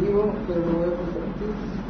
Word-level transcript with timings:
vivo, 0.00 0.32
pero 0.46 0.60
lo 0.60 0.72
voy 0.78 0.88
a 0.88 0.96
compartir. 0.96 1.80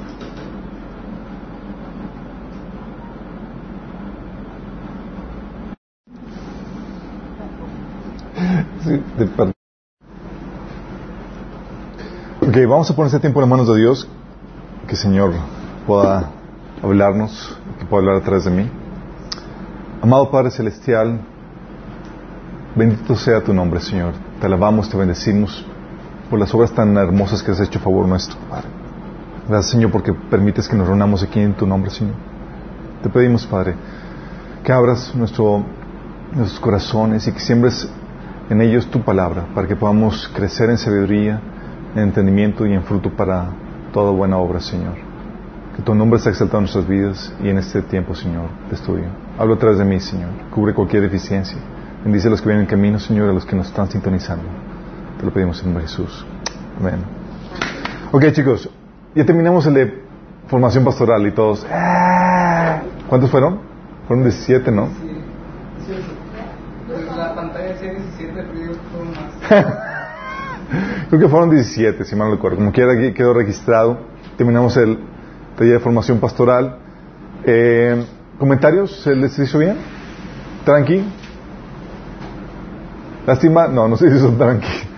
Sí, 8.82 9.02
Ok, 12.40 12.56
vamos 12.68 12.90
a 12.90 12.96
poner 12.96 13.06
este 13.08 13.20
tiempo 13.20 13.40
en 13.40 13.42
las 13.42 13.50
manos 13.50 13.68
de 13.68 13.78
Dios. 13.78 14.08
Que 14.86 14.92
el 14.92 14.96
Señor 14.96 15.32
pueda 15.86 16.30
hablarnos, 16.82 17.56
que 17.78 17.84
pueda 17.84 18.02
hablar 18.02 18.22
a 18.22 18.24
través 18.24 18.44
de 18.44 18.50
mí. 18.50 18.68
Amado 20.02 20.30
Padre 20.30 20.50
Celestial, 20.50 21.20
bendito 22.74 23.14
sea 23.14 23.44
tu 23.44 23.52
nombre, 23.52 23.80
Señor. 23.80 24.14
Te 24.40 24.46
alabamos, 24.46 24.88
te 24.88 24.96
bendecimos 24.96 25.64
por 26.30 26.38
las 26.38 26.54
obras 26.54 26.72
tan 26.72 26.96
hermosas 26.96 27.42
que 27.42 27.50
has 27.50 27.60
hecho 27.60 27.80
a 27.80 27.82
favor 27.82 28.06
nuestro, 28.06 28.38
Padre. 28.48 28.68
Gracias, 29.48 29.72
Señor, 29.72 29.90
porque 29.90 30.12
permites 30.12 30.68
que 30.68 30.76
nos 30.76 30.86
reunamos 30.86 31.24
aquí 31.24 31.40
en 31.40 31.54
tu 31.54 31.66
nombre, 31.66 31.90
Señor. 31.90 32.14
Te 33.02 33.08
pedimos, 33.08 33.44
Padre, 33.46 33.74
que 34.62 34.72
abras 34.72 35.12
nuestro, 35.16 35.64
nuestros 36.32 36.60
corazones 36.60 37.26
y 37.26 37.32
que 37.32 37.40
siembres 37.40 37.90
en 38.48 38.60
ellos 38.60 38.86
tu 38.86 39.02
palabra, 39.02 39.46
para 39.54 39.66
que 39.66 39.74
podamos 39.74 40.28
crecer 40.28 40.70
en 40.70 40.78
sabiduría, 40.78 41.40
en 41.96 42.02
entendimiento 42.04 42.64
y 42.64 42.74
en 42.74 42.84
fruto 42.84 43.10
para 43.10 43.48
toda 43.92 44.12
buena 44.12 44.38
obra, 44.38 44.60
Señor. 44.60 44.94
Que 45.74 45.82
tu 45.82 45.94
nombre 45.94 46.20
sea 46.20 46.30
exaltado 46.30 46.58
en 46.58 46.62
nuestras 46.64 46.86
vidas 46.86 47.32
y 47.42 47.48
en 47.48 47.58
este 47.58 47.82
tiempo, 47.82 48.14
Señor, 48.14 48.50
de 48.68 48.76
estudio. 48.76 49.06
Habla 49.36 49.56
a 49.56 49.58
través 49.58 49.78
de 49.78 49.84
mí, 49.84 49.98
Señor. 49.98 50.30
Cubre 50.54 50.74
cualquier 50.74 51.02
deficiencia. 51.02 51.58
Bendice 52.04 52.28
a 52.28 52.30
los 52.30 52.40
que 52.40 52.48
vienen 52.48 52.64
en 52.64 52.70
camino, 52.70 53.00
Señor, 53.00 53.30
a 53.30 53.32
los 53.32 53.44
que 53.44 53.56
nos 53.56 53.66
están 53.66 53.90
sintonizando. 53.90 54.69
Te 55.20 55.26
lo 55.26 55.32
pedimos 55.34 55.58
en 55.60 55.66
nombre 55.66 55.82
de 55.82 55.88
Jesús. 55.90 56.24
Amén. 56.78 57.04
Ok, 58.10 58.32
chicos, 58.32 58.70
ya 59.14 59.26
terminamos 59.26 59.66
el 59.66 59.74
de 59.74 60.02
formación 60.48 60.82
pastoral 60.82 61.26
y 61.26 61.32
todos. 61.32 61.66
¡ah! 61.70 62.80
¿Cuántos 63.06 63.30
fueron? 63.30 63.60
Fueron 64.08 64.24
17, 64.24 64.72
¿no? 64.72 64.88
Sí, 65.86 65.94
la 67.14 67.34
pantalla 67.34 67.66
decía 67.66 67.92
17, 67.92 68.32
pero 68.32 68.54
yo 68.54 68.72
creo 68.72 69.04
más. 69.04 69.76
Creo 71.10 71.20
que 71.20 71.28
fueron 71.28 71.50
17, 71.50 72.04
si 72.04 72.16
mal 72.16 72.28
no 72.28 72.36
recuerdo. 72.36 72.56
Como 72.56 72.72
quiera, 72.72 72.92
aquí 72.92 73.12
quedó 73.12 73.34
registrado. 73.34 73.98
Terminamos 74.38 74.76
el 74.78 75.00
taller 75.58 75.74
de 75.74 75.80
formación 75.80 76.18
pastoral. 76.18 76.76
Eh, 77.44 78.06
¿Comentarios? 78.38 79.02
¿Se 79.02 79.14
les 79.14 79.38
hizo 79.38 79.58
bien? 79.58 79.76
¿Tranqui? 80.64 81.04
¿Lástima? 83.26 83.66
No, 83.66 83.88
no 83.88 83.96
se 83.96 84.06
hizo 84.06 84.30
tranqui. 84.32 84.89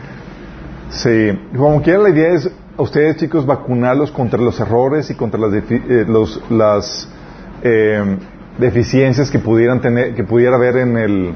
Sí. 0.93 1.39
Como 1.57 1.83
quiera, 1.83 1.99
la 2.01 2.11
idea 2.11 2.33
es 2.35 2.51
a 2.77 2.83
ustedes, 2.83 3.17
chicos, 3.17 3.45
vacunarlos 3.47 4.11
contra 4.11 4.41
los 4.41 4.59
errores 4.61 5.11
y 5.11 5.15
contra 5.15 5.39
las, 5.41 5.53
eh, 5.55 6.05
los- 6.09 6.43
las 6.51 7.09
eh, 7.65 8.17
deficiencias 8.59 9.31
que 9.31 9.39
pudieran 9.39 9.81
tener, 9.81 10.15
que 10.15 10.25
pudiera 10.25 10.57
haber 10.57 10.77
en 10.79 10.97
el, 10.97 11.35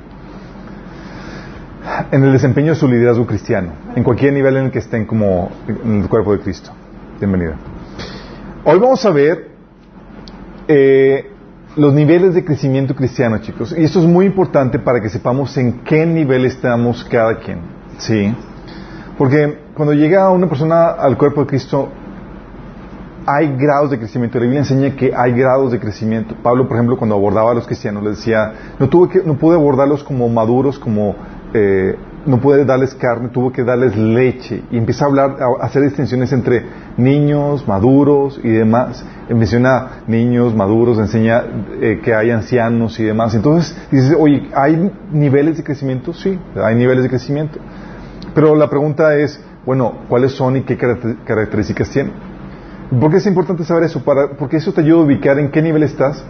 en 2.11 2.25
el 2.25 2.33
desempeño 2.33 2.71
de 2.73 2.75
su 2.75 2.89
liderazgo 2.89 3.27
cristiano, 3.27 3.71
en 3.95 4.03
cualquier 4.03 4.33
nivel 4.33 4.57
en 4.57 4.65
el 4.67 4.71
que 4.73 4.81
estén 4.81 5.07
como 5.07 5.51
en 5.69 6.03
el 6.03 6.09
cuerpo 6.09 6.33
de 6.33 6.41
Cristo. 6.41 6.73
Bienvenida. 7.21 7.55
Hoy 8.65 8.79
vamos 8.81 9.05
a 9.07 9.11
ver 9.11 9.51
eh, 10.69 11.31
los 11.77 11.95
niveles 11.95 12.35
de 12.35 12.45
crecimiento 12.45 12.95
cristiano, 12.97 13.39
chicos. 13.39 13.73
Y 13.79 13.85
esto 13.85 14.01
es 14.01 14.07
muy 14.07 14.27
importante 14.27 14.79
para 14.81 15.01
que 15.01 15.09
sepamos 15.09 15.57
en 15.57 15.81
qué 15.85 16.05
nivel 16.05 16.45
estamos 16.45 17.05
cada 17.05 17.39
quien. 17.39 17.61
¿Sí? 17.99 18.35
Porque 19.19 19.59
cuando 19.75 19.95
llega 19.95 20.31
una 20.31 20.49
persona 20.49 20.91
al 20.91 21.17
cuerpo 21.17 21.43
de 21.43 21.47
Cristo, 21.47 21.89
hay 23.27 23.57
grados 23.57 23.91
de 23.91 23.99
crecimiento. 23.99 24.39
La 24.39 24.43
Biblia 24.43 24.61
enseña 24.61 24.95
que 24.95 25.13
hay 25.15 25.33
grados 25.33 25.73
de 25.73 25.81
crecimiento. 25.81 26.35
Pablo, 26.43 26.69
por 26.69 26.77
ejemplo, 26.77 26.97
cuando 26.97 27.17
abordaba 27.17 27.51
a 27.51 27.55
los 27.55 27.67
cristianos, 27.67 28.05
les 28.05 28.19
decía, 28.19 28.53
no, 28.79 28.89
tuve 28.89 29.09
que, 29.09 29.23
no 29.25 29.35
pude 29.35 29.57
abordarlos 29.57 30.05
como 30.05 30.29
maduros, 30.29 30.79
como 30.79 31.17
eh, 31.53 31.97
no 32.25 32.41
pude 32.41 32.65
darles 32.65 32.95
carne, 32.95 33.29
tuvo 33.29 33.51
que 33.53 33.65
darles 33.65 33.97
leche. 33.97 34.63
Y 34.71 34.79
empieza 34.79 35.05
a 35.05 35.09
hablar, 35.09 35.37
a 35.41 35.65
hacer 35.65 35.83
distinciones 35.83 36.33
entre 36.33 36.65
niños, 36.97 37.67
maduros 37.67 38.39
y 38.43 38.49
demás. 38.49 39.05
Menciona 39.29 40.03
niños, 40.07 40.55
maduros, 40.55 40.99
enseña 40.99 41.43
eh, 41.81 42.01
que 42.05 42.15
hay 42.15 42.31
ancianos 42.31 42.99
y 43.01 43.05
demás. 43.05 43.35
Entonces, 43.35 43.77
dices, 43.91 44.15
oye, 44.19 44.49
¿hay 44.55 44.93
niveles 45.11 45.57
de 45.57 45.65
crecimiento? 45.65 46.13
Sí, 46.13 46.39
hay 46.63 46.75
niveles 46.77 47.03
de 47.03 47.09
crecimiento. 47.09 47.59
Pero 48.37 48.55
la 48.55 48.69
pregunta 48.69 49.17
es, 49.17 49.41
bueno, 49.65 49.95
¿cuáles 50.09 50.33
son 50.33 50.57
y 50.59 50.63
qué 50.63 50.77
caracter- 50.77 51.17
características 51.25 51.89
tienen? 51.91 52.13
¿Por 53.01 53.11
qué 53.11 53.17
es 53.17 53.27
importante 53.27 53.65
saber 53.65 53.85
eso? 53.85 54.05
Para, 54.05 54.33
porque 54.37 54.59
eso 54.59 54.73
te 54.73 54.83
ayuda 54.83 55.01
a 55.01 55.05
ubicar 55.05 55.39
en 55.39 55.51
qué 55.51 55.63
nivel 55.63 55.83
estás 55.83 56.23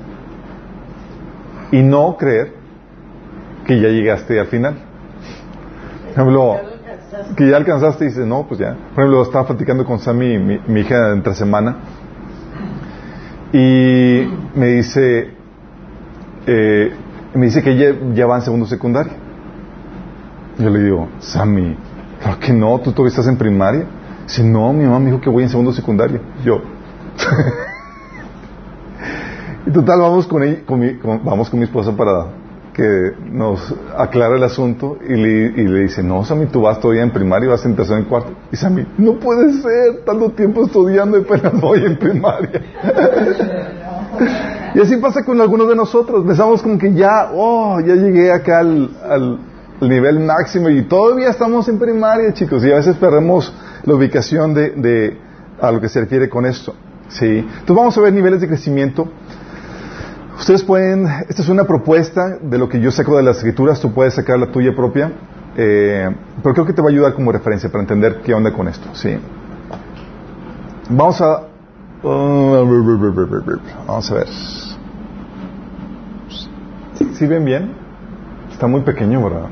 y 1.73 1.83
no 1.83 2.17
creer 2.17 2.55
que 3.67 3.81
ya 3.81 3.89
llegaste 3.89 4.39
al 4.39 4.47
final. 4.47 4.77
Por 6.05 6.13
ejemplo, 6.13 6.57
que 7.37 7.49
ya 7.51 7.57
alcanzaste 7.57 8.05
y 8.05 8.09
dices, 8.09 8.25
no, 8.25 8.47
pues 8.47 8.61
ya. 8.61 8.75
Por 8.95 9.03
ejemplo, 9.03 9.23
estaba 9.23 9.47
platicando 9.49 9.85
con 9.85 9.99
Sammy, 9.99 10.39
mi, 10.39 10.61
mi 10.69 10.81
hija, 10.83 11.11
entre 11.13 11.35
semana, 11.35 11.77
y 13.53 14.29
me 14.55 14.67
dice, 14.67 15.31
eh, 16.47 16.93
me 17.35 17.47
dice 17.47 17.63
que 17.63 17.73
ella 17.73 17.97
ya 18.15 18.27
va 18.27 18.37
en 18.37 18.43
segundo 18.43 18.67
secundaria. 18.67 19.13
Yo 20.59 20.71
le 20.71 20.79
digo, 20.85 21.09
Sammy, 21.19 21.77
claro 22.21 22.39
que 22.41 22.53
no, 22.53 22.79
tú 22.81 22.91
todavía 22.93 23.11
estás 23.11 23.27
en 23.29 23.37
primaria. 23.37 23.85
Si 24.27 24.43
no, 24.43 24.73
mi 24.73 24.85
mamá 24.85 24.99
me 24.99 25.07
dijo 25.07 25.21
que 25.21 25.31
voy 25.31 25.45
en 25.45 25.49
segundo 25.49 25.73
secundaria. 25.73 26.21
Yo. 26.45 26.61
y 29.67 29.71
total, 29.71 30.01
vamos 30.01 30.27
con, 30.27 30.43
ella- 30.43 30.61
con 30.67 30.81
mi, 30.81 30.93
vamos 31.25 31.49
con 31.51 31.59
mi 31.61 31.65
esposa 31.65 31.93
para 31.97 32.27
que 32.73 33.13
nos 33.33 33.75
aclare 33.97 34.37
el 34.37 34.45
asunto 34.45 34.99
y 35.09 35.15
le, 35.15 35.47
y 35.61 35.65
le 35.67 35.81
dice, 35.85 36.03
no, 36.03 36.25
Sammy, 36.25 36.47
tú 36.47 36.61
vas 36.63 36.79
todavía 36.79 37.03
en 37.03 37.11
primaria 37.11 37.47
y 37.47 37.51
vas 37.51 37.65
en 37.65 37.75
tercero 37.75 37.99
en 37.99 38.05
cuarto. 38.05 38.33
Y 38.53 38.57
Sammy, 38.57 38.87
no 38.99 39.15
puede 39.15 39.53
ser, 39.63 40.05
tanto 40.05 40.31
tiempo 40.33 40.65
estudiando 40.67 41.19
y 41.19 41.23
apenas 41.23 41.59
voy 41.61 41.85
en 41.85 41.97
primaria. 41.99 42.51
y 44.75 44.81
así 44.81 44.97
pasa 44.99 45.25
con 45.25 45.41
algunos 45.41 45.69
de 45.69 45.77
nosotros. 45.77 46.25
Pensamos 46.27 46.63
como 46.63 46.77
que 46.79 46.93
ya, 46.93 47.31
oh, 47.35 47.81
ya 47.81 47.95
llegué 47.95 48.31
acá 48.31 48.59
al, 48.59 48.91
al- 49.09 49.39
al 49.81 49.89
nivel 49.89 50.21
máximo 50.21 50.69
y 50.69 50.83
todavía 50.83 51.29
estamos 51.31 51.69
en 51.69 51.79
primaria, 51.79 52.33
chicos. 52.33 52.65
Y 52.65 52.73
a 52.73 52.77
veces 52.77 52.97
perdemos 52.97 53.53
la 53.85 53.95
ubicación 53.95 54.55
de, 54.55 54.71
de 54.71 55.19
a 55.61 55.71
lo 55.71 55.81
que 55.81 55.89
se 55.89 56.01
refiere 56.01 56.29
con 56.29 56.47
esto. 56.47 56.75
Sí. 57.09 57.39
Entonces 57.39 57.77
vamos 57.77 57.97
a 57.97 58.01
ver 58.01 58.13
niveles 58.13 58.41
de 58.41 58.49
crecimiento. 58.49 59.09
Ustedes 60.39 60.63
pueden, 60.63 61.07
esta 61.29 61.43
es 61.43 61.49
una 61.49 61.65
propuesta 61.65 62.39
de 62.41 62.59
lo 62.59 62.69
que 62.69 62.81
yo 62.81 62.91
saco 62.91 63.17
de 63.17 63.23
las 63.23 63.39
escrituras, 63.39 63.81
tú 63.81 63.93
puedes 63.93 64.15
sacar 64.15 64.39
la 64.39 64.53
tuya 64.53 64.77
propia, 64.77 65.11
eh, 65.57 66.11
pero 66.43 66.55
creo 66.55 66.67
que 66.67 66.75
te 66.75 66.83
va 66.83 66.89
a 66.89 66.91
ayudar 66.91 67.15
como 67.15 67.33
referencia 67.33 67.71
para 67.71 67.83
entender 67.83 68.21
qué 68.23 68.35
onda 68.35 68.53
con 68.53 68.69
esto. 68.69 68.87
Sí. 68.93 69.17
Vamos 70.91 71.21
a, 71.23 71.45
vamos 73.87 74.11
a 74.11 74.15
ver. 74.15 74.29
¿Sí 77.15 77.27
ven 77.27 77.45
bien? 77.45 77.73
Está 78.53 78.67
muy 78.67 78.83
pequeño, 78.83 79.23
¿verdad? 79.25 79.49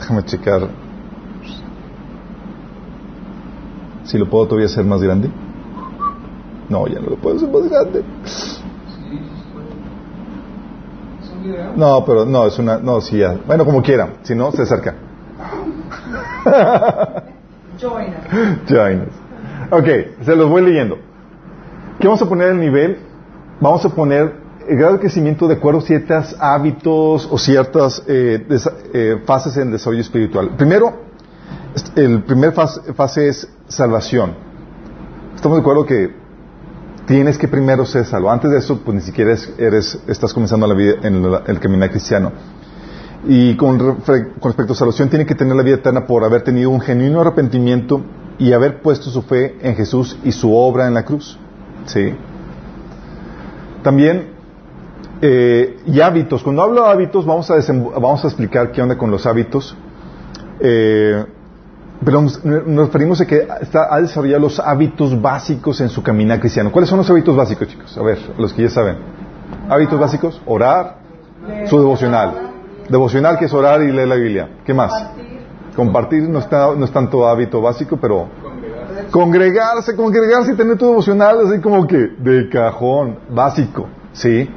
Déjame 0.00 0.24
checar. 0.24 0.62
Si 4.04 4.16
lo 4.16 4.30
puedo 4.30 4.46
todavía 4.46 4.66
hacer 4.66 4.84
más 4.84 5.02
grande. 5.02 5.30
No, 6.70 6.86
ya 6.86 7.00
no 7.00 7.10
lo 7.10 7.16
puedo 7.16 7.36
hacer 7.36 7.50
más 7.50 7.68
grande. 7.68 8.02
No, 11.76 12.04
pero 12.06 12.24
no, 12.24 12.46
es 12.46 12.58
una. 12.58 12.78
No, 12.78 13.02
sí, 13.02 13.18
ya. 13.18 13.36
Bueno, 13.46 13.66
como 13.66 13.82
quiera. 13.82 14.14
Si 14.22 14.34
no, 14.34 14.50
se 14.52 14.62
acerca. 14.62 14.94
Join 17.78 18.08
us. 18.08 18.70
Join 18.70 19.02
us. 19.02 19.70
Ok, 19.70 20.24
se 20.24 20.34
los 20.34 20.48
voy 20.48 20.62
leyendo. 20.62 20.96
¿Qué 21.98 22.08
vamos 22.08 22.22
a 22.22 22.28
poner 22.28 22.48
el 22.48 22.58
nivel? 22.58 22.98
Vamos 23.60 23.84
a 23.84 23.90
poner 23.90 24.39
el 24.70 24.76
grado 24.78 24.94
de 24.94 25.00
crecimiento 25.00 25.48
de 25.48 25.54
acuerdo 25.54 25.80
a 25.80 25.82
ciertos 25.82 26.36
hábitos 26.38 27.28
o 27.30 27.38
ciertas 27.38 28.02
eh, 28.06 28.46
eh, 28.94 29.16
fases 29.26 29.56
en 29.56 29.62
el 29.68 29.72
desarrollo 29.72 30.00
espiritual. 30.00 30.50
Primero, 30.56 30.94
el 31.96 32.22
primer 32.22 32.52
fase, 32.52 32.92
fase 32.94 33.28
es 33.28 33.48
salvación. 33.66 34.34
Estamos 35.34 35.56
de 35.58 35.60
acuerdo 35.62 35.84
que 35.84 36.14
tienes 37.04 37.36
que 37.36 37.48
primero 37.48 37.84
ser 37.84 38.04
salvo. 38.04 38.30
Antes 38.30 38.50
de 38.52 38.58
eso, 38.58 38.78
pues 38.84 38.94
ni 38.94 39.00
siquiera 39.00 39.32
es- 39.32 39.52
eres, 39.58 39.98
estás 40.06 40.32
comenzando 40.32 40.68
la 40.68 40.74
vida 40.74 40.94
en 41.02 41.28
la- 41.30 41.42
el 41.48 41.58
caminar 41.58 41.90
cristiano. 41.90 42.30
Y 43.26 43.56
con, 43.56 43.76
con 43.76 43.96
respecto 44.44 44.72
a 44.72 44.76
salvación, 44.76 45.08
tiene 45.10 45.26
que 45.26 45.34
tener 45.34 45.56
la 45.56 45.64
vida 45.64 45.76
eterna 45.76 46.06
por 46.06 46.22
haber 46.24 46.42
tenido 46.42 46.70
un 46.70 46.80
genuino 46.80 47.20
arrepentimiento 47.22 48.02
y 48.38 48.52
haber 48.52 48.80
puesto 48.82 49.10
su 49.10 49.22
fe 49.22 49.56
en 49.62 49.74
Jesús 49.74 50.16
y 50.22 50.30
su 50.30 50.54
obra 50.54 50.86
en 50.86 50.94
la 50.94 51.04
cruz. 51.04 51.36
¿Sí? 51.86 52.14
También, 53.82 54.38
eh, 55.22 55.78
y 55.86 56.00
hábitos. 56.00 56.42
Cuando 56.42 56.62
hablo 56.62 56.82
de 56.82 56.88
hábitos, 56.88 57.26
vamos 57.26 57.50
a, 57.50 57.56
vamos 58.00 58.24
a 58.24 58.28
explicar 58.28 58.72
qué 58.72 58.82
onda 58.82 58.96
con 58.96 59.10
los 59.10 59.26
hábitos. 59.26 59.76
Eh, 60.60 61.24
pero 62.04 62.22
nos, 62.22 62.42
nos 62.44 62.86
referimos 62.86 63.20
a 63.20 63.26
que 63.26 63.46
está, 63.60 63.94
ha 63.94 64.00
desarrollado 64.00 64.40
los 64.40 64.58
hábitos 64.58 65.20
básicos 65.20 65.80
en 65.80 65.90
su 65.90 66.02
caminar 66.02 66.40
cristiano. 66.40 66.72
¿Cuáles 66.72 66.88
son 66.88 66.98
los 66.98 67.10
hábitos 67.10 67.36
básicos, 67.36 67.68
chicos? 67.68 67.96
A 67.98 68.02
ver, 68.02 68.18
los 68.38 68.52
que 68.54 68.62
ya 68.62 68.70
saben. 68.70 68.96
Hábitos 69.68 70.00
básicos, 70.00 70.40
orar, 70.46 70.96
su 71.66 71.78
devocional. 71.78 72.52
Devocional 72.88 73.38
que 73.38 73.44
es 73.44 73.52
orar 73.52 73.82
y 73.82 73.92
leer 73.92 74.08
la 74.08 74.14
Biblia. 74.14 74.48
¿Qué 74.64 74.72
más? 74.72 74.92
Compartir 75.76 76.22
no, 76.28 76.38
está, 76.38 76.74
no 76.74 76.84
es 76.84 76.90
tanto 76.90 77.26
hábito 77.26 77.60
básico, 77.60 77.98
pero 78.00 78.28
congregarse, 79.10 79.94
congregarse 79.94 80.52
y 80.52 80.56
tener 80.56 80.76
tu 80.76 80.86
devocional 80.86 81.46
así 81.46 81.60
como 81.60 81.86
que 81.86 81.96
de 81.96 82.48
cajón, 82.48 83.18
básico, 83.28 83.86
¿sí? 84.12 84.48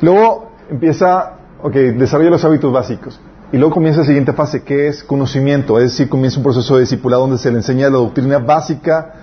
Luego 0.00 0.50
empieza, 0.70 1.34
ok, 1.62 1.74
desarrolla 1.74 2.30
los 2.30 2.44
hábitos 2.44 2.72
básicos. 2.72 3.20
Y 3.50 3.56
luego 3.56 3.74
comienza 3.74 4.00
la 4.00 4.06
siguiente 4.06 4.32
fase, 4.34 4.62
que 4.62 4.88
es 4.88 5.02
conocimiento, 5.02 5.78
es 5.78 5.92
decir, 5.92 6.08
comienza 6.08 6.36
un 6.36 6.44
proceso 6.44 6.74
de 6.74 6.82
discipulado 6.82 7.22
donde 7.22 7.38
se 7.38 7.50
le 7.50 7.56
enseña 7.56 7.88
la 7.88 7.96
doctrina 7.96 8.38
básica. 8.38 9.14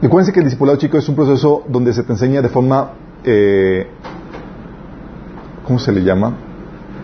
Recuerden 0.00 0.32
que 0.32 0.40
el 0.40 0.44
discipulado, 0.44 0.78
chicos, 0.78 1.02
es 1.02 1.08
un 1.08 1.16
proceso 1.16 1.64
donde 1.68 1.92
se 1.92 2.04
te 2.04 2.12
enseña 2.12 2.40
de 2.42 2.48
forma, 2.48 2.92
eh, 3.24 3.88
¿cómo 5.66 5.80
se 5.80 5.90
le 5.90 6.02
llama? 6.02 6.36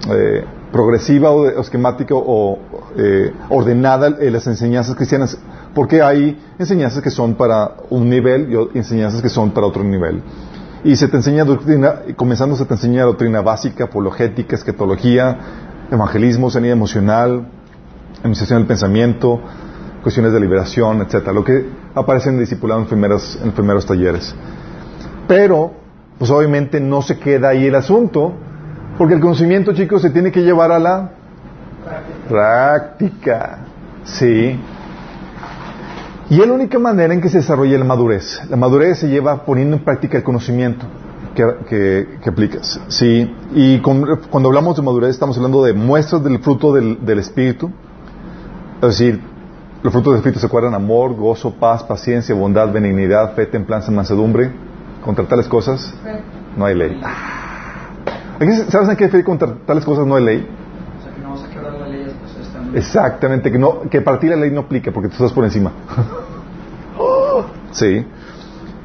Eh, 0.09 0.45
progresiva 0.71 1.33
o, 1.33 1.49
esquemática 1.49 2.15
o 2.15 2.59
eh, 2.97 3.33
ordenada 3.49 4.11
las 4.11 4.47
enseñanzas 4.47 4.95
cristianas, 4.95 5.37
porque 5.75 6.01
hay 6.01 6.41
enseñanzas 6.61 7.03
que 7.03 7.11
son 7.11 7.35
para 7.35 7.73
un 7.91 8.09
nivel 8.09 8.71
y 8.73 8.79
enseñanzas 8.79 9.21
que 9.21 9.29
son 9.29 9.51
para 9.51 9.67
otro 9.67 9.83
nivel. 9.83 10.23
Y 10.83 10.97
se 10.97 11.09
te 11.09 11.17
enseña 11.17 11.45
doctrina, 11.45 12.03
comenzando 12.17 12.57
se 12.57 12.65
te 12.65 12.75
enseña 12.75 13.05
doctrina 13.05 13.43
básica, 13.43 13.85
apologética, 13.85 14.57
escatología, 14.57 15.39
evangelismo, 15.91 16.51
sanidad 16.51 16.73
emocional, 16.73 17.47
administración 18.19 18.61
del 18.61 18.67
pensamiento, 18.67 19.41
cuestiones 20.03 20.33
de 20.33 20.41
liberación, 20.41 21.03
etcétera, 21.03 21.33
lo 21.33 21.45
que 21.45 21.69
aparece 21.95 22.31
en 22.31 22.39
discipulado 22.39 22.81
en 22.81 22.87
primeros, 22.87 23.39
en 23.43 23.53
primeros 23.53 23.85
talleres. 23.85 24.35
Pero, 25.29 25.73
pues 26.19 26.31
obviamente 26.31 26.81
no 26.81 27.03
se 27.03 27.19
queda 27.19 27.51
ahí 27.51 27.67
el 27.67 27.75
asunto, 27.75 28.33
porque 28.97 29.15
el 29.15 29.21
conocimiento, 29.21 29.73
chicos, 29.75 30.03
se 30.03 30.11
tiene 30.11 30.33
que 30.33 30.43
llevar 30.43 30.73
a 30.73 30.79
la 30.79 31.11
práctica. 32.29 33.59
Sí. 34.05 34.59
Y 36.31 36.41
es 36.41 36.47
la 36.47 36.53
única 36.53 36.79
manera 36.79 37.13
en 37.13 37.21
que 37.21 37.29
se 37.29 37.39
desarrolla 37.39 37.77
la 37.77 37.85
madurez. 37.85 38.41
La 38.49 38.57
madurez 38.57 39.01
se 39.01 39.09
lleva 39.09 39.45
poniendo 39.45 39.77
en 39.77 39.83
práctica 39.83 40.17
el 40.17 40.23
conocimiento 40.23 40.87
que, 41.35 42.07
aplicas. 42.25 42.81
Sí. 42.87 43.35
Y 43.53 43.81
cuando 43.81 44.49
hablamos 44.49 44.77
de 44.77 44.83
madurez 44.83 45.11
estamos 45.11 45.37
hablando 45.37 45.65
de 45.65 45.73
muestras 45.73 46.23
del 46.23 46.39
fruto 46.39 46.73
del, 46.73 47.19
Espíritu. 47.19 47.73
Es 48.81 48.91
decir, 48.91 49.21
los 49.83 49.93
frutos 49.93 50.13
del 50.13 50.19
Espíritu 50.19 50.39
se 50.39 50.47
acuerdan 50.47 50.73
amor, 50.73 51.17
gozo, 51.17 51.53
paz, 51.53 51.83
paciencia, 51.83 52.33
bondad, 52.33 52.73
benignidad, 52.73 53.35
fe, 53.35 53.47
templanza, 53.47 53.91
mansedumbre. 53.91 54.53
Contra 55.05 55.27
tales 55.27 55.49
cosas 55.49 55.93
no 56.57 56.65
hay 56.65 56.77
ley. 56.77 57.01
¿Sabes 58.69 58.89
en 58.89 58.97
qué 58.97 59.09
fe 59.09 59.25
contra 59.25 59.53
tales 59.67 59.85
cosas 59.85 60.07
no 60.07 60.15
hay 60.15 60.25
ley? 60.25 60.60
Exactamente, 62.75 63.51
que, 63.51 63.59
no, 63.59 63.81
que 63.91 64.01
para 64.01 64.23
la 64.23 64.37
ley 64.37 64.51
no 64.51 64.61
aplica 64.61 64.93
porque 64.93 65.09
tú 65.09 65.15
estás 65.15 65.33
por 65.33 65.45
encima. 65.45 65.73
sí. 67.73 68.05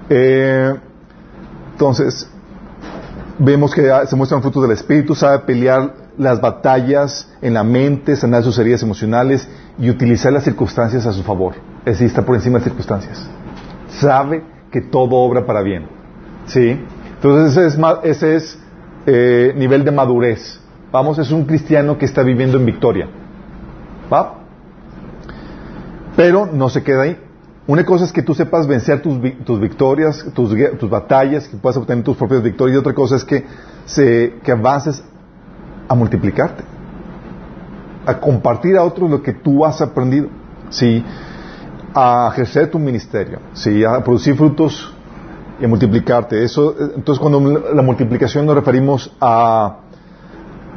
Eh, 0.09 0.75
entonces, 1.73 2.29
vemos 3.37 3.73
que 3.73 3.91
se 4.05 4.15
muestran 4.15 4.41
frutos 4.41 4.61
del 4.63 4.71
Espíritu, 4.71 5.15
sabe 5.15 5.39
pelear 5.39 5.93
las 6.17 6.39
batallas 6.39 7.29
en 7.41 7.53
la 7.53 7.63
mente, 7.63 8.15
sanar 8.15 8.43
sus 8.43 8.57
heridas 8.57 8.81
emocionales 8.81 9.47
y 9.77 9.89
utilizar 9.89 10.31
las 10.31 10.43
circunstancias 10.43 11.05
a 11.05 11.11
su 11.11 11.23
favor. 11.23 11.55
Es 11.79 11.95
decir, 11.95 12.07
está 12.07 12.21
por 12.21 12.35
encima 12.35 12.53
de 12.53 12.59
las 12.59 12.63
circunstancias. 12.65 13.27
Sabe 13.89 14.43
que 14.71 14.81
todo 14.81 15.15
obra 15.17 15.45
para 15.45 15.61
bien. 15.61 15.87
¿Sí? 16.45 16.79
Entonces 17.15 17.57
ese 17.57 17.67
es, 17.67 17.85
ese 18.03 18.35
es 18.35 18.59
eh, 19.05 19.53
nivel 19.57 19.83
de 19.83 19.91
madurez. 19.91 20.59
Vamos, 20.91 21.19
es 21.19 21.31
un 21.31 21.45
cristiano 21.45 21.97
que 21.97 22.05
está 22.05 22.23
viviendo 22.23 22.57
en 22.57 22.65
victoria. 22.65 23.09
¿Va? 24.11 24.35
Pero 26.15 26.45
no 26.45 26.69
se 26.69 26.83
queda 26.83 27.03
ahí. 27.03 27.17
Una 27.67 27.83
cosa 27.83 28.05
es 28.05 28.13
que 28.13 28.21
tú 28.21 28.35
sepas 28.35 28.67
vencer 28.67 29.01
tus, 29.01 29.19
victorias, 29.59 30.23
tus, 30.35 30.89
batallas, 30.89 31.47
que 31.47 31.57
puedas 31.57 31.77
obtener 31.77 32.03
tus 32.03 32.15
propias 32.15 32.43
victorias, 32.43 32.75
y 32.75 32.79
otra 32.79 32.93
cosa 32.93 33.15
es 33.15 33.23
que, 33.23 33.43
se, 33.85 34.35
que 34.43 34.51
avances 34.51 35.03
a 35.87 35.95
multiplicarte, 35.95 36.63
a 38.05 38.19
compartir 38.19 38.77
a 38.77 38.83
otros 38.83 39.09
lo 39.09 39.23
que 39.23 39.33
tú 39.33 39.65
has 39.65 39.81
aprendido, 39.81 40.27
¿sí? 40.69 41.03
a 41.95 42.29
ejercer 42.31 42.69
tu 42.69 42.77
ministerio, 42.77 43.39
¿sí? 43.53 43.83
a 43.83 44.03
producir 44.03 44.35
frutos 44.35 44.93
y 45.59 45.65
a 45.65 45.67
multiplicarte. 45.67 46.43
Eso, 46.43 46.75
entonces, 46.95 47.19
cuando 47.19 47.39
la 47.73 47.81
multiplicación 47.81 48.45
nos 48.45 48.53
referimos 48.53 49.11
a, 49.19 49.77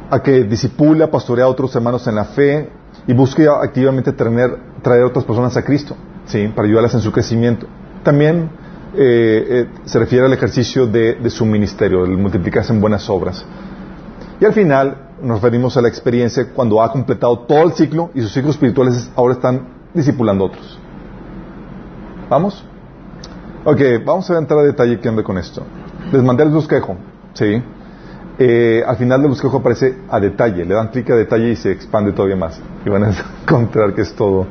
a 0.09 0.23
que 0.23 0.43
disipula, 0.43 1.11
pastorea 1.11 1.45
a 1.45 1.49
otros 1.49 1.75
hermanos 1.75 2.07
en 2.07 2.15
la 2.15 2.25
fe, 2.25 2.78
y 3.09 3.13
busque 3.13 3.47
activamente 3.47 4.13
traer, 4.13 5.03
otras 5.03 5.25
personas 5.25 5.57
a 5.57 5.63
Cristo, 5.63 5.95
¿sí? 6.27 6.47
para 6.49 6.67
ayudarlas 6.67 6.93
en 6.93 7.01
su 7.01 7.11
crecimiento. 7.11 7.65
También 8.03 8.51
eh, 8.95 9.47
eh, 9.49 9.67
se 9.85 9.97
refiere 9.97 10.27
al 10.27 10.33
ejercicio 10.33 10.85
de, 10.85 11.27
su 11.31 11.43
ministerio, 11.43 12.05
el 12.05 12.15
multiplicarse 12.19 12.71
en 12.71 12.79
buenas 12.79 13.09
obras. 13.09 13.43
Y 14.39 14.45
al 14.45 14.53
final 14.53 15.07
nos 15.23 15.41
referimos 15.41 15.75
a 15.75 15.81
la 15.81 15.87
experiencia 15.87 16.49
cuando 16.53 16.83
ha 16.83 16.91
completado 16.91 17.39
todo 17.39 17.63
el 17.63 17.73
ciclo 17.73 18.11
y 18.13 18.21
sus 18.21 18.37
hijos 18.37 18.51
espirituales 18.51 19.09
ahora 19.15 19.33
están 19.33 19.67
discipulando 19.91 20.45
otros. 20.45 20.77
¿Vamos? 22.29 22.63
Ok, 23.65 23.81
vamos 24.05 24.29
a 24.29 24.37
entrar 24.37 24.59
a 24.59 24.63
detalle 24.63 24.99
qué 24.99 25.09
anda 25.09 25.23
con 25.23 25.39
esto. 25.39 25.63
Les 26.11 26.21
mandé 26.21 26.43
el 26.43 26.51
bosquejo, 26.51 26.95
¿sí? 27.33 27.59
Eh, 28.41 28.81
al 28.87 28.95
final 28.95 29.19
del 29.19 29.31
bosquejo 29.31 29.57
aparece 29.57 29.97
a 30.09 30.17
detalle, 30.17 30.63
le 30.63 30.73
dan 30.73 30.87
clic 30.87 31.09
a 31.09 31.15
detalle 31.15 31.49
y 31.49 31.55
se 31.57 31.73
expande 31.73 32.13
todavía 32.13 32.37
más. 32.37 32.61
Y 32.85 32.89
van 32.89 33.03
a 33.03 33.11
encontrar 33.41 33.93
que 33.93 34.01
es 34.01 34.13
todo. 34.13 34.47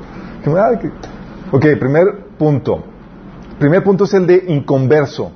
Ok, 1.50 1.64
primer 1.80 2.26
punto. 2.36 2.84
Primer 3.58 3.82
punto 3.82 4.04
es 4.04 4.12
el 4.12 4.26
de 4.26 4.44
inconverso. 4.48 5.32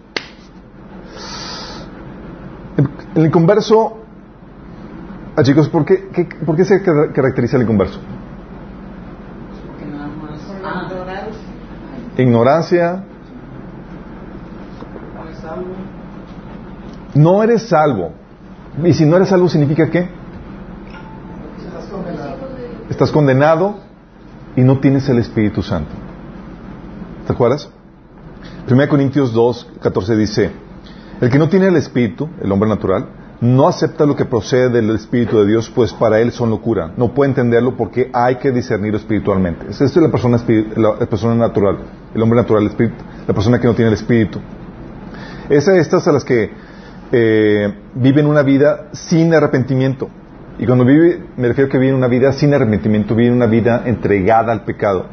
El, 3.14 3.24
inconverso, 3.26 4.00
ah, 5.34 5.42
chicos, 5.42 5.70
¿por 5.70 5.86
qué, 5.86 6.28
¿por 6.44 6.54
qué 6.54 6.66
se 6.66 6.82
caracteriza 6.82 7.56
el 7.56 7.62
inconverso? 7.62 8.00
Ignorancia. 12.18 13.04
No 17.14 17.42
eres 17.42 17.62
salvo. 17.68 18.21
Y 18.84 18.92
si 18.94 19.04
no 19.04 19.16
eres 19.16 19.28
salvo, 19.28 19.48
¿significa 19.48 19.90
qué? 19.90 20.08
Estás 22.88 23.10
condenado. 23.10 23.76
Y 24.54 24.60
no 24.60 24.80
tienes 24.80 25.08
el 25.08 25.18
Espíritu 25.18 25.62
Santo. 25.62 25.90
¿Te 27.26 27.32
acuerdas? 27.32 27.70
1 28.70 28.88
Corintios 28.88 29.32
2, 29.32 29.68
14 29.80 30.16
dice, 30.16 30.50
el 31.20 31.30
que 31.30 31.38
no 31.38 31.48
tiene 31.48 31.68
el 31.68 31.76
Espíritu, 31.76 32.28
el 32.42 32.52
hombre 32.52 32.68
natural, 32.68 33.08
no 33.40 33.66
acepta 33.66 34.04
lo 34.06 34.14
que 34.14 34.24
procede 34.24 34.68
del 34.68 34.90
Espíritu 34.90 35.38
de 35.38 35.46
Dios, 35.46 35.70
pues 35.74 35.92
para 35.92 36.20
él 36.20 36.32
son 36.32 36.50
locura. 36.50 36.92
No 36.96 37.14
puede 37.14 37.30
entenderlo 37.30 37.76
porque 37.76 38.10
hay 38.12 38.36
que 38.36 38.52
discernirlo 38.52 38.98
espiritualmente. 38.98 39.66
Esto 39.70 39.84
es 39.84 39.96
la 39.96 40.10
persona, 40.10 41.34
natural, 41.34 41.78
el 42.14 42.22
hombre 42.22 42.40
natural, 42.40 42.62
el 42.62 42.68
espíritu, 42.68 43.02
la 43.26 43.34
persona 43.34 43.58
que 43.58 43.66
no 43.66 43.74
tiene 43.74 43.88
el 43.88 43.94
Espíritu. 43.94 44.38
Es 45.48 45.68
a 45.68 46.12
las 46.12 46.24
que 46.24 46.50
eh, 47.12 47.72
viven 47.94 48.26
una 48.26 48.42
vida 48.42 48.88
sin 48.92 49.34
arrepentimiento. 49.34 50.08
Y 50.58 50.66
cuando 50.66 50.84
vive, 50.84 51.22
me 51.36 51.48
refiero 51.48 51.68
a 51.68 51.70
que 51.70 51.78
viven 51.78 51.94
una 51.94 52.08
vida 52.08 52.32
sin 52.32 52.54
arrepentimiento, 52.54 53.14
viven 53.14 53.34
una 53.34 53.46
vida 53.46 53.82
entregada 53.84 54.52
al 54.52 54.64
pecado. 54.64 55.06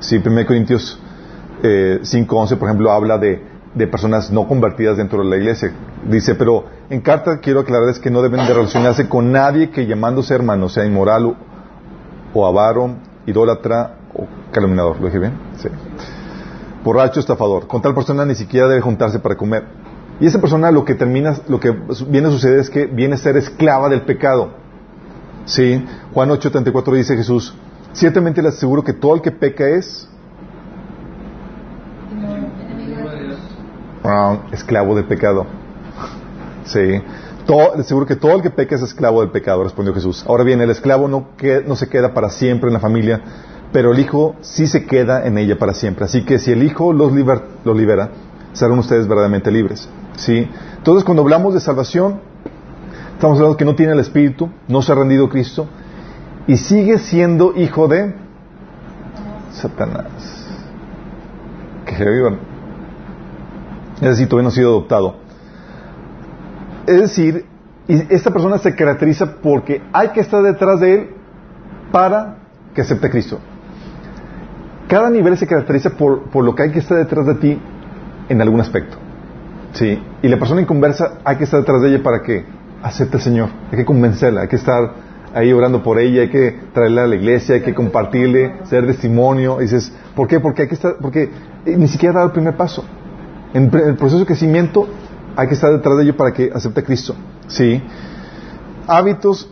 Si 0.00 0.16
1 0.16 0.46
Corintios 0.46 0.98
eh, 1.62 2.00
5.11, 2.02 2.56
por 2.56 2.68
ejemplo, 2.68 2.90
habla 2.90 3.18
de, 3.18 3.42
de, 3.74 3.86
personas 3.86 4.30
no 4.30 4.48
convertidas 4.48 4.96
dentro 4.96 5.22
de 5.22 5.28
la 5.28 5.36
iglesia. 5.36 5.72
Dice, 6.08 6.34
pero 6.34 6.64
en 6.88 7.00
carta 7.02 7.38
quiero 7.38 7.60
aclararles 7.60 7.98
que 7.98 8.10
no 8.10 8.22
deben 8.22 8.46
de 8.46 8.54
relacionarse 8.54 9.08
con 9.08 9.30
nadie 9.30 9.70
que 9.70 9.86
llamándose 9.86 10.34
hermano 10.34 10.68
sea 10.68 10.84
inmoral 10.84 11.26
o, 11.26 11.36
o 12.32 12.46
avaro, 12.46 12.96
idólatra 13.26 13.96
o 14.14 14.26
calumniador. 14.52 15.00
¿Lo 15.00 15.06
dije 15.06 15.18
bien? 15.18 15.34
Sí. 15.58 15.68
Borracho, 16.82 17.20
estafador. 17.20 17.66
Con 17.66 17.82
tal 17.82 17.94
persona 17.94 18.24
ni 18.24 18.34
siquiera 18.34 18.68
debe 18.68 18.80
juntarse 18.80 19.20
para 19.20 19.36
comer 19.36 19.81
y 20.20 20.26
esa 20.26 20.40
persona 20.40 20.70
lo 20.70 20.84
que 20.84 20.94
termina, 20.94 21.34
lo 21.48 21.58
que 21.58 21.70
viene 22.08 22.28
a 22.28 22.30
suceder 22.30 22.58
es 22.58 22.70
que 22.70 22.86
viene 22.86 23.14
a 23.14 23.18
ser 23.18 23.36
esclava 23.36 23.88
del 23.88 24.02
pecado. 24.02 24.54
¿Sí? 25.44 25.84
Juan 26.14 26.30
8:34 26.30 26.94
dice 26.94 27.16
Jesús, 27.16 27.54
ciertamente 27.92 28.42
les 28.42 28.54
aseguro 28.54 28.84
que 28.84 28.92
todo 28.92 29.14
el 29.14 29.22
que 29.22 29.32
peca 29.32 29.68
es 29.68 30.08
esclavo 34.52 34.94
del 34.94 35.04
pecado. 35.06 35.46
Sí. 36.64 37.02
Todo, 37.46 37.82
seguro 37.82 38.06
que 38.06 38.16
todo 38.16 38.36
el 38.36 38.42
que 38.42 38.50
peca 38.50 38.76
es 38.76 38.82
esclavo 38.82 39.20
del 39.20 39.30
pecado, 39.30 39.64
respondió 39.64 39.92
Jesús. 39.94 40.24
Ahora 40.28 40.44
bien, 40.44 40.60
el 40.60 40.70
esclavo 40.70 41.08
no, 41.08 41.28
no 41.66 41.76
se 41.76 41.88
queda 41.88 42.14
para 42.14 42.30
siempre 42.30 42.68
en 42.68 42.74
la 42.74 42.80
familia, 42.80 43.20
pero 43.72 43.92
el 43.92 43.98
hijo 43.98 44.36
sí 44.42 44.66
se 44.66 44.86
queda 44.86 45.26
en 45.26 45.38
ella 45.38 45.58
para 45.58 45.74
siempre. 45.74 46.04
Así 46.04 46.24
que 46.24 46.38
si 46.38 46.52
el 46.52 46.62
hijo 46.62 46.92
los, 46.92 47.12
los 47.64 47.76
libera, 47.76 48.10
serán 48.52 48.78
ustedes 48.78 49.06
verdaderamente 49.06 49.50
libres. 49.50 49.88
¿Sí? 50.16 50.48
Entonces, 50.76 51.04
cuando 51.04 51.22
hablamos 51.22 51.54
de 51.54 51.60
salvación, 51.60 52.20
estamos 53.14 53.38
hablando 53.38 53.56
que 53.56 53.64
no 53.64 53.74
tiene 53.74 53.92
el 53.92 54.00
Espíritu, 54.00 54.50
no 54.68 54.82
se 54.82 54.92
ha 54.92 54.94
rendido 54.94 55.28
Cristo 55.28 55.68
y 56.46 56.56
sigue 56.56 56.98
siendo 56.98 57.54
hijo 57.56 57.88
de 57.88 58.14
Satanás. 59.52 60.06
Que 61.86 62.04
vivan. 62.04 62.38
Es 63.96 64.08
decir, 64.08 64.28
todavía 64.28 64.44
no 64.44 64.48
ha 64.48 64.52
sido 64.52 64.70
adoptado. 64.70 65.16
Es 66.86 67.00
decir, 67.00 67.46
esta 67.86 68.30
persona 68.30 68.58
se 68.58 68.74
caracteriza 68.74 69.36
porque 69.36 69.82
hay 69.92 70.08
que 70.08 70.20
estar 70.20 70.42
detrás 70.42 70.80
de 70.80 70.94
él 70.94 71.10
para 71.92 72.38
que 72.74 72.80
acepte 72.80 73.06
a 73.06 73.10
Cristo. 73.10 73.38
Cada 74.88 75.10
nivel 75.10 75.38
se 75.38 75.46
caracteriza 75.46 75.90
por, 75.90 76.24
por 76.30 76.44
lo 76.44 76.54
que 76.54 76.64
hay 76.64 76.72
que 76.72 76.80
estar 76.80 76.98
detrás 76.98 77.26
de 77.26 77.34
ti 77.36 77.60
en 78.32 78.42
algún 78.42 78.60
aspecto. 78.60 78.96
¿Sí? 79.74 80.02
Y 80.22 80.28
la 80.28 80.38
persona 80.38 80.60
inconversa 80.60 81.18
hay 81.24 81.36
que 81.36 81.44
estar 81.44 81.60
detrás 81.60 81.80
de 81.82 81.88
ella 81.88 82.02
para 82.02 82.22
que 82.22 82.44
acepte 82.82 83.16
al 83.16 83.22
Señor. 83.22 83.48
Hay 83.70 83.78
que 83.78 83.84
convencerla, 83.84 84.42
hay 84.42 84.48
que 84.48 84.56
estar 84.56 84.92
ahí 85.34 85.52
orando 85.52 85.82
por 85.82 85.98
ella, 85.98 86.22
hay 86.22 86.28
que 86.28 86.58
traerla 86.74 87.04
a 87.04 87.06
la 87.06 87.14
iglesia, 87.14 87.54
hay 87.54 87.62
que 87.62 87.74
compartirle, 87.74 88.56
ser 88.64 88.86
testimonio. 88.86 89.58
Dices, 89.58 89.92
¿por 90.14 90.28
qué? 90.28 90.40
Porque 90.40 90.62
hay 90.62 90.68
que 90.68 90.74
estar, 90.74 90.96
porque 91.00 91.30
ni 91.64 91.88
siquiera 91.88 92.12
ha 92.12 92.16
dado 92.16 92.26
el 92.26 92.32
primer 92.32 92.56
paso. 92.56 92.84
En 93.54 93.64
el 93.64 93.96
proceso 93.96 94.18
de 94.18 94.26
crecimiento 94.26 94.88
hay 95.36 95.48
que 95.48 95.54
estar 95.54 95.72
detrás 95.72 95.96
de 95.96 96.02
ello 96.04 96.16
para 96.16 96.32
que 96.32 96.50
acepte 96.52 96.80
a 96.80 96.84
Cristo. 96.84 97.14
¿Sí? 97.46 97.82
Hábitos, 98.86 99.48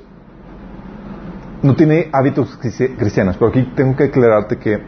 no 1.63 1.75
tiene 1.77 2.09
hábitos 2.13 2.59
cristianos, 2.59 3.37
pero 3.39 3.51
aquí 3.51 3.71
tengo 3.75 3.97
que 3.97 4.05
aclararte 4.05 4.59
que 4.59 4.79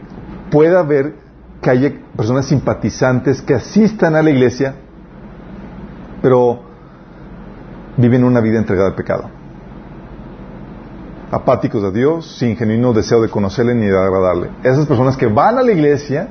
puede 0.51 0.77
haber 0.77 1.22
que 1.63 1.71
haya 1.71 1.91
personas 2.15 2.45
simpatizantes 2.45 3.41
que 3.41 3.55
asistan 3.55 4.15
a 4.15 4.21
la 4.21 4.29
iglesia, 4.29 4.75
pero 6.21 6.61
viven 7.97 8.23
una 8.23 8.39
vida 8.39 8.59
entregada 8.59 8.89
al 8.89 8.95
pecado. 8.95 9.29
Apáticos 11.31 11.83
a 11.83 11.89
Dios, 11.89 12.37
sin 12.37 12.55
genuino 12.55 12.93
deseo 12.93 13.19
de 13.21 13.29
conocerle 13.29 13.73
ni 13.73 13.87
de 13.87 13.97
agradarle. 13.97 14.51
Esas 14.61 14.85
personas 14.85 15.17
que 15.17 15.25
van 15.25 15.57
a 15.57 15.63
la 15.63 15.71
iglesia, 15.71 16.27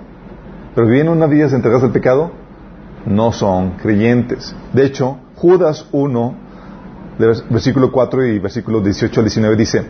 pero 0.77 0.87
viven 0.87 1.09
una 1.09 1.27
vida 1.27 1.47
entregada 1.47 1.87
al 1.87 1.93
pecado, 1.93 2.31
no 3.05 3.33
son 3.33 3.73
creyentes. 3.73 4.55
De 4.73 4.85
hecho, 4.85 5.19
Judas 5.35 5.89
1, 5.91 6.35
versículo 7.51 7.91
4 7.91 8.27
y 8.27 8.39
versículo 8.39 8.81
18 8.81 9.21
al 9.21 9.25
19 9.25 9.57
dice, 9.57 9.85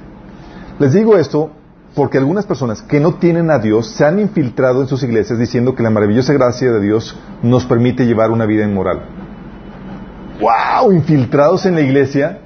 les 0.78 0.94
digo 0.94 1.18
esto 1.18 1.50
porque 1.94 2.18
algunas 2.18 2.46
personas 2.46 2.82
que 2.82 3.00
no 3.00 3.14
tienen 3.14 3.50
a 3.50 3.58
Dios 3.58 3.88
se 3.90 4.04
han 4.04 4.18
infiltrado 4.18 4.80
en 4.80 4.88
sus 4.88 5.02
iglesias 5.02 5.38
diciendo 5.38 5.74
que 5.74 5.82
la 5.82 5.90
maravillosa 5.90 6.32
gracia 6.32 6.72
de 6.72 6.80
Dios 6.80 7.16
nos 7.42 7.66
permite 7.66 8.06
llevar 8.06 8.30
una 8.30 8.46
vida 8.46 8.64
inmoral. 8.64 9.02
¡Wow! 10.40 10.92
Infiltrados 10.92 11.66
en 11.66 11.74
la 11.74 11.82
iglesia. 11.82 12.40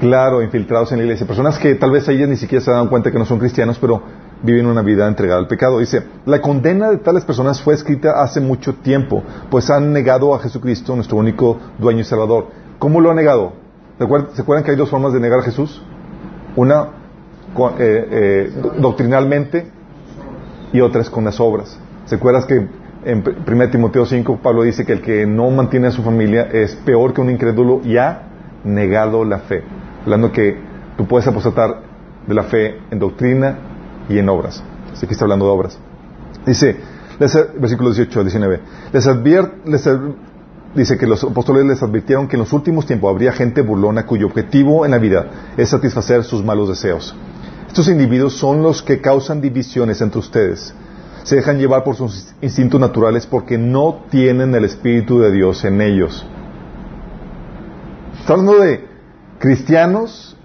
Claro, 0.00 0.42
infiltrados 0.42 0.92
en 0.92 0.98
la 0.98 1.04
iglesia. 1.04 1.26
Personas 1.26 1.58
que 1.58 1.74
tal 1.74 1.90
vez 1.90 2.06
ellas 2.08 2.28
ni 2.28 2.36
siquiera 2.36 2.64
se 2.64 2.70
dan 2.70 2.88
cuenta 2.88 3.10
que 3.10 3.18
no 3.18 3.24
son 3.24 3.38
cristianos, 3.38 3.78
pero 3.80 4.02
viven 4.42 4.66
una 4.66 4.82
vida 4.82 5.08
entregada 5.08 5.40
al 5.40 5.48
pecado. 5.48 5.78
Dice, 5.78 6.04
la 6.24 6.40
condena 6.40 6.90
de 6.90 6.98
tales 6.98 7.24
personas 7.24 7.60
fue 7.60 7.74
escrita 7.74 8.22
hace 8.22 8.40
mucho 8.40 8.74
tiempo, 8.74 9.24
pues 9.50 9.70
han 9.70 9.92
negado 9.92 10.34
a 10.34 10.38
Jesucristo, 10.38 10.94
nuestro 10.94 11.16
único 11.16 11.58
dueño 11.78 12.00
y 12.00 12.04
salvador. 12.04 12.48
¿Cómo 12.78 13.00
lo 13.00 13.10
han 13.10 13.16
negado? 13.16 13.54
¿Se 13.98 14.42
acuerdan 14.42 14.62
que 14.62 14.70
hay 14.70 14.76
dos 14.76 14.90
formas 14.90 15.12
de 15.12 15.20
negar 15.20 15.40
a 15.40 15.42
Jesús? 15.42 15.82
Una 16.54 17.05
eh, 17.78 18.08
eh, 18.10 18.52
doctrinalmente 18.78 19.66
y 20.72 20.80
otra 20.80 21.00
es 21.02 21.10
con 21.10 21.24
las 21.24 21.40
obras. 21.40 21.78
¿Se 22.06 22.16
acuerdan 22.16 22.46
que 22.46 22.68
en 23.04 23.24
1 23.46 23.70
Timoteo 23.70 24.04
5 24.04 24.40
Pablo 24.42 24.62
dice 24.62 24.84
que 24.84 24.92
el 24.92 25.00
que 25.00 25.26
no 25.26 25.50
mantiene 25.50 25.88
a 25.88 25.90
su 25.90 26.02
familia 26.02 26.48
es 26.52 26.74
peor 26.76 27.14
que 27.14 27.20
un 27.20 27.30
incrédulo 27.30 27.80
y 27.84 27.96
ha 27.96 28.22
negado 28.64 29.24
la 29.24 29.38
fe? 29.40 29.62
Hablando 30.04 30.32
que 30.32 30.56
tú 30.96 31.06
puedes 31.06 31.26
apostatar 31.26 31.82
de 32.26 32.34
la 32.34 32.44
fe 32.44 32.78
en 32.90 32.98
doctrina 32.98 33.58
y 34.08 34.18
en 34.18 34.28
obras. 34.28 34.62
Así 34.92 35.06
que 35.06 35.12
está 35.12 35.24
hablando 35.24 35.46
de 35.46 35.52
obras. 35.52 35.78
Dice, 36.44 36.76
versículo 37.18 37.90
18 37.90 38.20
al 38.20 38.26
19, 38.26 38.60
les, 39.64 39.88
dice 40.74 40.98
que 40.98 41.06
los 41.06 41.24
apóstoles 41.24 41.64
les 41.64 41.82
advirtieron 41.82 42.28
que 42.28 42.36
en 42.36 42.40
los 42.40 42.52
últimos 42.52 42.86
tiempos 42.86 43.10
habría 43.10 43.32
gente 43.32 43.62
burlona 43.62 44.06
cuyo 44.06 44.26
objetivo 44.26 44.84
en 44.84 44.92
la 44.92 44.98
vida 44.98 45.26
es 45.56 45.70
satisfacer 45.70 46.24
sus 46.24 46.44
malos 46.44 46.68
deseos. 46.68 47.16
Estos 47.76 47.92
individuos 47.92 48.32
son 48.38 48.62
los 48.62 48.82
que 48.82 49.02
causan 49.02 49.42
divisiones 49.42 50.00
entre 50.00 50.18
ustedes. 50.18 50.74
Se 51.24 51.36
dejan 51.36 51.58
llevar 51.58 51.84
por 51.84 51.94
sus 51.94 52.32
instintos 52.40 52.80
naturales 52.80 53.26
porque 53.26 53.58
no 53.58 54.04
tienen 54.08 54.54
el 54.54 54.64
Espíritu 54.64 55.18
de 55.18 55.30
Dios 55.30 55.62
en 55.62 55.82
ellos. 55.82 56.24
Está 58.18 58.32
hablando 58.32 58.60
de 58.60 58.82
cristianos 59.38 60.38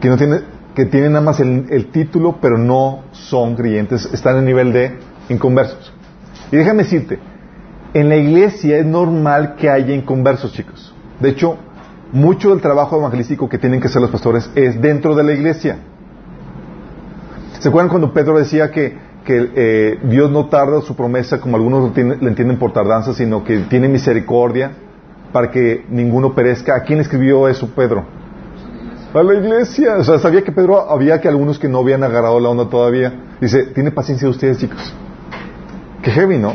que 0.00 0.08
no 0.08 0.16
tienen 0.16 0.42
que 0.74 0.86
tienen 0.86 1.12
nada 1.12 1.24
más 1.24 1.38
el, 1.38 1.86
título, 1.92 2.38
pero 2.42 2.58
no 2.58 3.04
son 3.12 3.54
creyentes, 3.54 4.06
están 4.12 4.38
en 4.38 4.44
nivel 4.44 4.72
de 4.72 4.98
inconversos. 5.28 5.92
Y 6.50 6.56
déjame 6.56 6.82
decirte, 6.82 7.20
en 7.94 8.08
la 8.08 8.16
iglesia 8.16 8.78
es 8.78 8.84
normal 8.84 9.54
que 9.54 9.70
haya 9.70 9.94
inconversos, 9.94 10.52
chicos. 10.52 10.92
De 11.20 11.28
hecho, 11.28 11.58
mucho 12.12 12.50
del 12.50 12.60
trabajo 12.60 12.98
evangelístico 12.98 13.48
que 13.48 13.58
tienen 13.58 13.80
que 13.80 13.88
hacer 13.88 14.00
los 14.00 14.10
pastores 14.10 14.50
es 14.54 14.80
dentro 14.80 15.14
de 15.14 15.24
la 15.24 15.32
iglesia. 15.32 15.78
¿Se 17.58 17.68
acuerdan 17.68 17.88
cuando 17.88 18.12
Pedro 18.12 18.38
decía 18.38 18.70
que, 18.70 19.06
eh, 19.28 19.98
Dios 20.04 20.30
no 20.30 20.46
tarda 20.46 20.80
su 20.82 20.94
promesa 20.94 21.40
como 21.40 21.56
algunos 21.56 21.96
le 21.96 22.28
entienden 22.28 22.58
por 22.58 22.72
tardanza, 22.72 23.12
sino 23.12 23.42
que 23.42 23.60
tiene 23.60 23.88
misericordia 23.88 24.72
para 25.32 25.50
que 25.50 25.84
ninguno 25.88 26.34
perezca? 26.34 26.76
¿A 26.76 26.82
quién 26.82 27.00
escribió 27.00 27.48
eso 27.48 27.68
Pedro? 27.74 28.04
a 29.18 29.22
la 29.22 29.34
iglesia. 29.34 29.96
O 29.96 30.04
sea, 30.04 30.18
sabía 30.18 30.42
que 30.42 30.52
Pedro 30.52 30.90
había 30.90 31.20
que 31.20 31.28
algunos 31.28 31.58
que 31.58 31.68
no 31.68 31.78
habían 31.78 32.02
agarrado 32.02 32.38
la 32.40 32.48
onda 32.48 32.68
todavía. 32.68 33.12
Dice, 33.40 33.64
tiene 33.66 33.90
paciencia 33.90 34.26
de 34.26 34.30
ustedes, 34.30 34.58
chicos. 34.58 34.94
Qué 36.02 36.10
heavy, 36.10 36.38
¿no? 36.38 36.54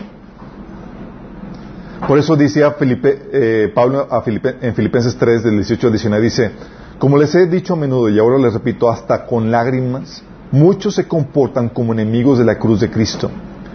Por 2.07 2.17
eso 2.17 2.35
dice 2.35 2.63
a 2.63 2.75
eh, 2.79 3.71
Pablo 3.73 4.07
a 4.09 4.23
en 4.25 4.75
Filipenses 4.75 5.15
3, 5.17 5.43
del 5.43 5.55
18 5.57 5.87
al 5.87 5.93
19, 5.93 6.23
dice, 6.23 6.51
como 6.97 7.17
les 7.17 7.33
he 7.35 7.45
dicho 7.45 7.73
a 7.73 7.77
menudo 7.77 8.09
y 8.09 8.17
ahora 8.17 8.37
les 8.39 8.53
repito, 8.53 8.89
hasta 8.89 9.25
con 9.25 9.51
lágrimas, 9.51 10.23
muchos 10.51 10.95
se 10.95 11.07
comportan 11.07 11.69
como 11.69 11.93
enemigos 11.93 12.39
de 12.39 12.45
la 12.45 12.57
cruz 12.57 12.79
de 12.81 12.89
Cristo. 12.89 13.29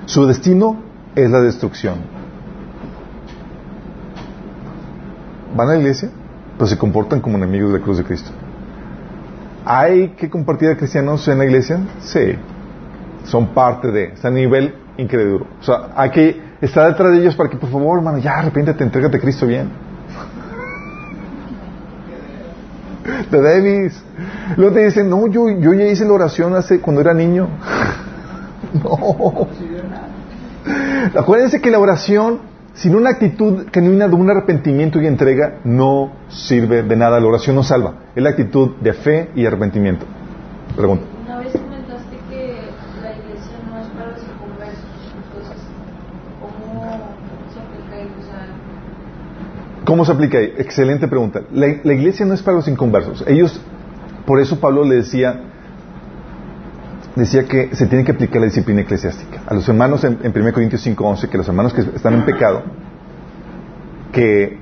Su 0.07 0.27
destino 0.27 0.77
es 1.15 1.31
la 1.31 1.41
destrucción. 1.41 1.97
Van 5.57 5.69
a 5.69 5.73
la 5.73 5.79
iglesia, 5.79 6.11
pero 6.59 6.67
se 6.67 6.77
comportan 6.77 7.21
como 7.21 7.37
enemigos 7.37 7.73
de 7.73 7.79
la 7.79 7.85
cruz 7.85 7.99
de 7.99 8.05
Cristo. 8.05 8.31
¿Hay 9.65 10.11
que 10.11 10.29
compartir 10.29 10.69
a 10.69 10.77
cristianos 10.77 11.27
en 11.29 11.39
la 11.39 11.45
iglesia? 11.45 11.81
Sí. 12.01 12.37
Son 13.25 13.49
parte 13.49 13.91
de, 13.91 14.05
está 14.13 14.29
a 14.29 14.31
nivel 14.31 14.75
incrédulo. 14.99 15.47
O 15.61 15.65
sea, 15.65 15.91
hay 15.97 16.11
que 16.11 16.46
estar 16.61 16.89
detrás 16.89 17.13
de 17.13 17.19
ellos 17.19 17.37
para 17.37 17.51
que, 17.51 17.57
por 17.57 17.71
favor, 17.71 17.99
hermano, 17.99 18.19
ya 18.19 18.39
arrepiéntete, 18.39 18.85
entrégate 18.85 19.17
a 19.17 19.21
Cristo 19.21 19.47
bien. 19.47 19.71
De 23.31 23.41
Davis. 23.41 24.03
Luego 24.57 24.75
te 24.75 24.85
dicen, 24.85 25.09
no, 25.09 25.27
yo, 25.27 25.49
yo 25.51 25.73
ya 25.75 25.85
hice 25.85 26.05
la 26.05 26.13
oración 26.13 26.55
hace 26.55 26.81
cuando 26.81 27.01
era 27.01 27.15
niño. 27.15 27.49
no. 28.85 29.49
Acuérdense 31.15 31.61
que 31.61 31.71
la 31.71 31.79
oración 31.79 32.41
sin 32.77 32.95
una 32.95 33.11
actitud 33.11 33.67
genuina 33.73 34.07
de 34.07 34.15
un 34.15 34.29
arrepentimiento 34.31 35.01
y 35.01 35.07
entrega 35.07 35.61
no 35.65 36.13
sirve 36.29 36.83
de 36.83 36.97
nada. 36.97 37.19
La 37.21 37.27
oración 37.27 37.57
no 37.57 37.63
salva. 37.63 37.95
Es 38.15 38.23
la 38.23 38.31
actitud 38.31 38.77
de 38.81 38.93
fe 38.93 39.31
y 39.35 39.47
arrepentimiento. 39.47 40.05
Pregunta. 40.77 41.05
Una 41.25 41.39
vez 41.39 41.53
comentaste 41.53 42.17
que 42.29 42.61
la 43.03 43.13
iglesia 43.13 43.57
no 43.71 43.81
es 43.81 43.87
para 43.89 44.11
los 44.11 44.21
inconversos. 44.21 44.85
Entonces, 45.17 45.63
¿cómo 46.41 46.85
se 47.53 47.61
aplica 47.61 47.97
ahí? 47.97 48.11
¿Cómo 49.87 50.05
se 50.05 50.11
aplica 50.11 50.39
ahí? 50.39 50.53
Excelente 50.59 51.07
pregunta. 51.07 51.43
La, 51.53 51.69
iglesia 51.69 52.27
no 52.27 52.35
es 52.35 52.43
para 52.43 52.57
los 52.57 52.67
inconversos. 52.67 53.25
Ellos, 53.29 53.61
por 54.27 54.41
eso 54.41 54.59
Pablo 54.59 54.85
le 54.85 54.97
decía, 54.97 55.41
decía 57.15 57.45
que 57.45 57.73
se 57.73 57.87
tiene 57.87 58.05
que 58.05 58.11
aplicar 58.11 58.41
la 58.41 58.47
disciplina 58.47 58.81
eclesiástica. 58.81 59.43
A 59.47 59.55
los 59.55 59.69
hermanos 59.69 60.03
en, 60.03 60.19
1 60.25 60.53
Corintios 60.53 60.85
5.11, 60.85 61.29
que 61.29 61.39
los 61.39 61.47
hermanos 61.47 61.73
que 61.73 61.83
están 61.83 62.15
en 62.15 62.25
pecado, 62.25 62.65
que, 64.13 64.59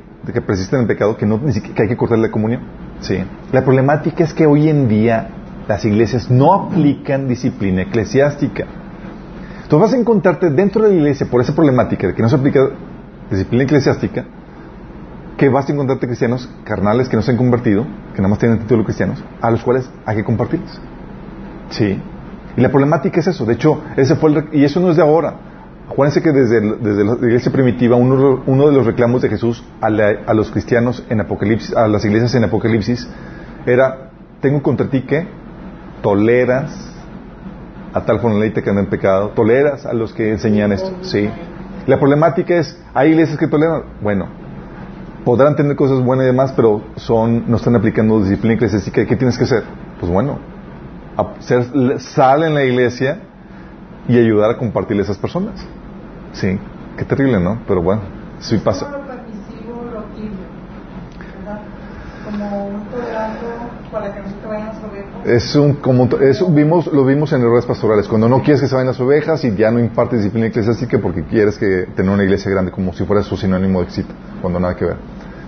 persisten 0.47 0.81
en 0.81 0.87
pecado, 0.87 1.16
que, 1.16 1.25
no, 1.25 1.40
que 1.40 1.83
hay 1.83 1.88
que 1.88 1.97
cortar 1.97 2.19
la 2.19 2.31
comunión. 2.31 2.61
Sí. 3.00 3.16
La 3.50 3.64
problemática 3.64 4.25
es 4.25 4.35
que 4.35 4.45
hoy 4.45 4.69
en 4.69 4.88
día 4.88 5.31
las 5.66 5.87
iglesias 5.87 6.31
no 6.31 6.52
aplican 6.52 7.28
disciplina 7.28 7.81
eclesiástica. 7.81 8.66
Tú 9.71 9.78
vas 9.78 9.95
a 9.95 9.97
encontrarte 9.97 10.50
dentro 10.50 10.83
de 10.83 10.90
la 10.90 10.95
iglesia 10.97 11.26
por 11.31 11.40
esa 11.40 11.54
problemática 11.54 12.09
de 12.09 12.14
que 12.14 12.21
no 12.21 12.28
se 12.28 12.37
aplica 12.37 12.61
disciplina 13.31 13.64
eclesiástica, 13.64 14.26
que 15.37 15.49
vas 15.49 15.69
a 15.69 15.73
encontrarte 15.73 16.07
cristianos 16.07 16.49
carnales 16.64 17.09
que 17.09 17.17
no 17.17 17.23
se 17.23 17.33
han 17.33 17.37
convertido, 17.37 17.85
que 18.14 18.19
nada 18.19 18.29
más 18.29 18.38
tienen 18.38 18.61
título 18.61 18.85
cristianos, 18.85 19.23
a 19.41 19.50
los 19.50 19.62
cuales 19.62 19.91
hay 20.07 20.17
que 20.17 20.25
compartirles. 20.25 20.81
Sí. 21.71 22.00
Y 22.57 22.61
la 22.61 22.71
problemática 22.71 23.21
es 23.21 23.26
eso. 23.26 23.45
De 23.45 23.55
hecho, 23.55 23.83
ese 23.97 24.14
fue 24.14 24.31
el, 24.31 24.49
y 24.53 24.64
eso 24.64 24.81
no 24.81 24.91
es 24.91 24.97
de 24.97 25.03
ahora. 25.03 25.35
Acuérdense 25.91 26.23
que 26.23 26.33
desde, 26.33 26.61
desde 26.61 27.05
la 27.05 27.14
iglesia 27.14 27.53
primitiva, 27.53 27.97
uno, 27.97 28.43
uno, 28.47 28.67
de 28.69 28.73
los 28.73 28.87
reclamos 28.87 29.23
de 29.23 29.29
Jesús 29.29 29.62
a, 29.81 29.91
la, 29.91 30.14
a, 30.26 30.33
los 30.33 30.50
cristianos 30.50 31.05
en 31.11 31.21
Apocalipsis, 31.21 31.76
a 31.76 31.88
las 31.88 32.05
iglesias 32.05 32.35
en 32.35 32.45
Apocalipsis, 32.45 33.07
era, 33.67 34.11
tengo 34.41 34.62
contra 34.62 34.88
ti 34.88 35.03
que 35.03 35.26
toleras 36.03 36.95
a 37.93 38.00
tal 38.05 38.21
formalita 38.21 38.62
que 38.62 38.71
anda 38.71 38.83
en 38.83 38.88
pecado, 38.88 39.31
toleras 39.31 39.85
a 39.85 39.93
los 39.93 40.12
que 40.14 40.31
enseñan 40.31 40.73
esto. 40.73 40.91
Sí. 41.03 41.29
La 41.87 41.99
problemática 41.99 42.57
es, 42.57 42.81
hay 42.95 43.11
iglesias 43.11 43.38
que 43.38 43.47
toleran, 43.47 43.83
bueno, 44.00 44.26
podrán 45.25 45.57
tener 45.57 45.76
cosas 45.76 46.02
buenas 46.02 46.25
y 46.25 46.26
demás, 46.26 46.52
pero 46.54 46.83
son, 46.97 47.50
no 47.50 47.57
están 47.57 47.75
aplicando 47.76 48.21
disciplina 48.21 48.54
eclesiástica. 48.54 49.04
¿Qué 49.07 49.16
tienes 49.16 49.38
que 49.38 49.45
hacer? 49.45 49.64
Pues 49.99 50.11
bueno, 50.11 50.38
hacer 51.16 52.00
sal 52.00 52.45
en 52.45 52.54
la 52.54 52.64
iglesia 52.64 53.21
y 54.09 54.19
ayudar 54.19 54.50
a 54.50 54.59
compartirle 54.59 55.02
a 55.02 55.04
esas 55.04 55.19
personas. 55.19 55.66
Sí, 56.33 56.59
qué 56.97 57.04
terrible, 57.04 57.40
¿no? 57.40 57.61
Pero 57.66 57.83
bueno, 57.83 58.02
sí 58.40 58.59
pasa. 58.59 58.88
Es 65.25 65.54
un, 65.57 65.75
como, 65.75 66.04
eso 66.19 66.50
vimos, 66.50 66.87
lo 66.87 67.04
vimos 67.04 67.33
en 67.33 67.43
errores 67.43 67.64
pastorales, 67.64 68.09
cuando 68.09 68.28
no 68.28 68.43
quieres 68.43 68.61
que 68.61 68.66
se 68.66 68.75
vayan 68.75 68.88
las 68.88 69.00
ovejas 69.00 69.45
y 69.45 69.54
ya 69.54 69.71
no 69.71 69.78
impartes 69.78 70.19
disciplina 70.19 70.49
eclesiástica 70.49 70.99
porque 70.99 71.23
quieres 71.25 71.59
que 71.59 71.87
tener 71.95 72.12
una 72.12 72.25
iglesia 72.25 72.50
grande 72.50 72.73
como 72.73 72.93
si 72.93 73.04
fuera 73.04 73.23
su 73.23 73.37
sinónimo 73.37 73.81
de 73.81 73.87
éxito, 73.87 74.12
cuando 74.43 74.59
nada 74.59 74.75
que 74.75 74.85
ver. 74.85 74.97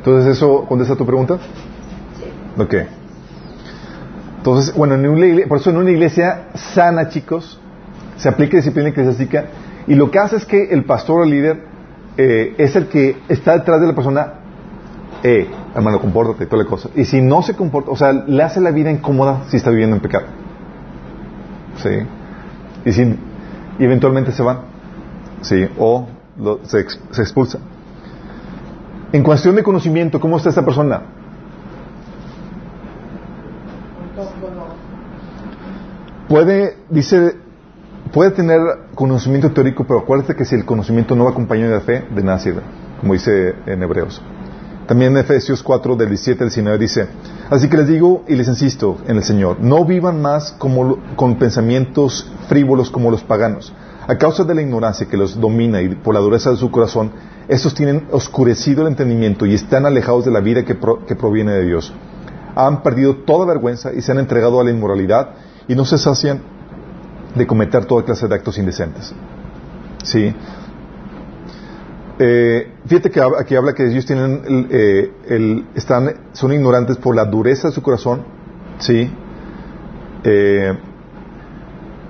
Entonces, 0.06 0.36
¿eso 0.36 0.64
contesta 0.66 0.94
tu 0.94 1.04
pregunta? 1.04 1.38
Sí. 2.16 2.62
Ok. 2.62 2.74
Entonces, 4.36 4.72
bueno, 4.76 4.94
en 4.94 5.08
una 5.08 5.26
iglesia, 5.26 5.48
por 5.48 5.58
eso 5.58 5.70
en 5.70 5.78
una 5.78 5.90
iglesia 5.90 6.50
sana, 6.54 7.08
chicos, 7.08 7.58
se 8.16 8.28
aplica 8.28 8.56
disciplina 8.56 8.90
eclesiástica 8.90 9.46
y 9.88 9.96
lo 9.96 10.12
que 10.12 10.20
hace 10.20 10.36
es 10.36 10.46
que 10.46 10.66
el 10.70 10.84
pastor 10.84 11.22
o 11.22 11.24
el 11.24 11.30
líder 11.30 11.64
eh, 12.16 12.54
es 12.56 12.76
el 12.76 12.86
que 12.86 13.16
está 13.28 13.58
detrás 13.58 13.80
de 13.80 13.88
la 13.88 13.96
persona, 13.96 14.34
eh, 15.24 15.48
hermano, 15.74 16.00
compórtate 16.00 16.44
y 16.44 16.46
toda 16.46 16.62
la 16.62 16.68
cosa. 16.68 16.88
Y 16.94 17.04
si 17.04 17.20
no 17.20 17.42
se 17.42 17.54
comporta, 17.54 17.90
o 17.90 17.96
sea, 17.96 18.12
le 18.12 18.44
hace 18.44 18.60
la 18.60 18.70
vida 18.70 18.92
incómoda 18.92 19.42
si 19.48 19.56
está 19.56 19.70
viviendo 19.70 19.96
en 19.96 20.02
pecado. 20.02 20.26
¿Sí? 21.82 21.90
Y, 22.84 22.92
si, 22.92 23.02
y 23.02 23.84
eventualmente 23.84 24.30
se 24.30 24.44
van. 24.44 24.58
¿Sí? 25.40 25.66
O 25.76 26.06
lo, 26.38 26.64
se, 26.64 26.86
se 27.10 27.22
expulsa. 27.22 27.58
En 29.16 29.22
cuestión 29.22 29.54
de 29.54 29.62
conocimiento, 29.62 30.20
¿cómo 30.20 30.36
está 30.36 30.50
esta 30.50 30.62
persona? 30.62 31.00
Puede, 36.28 36.76
dice, 36.90 37.34
puede 38.12 38.32
tener 38.32 38.60
conocimiento 38.94 39.50
teórico, 39.52 39.84
pero 39.84 40.00
acuérdate 40.00 40.36
que 40.36 40.44
si 40.44 40.54
el 40.54 40.66
conocimiento 40.66 41.16
no 41.16 41.24
va 41.24 41.30
acompañado 41.30 41.72
de 41.72 41.80
fe, 41.80 42.04
de 42.14 42.22
nada 42.22 42.38
sirve, 42.38 42.60
como 43.00 43.14
dice 43.14 43.54
en 43.64 43.82
Hebreos. 43.82 44.20
También 44.86 45.12
en 45.12 45.16
Efesios 45.16 45.62
4, 45.62 45.96
del 45.96 46.08
17 46.10 46.44
al 46.44 46.50
19 46.50 46.78
dice, 46.78 47.08
así 47.48 47.70
que 47.70 47.78
les 47.78 47.88
digo 47.88 48.22
y 48.28 48.34
les 48.34 48.48
insisto 48.48 48.98
en 49.08 49.16
el 49.16 49.22
Señor, 49.22 49.60
no 49.62 49.86
vivan 49.86 50.20
más 50.20 50.52
como, 50.58 50.98
con 51.16 51.36
pensamientos 51.36 52.30
frívolos 52.48 52.90
como 52.90 53.10
los 53.10 53.24
paganos. 53.24 53.72
A 54.08 54.16
causa 54.16 54.44
de 54.44 54.54
la 54.54 54.62
ignorancia 54.62 55.08
que 55.08 55.16
los 55.16 55.40
domina 55.40 55.82
y 55.82 55.94
por 55.96 56.14
la 56.14 56.20
dureza 56.20 56.50
de 56.50 56.56
su 56.56 56.70
corazón, 56.70 57.10
estos 57.48 57.74
tienen 57.74 58.06
oscurecido 58.12 58.82
el 58.82 58.88
entendimiento 58.88 59.46
y 59.46 59.54
están 59.54 59.84
alejados 59.84 60.24
de 60.24 60.30
la 60.30 60.40
vida 60.40 60.64
que, 60.64 60.74
pro, 60.76 61.04
que 61.04 61.16
proviene 61.16 61.52
de 61.52 61.64
Dios. 61.64 61.92
Han 62.54 62.82
perdido 62.82 63.16
toda 63.16 63.44
vergüenza 63.46 63.92
y 63.92 64.02
se 64.02 64.12
han 64.12 64.18
entregado 64.18 64.60
a 64.60 64.64
la 64.64 64.70
inmoralidad 64.70 65.30
y 65.66 65.74
no 65.74 65.84
se 65.84 65.98
sacian 65.98 66.40
de 67.34 67.46
cometer 67.46 67.84
toda 67.84 68.04
clase 68.04 68.28
de 68.28 68.34
actos 68.34 68.58
indecentes. 68.58 69.12
¿Sí? 70.04 70.34
Eh, 72.18 72.72
fíjate 72.86 73.10
que 73.10 73.20
aquí 73.20 73.56
habla 73.56 73.74
que 73.74 73.86
ellos 73.86 74.06
tienen 74.06 74.68
eh, 74.70 75.64
están, 75.74 76.30
son 76.32 76.52
ignorantes 76.52 76.96
por 76.96 77.14
la 77.14 77.24
dureza 77.24 77.68
de 77.68 77.74
su 77.74 77.82
corazón, 77.82 78.22
¿sí? 78.78 79.10
Eh, 80.24 80.78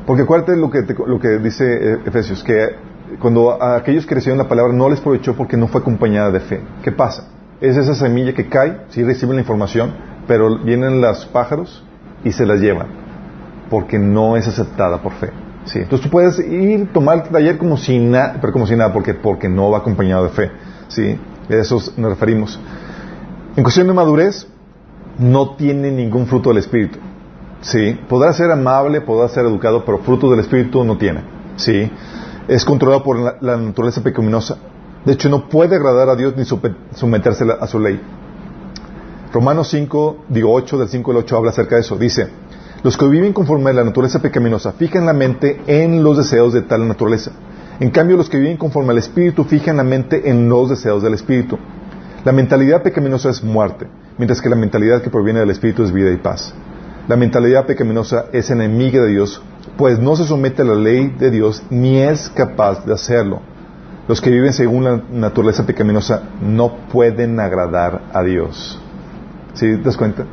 porque 0.07 0.23
acuérdate 0.23 0.57
lo 0.57 0.71
que, 0.71 0.83
lo 1.07 1.19
que 1.19 1.39
dice 1.39 1.99
Efesios, 2.07 2.43
que 2.45 2.77
cuando 3.21 3.63
a 3.63 3.77
aquellos 3.77 4.07
que 4.07 4.15
recibieron 4.15 4.39
la 4.39 4.49
palabra 4.49 4.73
no 4.73 4.89
les 4.89 5.01
aprovechó 5.01 5.35
porque 5.35 5.57
no 5.57 5.69
fue 5.69 5.81
acompañada 5.81 6.31
de 6.31 6.41
fe. 6.41 6.61
¿Qué 6.83 6.93
pasa? 6.93 7.29
Es 7.61 7.77
esa 7.77 7.95
semilla 7.95 8.33
que 8.33 8.49
cae, 8.49 8.83
sí 8.89 9.03
reciben 9.03 9.37
la 9.37 9.43
información, 9.43 9.93
pero 10.27 10.59
vienen 10.59 11.01
los 11.01 11.27
pájaros 11.27 11.85
y 12.25 12.33
se 12.33 12.47
las 12.47 12.61
llevan, 12.61 12.89
porque 13.71 13.99
no 13.99 14.37
es 14.37 14.47
aceptada 14.47 15.03
por 15.03 15.13
fe. 15.13 15.31
Sí, 15.65 15.81
entonces 15.81 16.05
tú 16.05 16.11
puedes 16.11 16.39
ir, 16.39 16.93
tomar 16.93 17.19
el 17.19 17.23
taller 17.25 17.59
como 17.59 17.77
si 17.77 17.99
nada, 17.99 18.39
pero 18.41 18.53
como 18.53 18.67
si 18.67 18.77
nada, 18.77 18.93
porque, 18.93 19.15
porque 19.15 19.49
no 19.49 19.71
va 19.71 19.79
acompañado 19.79 20.25
de 20.25 20.31
fe. 20.31 20.51
Sí, 20.89 21.19
a 21.51 21.55
eso 21.55 21.81
nos 21.97 22.11
referimos. 22.11 22.61
En 23.57 23.63
cuestión 23.65 23.89
de 23.89 23.93
madurez, 23.93 24.47
no 25.19 25.57
tiene 25.57 25.91
ningún 25.91 26.27
fruto 26.27 26.51
del 26.51 26.59
Espíritu. 26.59 26.99
Sí, 27.67 27.99
podrá 28.09 28.33
ser 28.33 28.53
amable, 28.53 29.01
podrá 29.01 29.29
ser 29.29 29.45
educado, 29.45 29.85
pero 29.85 29.99
fruto 29.99 30.31
del 30.31 30.39
Espíritu 30.39 30.85
no 30.85 30.97
tiene. 30.99 31.23
Sí, 31.57 31.91
es 32.47 32.65
controlado 32.65 33.03
por 33.03 33.19
la, 33.43 33.57
naturaleza 33.57 34.05
pecaminosa. 34.05 34.57
De 35.05 35.15
hecho, 35.15 35.29
no 35.29 35.49
puede 35.49 35.75
agradar 35.75 36.09
a 36.09 36.15
Dios 36.15 36.35
ni 36.37 36.45
someterse 36.45 37.45
a 37.61 37.67
su 37.67 37.81
ley. 37.81 38.01
Romanos 39.33 39.69
5, 39.71 40.27
digo 40.29 40.53
8, 40.53 40.79
del 40.79 40.89
5 40.89 41.11
al 41.11 41.17
8 41.17 41.37
habla 41.37 41.51
acerca 41.51 41.75
de 41.75 41.81
eso. 41.81 41.97
Dice, 41.97 42.29
los 42.85 42.97
que 42.97 43.09
viven 43.09 43.33
conforme 43.33 43.71
a 43.71 43.73
la 43.73 43.85
naturaleza 43.85 44.23
pecaminosa 44.23 44.71
fijan 44.71 45.05
la 45.05 45.13
mente 45.13 45.61
en 45.67 46.05
los 46.05 46.19
deseos 46.19 46.53
de 46.53 46.63
tal 46.63 46.87
naturaleza. 46.87 47.33
En 47.81 47.91
cambio, 47.91 48.17
los 48.17 48.29
que 48.29 48.39
viven 48.39 48.59
conforme 48.59 48.93
al 48.93 48.99
Espíritu 48.99 49.43
fijan 49.43 49.79
la 49.79 49.85
mente 49.85 50.31
en 50.31 50.49
los 50.49 50.71
deseos 50.71 51.03
del 51.03 51.15
Espíritu. 51.15 51.59
La 52.25 52.31
mentalidad 52.31 52.85
pecaminosa 52.85 53.29
es 53.29 53.43
muerte, 53.43 53.89
mientras 54.19 54.41
que 54.41 54.49
la 54.49 54.57
mentalidad 54.57 55.03
que 55.03 55.11
proviene 55.11 55.41
del 55.41 55.51
Espíritu 55.51 55.83
es 55.83 55.91
vida 55.91 56.13
y 56.13 56.17
paz. 56.19 56.55
La 57.09 57.15
mentalidad 57.15 57.67
pecaminosa 57.67 58.27
es 58.33 58.51
enemiga 58.51 59.01
de 59.01 59.11
Dios, 59.11 59.41
pues 59.77 60.01
no 60.01 60.17
se 60.17 60.25
somete 60.25 60.63
a 60.63 60.65
la 60.65 60.75
ley 60.75 61.15
de 61.17 61.31
Dios 61.31 61.63
ni 61.71 61.99
es 62.01 62.29
capaz 62.31 62.85
de 62.85 62.95
hacerlo. 62.95 63.43
Los 64.09 64.21
que 64.21 64.31
viven 64.31 64.53
según 64.53 64.85
la 64.85 65.03
naturaleza 65.13 65.65
pecaminosa 65.65 66.23
no 66.43 66.89
pueden 66.93 67.39
agradar 67.39 68.03
a 68.13 68.25
Dios. 68.25 68.81
¿Sí 69.55 69.77
te 69.77 69.83
das 69.83 69.97
cuenta? 69.97 70.25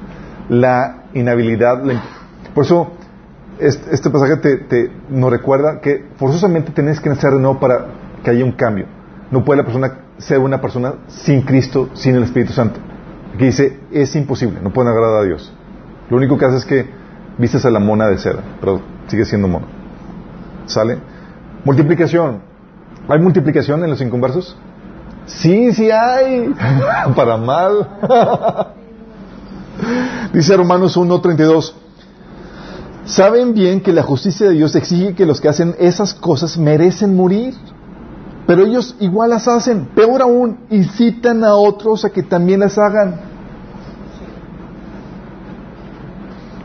La 0.50 1.04
inhabilidad, 1.14 1.84
por 2.56 2.66
eso, 2.66 2.92
este, 3.60 4.10
pasaje 4.10 4.38
te, 4.38 4.58
te, 4.58 4.92
nos 5.10 5.30
recuerda 5.30 5.80
que 5.80 6.06
forzosamente 6.18 6.72
tienes 6.72 7.00
que 7.00 7.10
nacer 7.10 7.34
de 7.34 7.40
nuevo 7.40 7.60
para 7.60 7.86
que 8.24 8.32
haya 8.32 8.44
un 8.44 8.52
cambio. 8.54 8.88
No 9.30 9.46
puede 9.46 9.60
la 9.62 9.64
persona 9.64 10.00
ser 10.18 10.40
una 10.40 10.60
persona 10.60 10.96
sin 11.08 11.44
Cristo, 11.44 11.90
sin 11.94 12.16
el 12.16 12.24
Espíritu 12.24 12.52
Santo. 12.54 12.80
Aquí 13.36 13.46
dice, 13.46 13.80
es 13.92 14.16
imposible, 14.16 14.60
no 14.60 14.74
pueden 14.74 14.92
agradar 14.92 15.22
a 15.22 15.24
Dios. 15.24 15.54
Lo 16.10 16.18
único 16.18 16.38
que 16.38 16.46
hace 16.46 16.58
es 16.58 16.66
que 16.66 16.86
vistes 17.38 17.66
a 17.66 17.72
la 17.72 17.80
mona 17.80 18.08
de 18.08 18.18
seda, 18.18 18.42
pero 18.60 18.82
sigue 19.08 19.26
siendo 19.26 19.48
mono. 19.48 19.66
¿Sale? 20.66 20.98
Multiplicación. 21.64 22.42
¿Hay 23.08 23.20
multiplicación 23.20 23.84
en 23.84 23.90
los 23.90 24.02
inconversos? 24.02 24.56
Sí, 25.26 25.74
sí 25.74 25.90
hay. 25.92 26.54
Para 27.16 27.38
mal. 27.38 27.88
Dice 30.34 30.58
Romanos 30.58 30.98
1.32. 30.98 31.74
Saben 33.06 33.54
bien 33.54 33.82
que 33.82 33.92
la 33.92 34.04
justicia 34.04 34.48
de 34.48 34.54
Dios 34.54 34.76
exige 34.76 35.14
que 35.14 35.26
los 35.26 35.42
que 35.42 35.50
hacen 35.50 35.76
esas 35.80 36.14
cosas 36.14 36.58
merecen 36.58 37.16
morir. 37.16 37.54
Pero 38.48 38.66
ellos 38.66 38.96
igual 39.00 39.30
las 39.30 39.48
hacen. 39.48 39.86
Peor 39.96 40.22
aún, 40.22 40.60
incitan 40.70 41.44
a 41.44 41.56
otros 41.56 42.06
a 42.06 42.10
que 42.10 42.24
también 42.24 42.60
las 42.60 42.78
hagan. 42.78 43.33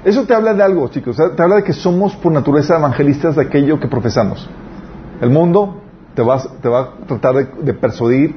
Eso 0.04 0.24
te 0.24 0.34
habla 0.34 0.54
de 0.54 0.62
algo, 0.62 0.88
chicos. 0.88 1.16
Te 1.16 1.42
habla 1.42 1.56
de 1.56 1.64
que 1.64 1.72
somos 1.72 2.14
por 2.16 2.32
naturaleza 2.32 2.76
evangelistas 2.76 3.36
de 3.36 3.42
aquello 3.42 3.80
que 3.80 3.88
profesamos. 3.88 4.48
El 5.20 5.30
mundo 5.30 5.82
te 6.14 6.22
va, 6.22 6.40
te 6.60 6.68
va 6.68 6.80
a 6.80 7.06
tratar 7.06 7.34
de, 7.34 7.74
persuadir 7.74 8.36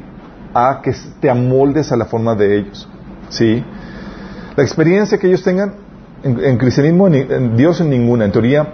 a 0.53 0.81
que 0.83 0.93
te 1.19 1.29
amoldes 1.29 1.91
a 1.91 1.95
la 1.95 2.05
forma 2.05 2.35
de 2.35 2.57
ellos. 2.57 2.89
¿Sí? 3.29 3.63
La 4.55 4.63
experiencia 4.63 5.17
que 5.17 5.27
ellos 5.27 5.43
tengan 5.43 5.75
en, 6.23 6.57
cristianismo, 6.57 7.07
en, 7.07 7.31
en, 7.31 7.55
Dios 7.55 7.79
en 7.81 7.89
ninguna, 7.89 8.25
en 8.25 8.31
teoría, 8.31 8.67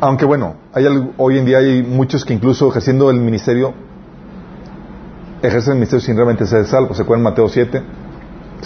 aunque 0.00 0.24
bueno, 0.24 0.56
hay 0.72 0.86
algo, 0.86 1.12
hoy 1.16 1.38
en 1.38 1.44
día 1.44 1.58
hay 1.58 1.82
muchos 1.82 2.24
que 2.24 2.34
incluso 2.34 2.68
ejerciendo 2.68 3.10
el 3.10 3.18
ministerio, 3.18 3.72
ejercen 5.42 5.72
el 5.72 5.78
ministerio 5.78 6.04
sin 6.04 6.16
realmente 6.16 6.46
ser 6.46 6.66
salvos. 6.66 6.96
¿Se 6.96 7.02
acuerdan 7.02 7.22
Mateo 7.22 7.48
7? 7.48 7.82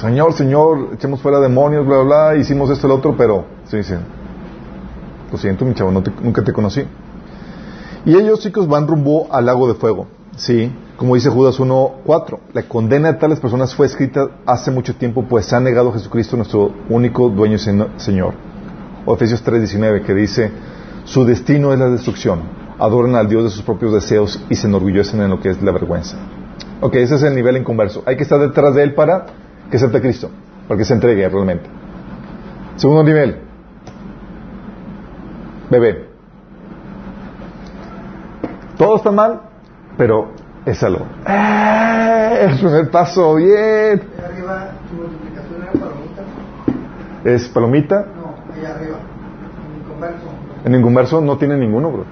Señor, 0.00 0.32
Señor, 0.32 0.90
echemos 0.94 1.20
fuera 1.20 1.40
demonios, 1.40 1.84
bla, 1.84 1.98
bla, 1.98 2.30
bla, 2.30 2.36
hicimos 2.36 2.70
esto, 2.70 2.86
lo 2.86 2.94
otro, 2.96 3.16
pero, 3.16 3.46
sí, 3.64 3.82
sí, 3.82 3.94
lo 5.32 5.38
siento, 5.38 5.64
mi 5.64 5.74
chavo, 5.74 5.90
no 5.90 6.04
te, 6.04 6.12
nunca 6.22 6.44
te 6.44 6.52
conocí. 6.52 6.84
Y 8.04 8.14
ellos, 8.14 8.38
chicos, 8.38 8.68
van 8.68 8.86
rumbo 8.86 9.26
al 9.32 9.46
lago 9.46 9.66
de 9.66 9.74
fuego, 9.74 10.06
¿sí? 10.36 10.72
Como 10.96 11.16
dice 11.16 11.30
Judas 11.30 11.58
1.4, 11.58 12.38
la 12.52 12.62
condena 12.62 13.12
de 13.12 13.18
tales 13.18 13.40
personas 13.40 13.74
fue 13.74 13.86
escrita 13.86 14.28
hace 14.46 14.70
mucho 14.70 14.94
tiempo, 14.94 15.24
pues 15.28 15.52
han 15.52 15.64
negado 15.64 15.90
a 15.90 15.92
Jesucristo, 15.94 16.36
nuestro 16.36 16.72
único 16.88 17.28
dueño 17.28 17.56
y 17.56 17.58
Señor. 17.58 18.34
O 19.04 19.14
Efesios 19.14 19.44
3.19, 19.44 20.04
que 20.04 20.14
dice, 20.14 20.52
su 21.06 21.24
destino 21.24 21.72
es 21.72 21.78
la 21.80 21.90
destrucción. 21.90 22.42
Adoran 22.78 23.16
al 23.16 23.28
Dios 23.28 23.42
de 23.42 23.50
sus 23.50 23.62
propios 23.62 23.92
deseos 23.92 24.40
y 24.48 24.54
se 24.54 24.68
enorgullecen 24.68 25.20
en 25.22 25.30
lo 25.30 25.40
que 25.40 25.50
es 25.50 25.60
la 25.60 25.72
vergüenza. 25.72 26.16
Ok, 26.80 26.94
ese 26.96 27.16
es 27.16 27.22
el 27.24 27.34
nivel 27.34 27.56
inconverso. 27.56 28.04
Hay 28.06 28.16
que 28.16 28.22
estar 28.22 28.38
detrás 28.38 28.76
de 28.76 28.84
él 28.84 28.94
para 28.94 29.26
que 29.70 29.76
acepte 29.76 29.98
a 29.98 30.00
Cristo, 30.00 30.30
para 30.66 30.78
que 30.78 30.84
se 30.84 30.94
entregue 30.94 31.28
realmente. 31.28 31.68
Segundo 32.76 33.02
nivel, 33.02 33.40
bebé. 35.70 36.08
Todo 38.76 38.96
está 38.96 39.10
mal, 39.10 39.40
pero 39.96 40.30
es 40.64 40.82
algo. 40.82 41.04
¡Eh! 41.26 42.46
El 42.48 42.58
primer 42.58 42.90
paso, 42.90 43.34
bien. 43.34 43.48
arriba, 44.24 44.70
tu 44.88 44.96
multiplicación 44.96 45.62
era 45.62 45.72
palomita. 45.72 46.22
¿Es 47.24 47.48
palomita? 47.48 48.06
No, 48.16 48.54
allá 48.54 48.74
arriba. 48.74 48.98
En 49.66 49.80
inconverso. 49.80 50.26
En 50.64 50.74
inconverso 50.74 51.20
no 51.20 51.36
tiene 51.36 51.56
ninguno, 51.56 51.90
bro. 51.90 52.04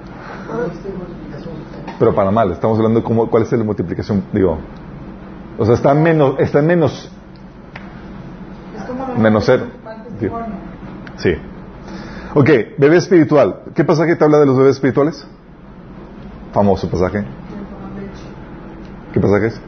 Pero 1.99 2.15
para 2.15 2.31
mal, 2.31 2.51
estamos 2.53 2.77
hablando 2.79 3.01
de 3.01 3.05
cómo, 3.05 3.31
cuál 3.31 3.45
es 3.45 3.53
la 3.53 3.65
multiplicación, 3.65 4.25
digo. 4.33 4.59
O 5.59 5.65
sea, 5.65 5.75
está 5.75 5.93
en 5.93 6.03
menos, 6.03 6.35
está 6.39 6.59
en 6.59 6.67
menos, 6.67 7.11
menos 9.19 9.45
cero. 9.45 9.67
Sí. 11.17 11.31
Ok, 12.35 12.51
bebé 12.79 12.97
espiritual. 12.97 13.63
¿Qué 13.75 13.85
pasaje 13.85 14.17
te 14.17 14.25
habla 14.25 14.39
de 14.39 14.47
los 14.47 14.57
bebés 14.57 14.77
espirituales? 14.77 15.27
Famoso 16.53 16.89
pasaje. 16.91 17.25
¿Qué 19.13 19.21
pasaje 19.21 19.47
es? 19.47 19.61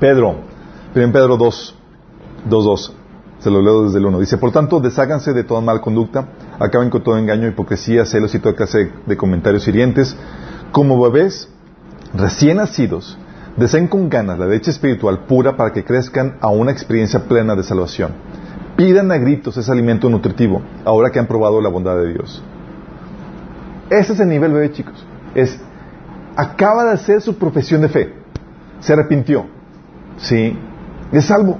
Pedro, 0.00 0.36
1 0.94 1.12
Pedro 1.12 1.36
2, 1.36 1.78
2, 2.46 2.64
2. 2.64 2.94
Se 3.38 3.50
lo 3.50 3.62
leo 3.62 3.84
desde 3.84 3.98
el 3.98 4.06
1. 4.06 4.20
Dice, 4.20 4.38
por 4.38 4.52
tanto, 4.52 4.80
desháganse 4.80 5.32
de 5.32 5.44
toda 5.44 5.60
mal 5.60 5.80
conducta, 5.80 6.28
acaben 6.58 6.90
con 6.90 7.02
todo 7.02 7.16
engaño, 7.16 7.46
hipocresía, 7.46 8.04
celos 8.04 8.34
y 8.34 8.38
toda 8.38 8.54
clase 8.54 8.90
de 9.06 9.16
comentarios 9.16 9.68
hirientes. 9.68 10.16
Como 10.72 11.00
bebés 11.00 11.48
recién 12.14 12.56
nacidos, 12.56 13.18
deseen 13.56 13.86
con 13.86 14.08
ganas 14.08 14.38
la 14.38 14.46
leche 14.46 14.70
espiritual 14.70 15.20
pura 15.26 15.56
para 15.56 15.72
que 15.72 15.84
crezcan 15.84 16.36
a 16.40 16.48
una 16.48 16.72
experiencia 16.72 17.24
plena 17.24 17.54
de 17.54 17.62
salvación. 17.62 18.12
Pidan 18.76 19.12
a 19.12 19.18
gritos 19.18 19.56
ese 19.56 19.70
alimento 19.70 20.08
nutritivo, 20.10 20.62
ahora 20.84 21.10
que 21.10 21.20
han 21.20 21.26
probado 21.26 21.60
la 21.60 21.68
bondad 21.68 21.96
de 21.96 22.12
Dios. 22.12 22.42
Ese 23.90 24.14
es 24.14 24.20
el 24.20 24.28
nivel 24.28 24.52
bebé, 24.52 24.72
chicos. 24.72 25.06
Es, 25.34 25.60
acaba 26.34 26.84
de 26.84 26.92
hacer 26.92 27.20
su 27.20 27.36
profesión 27.36 27.82
de 27.82 27.88
fe. 27.88 28.14
Se 28.80 28.92
arrepintió. 28.92 29.46
Sí. 30.16 30.58
Es 31.12 31.26
salvo. 31.26 31.58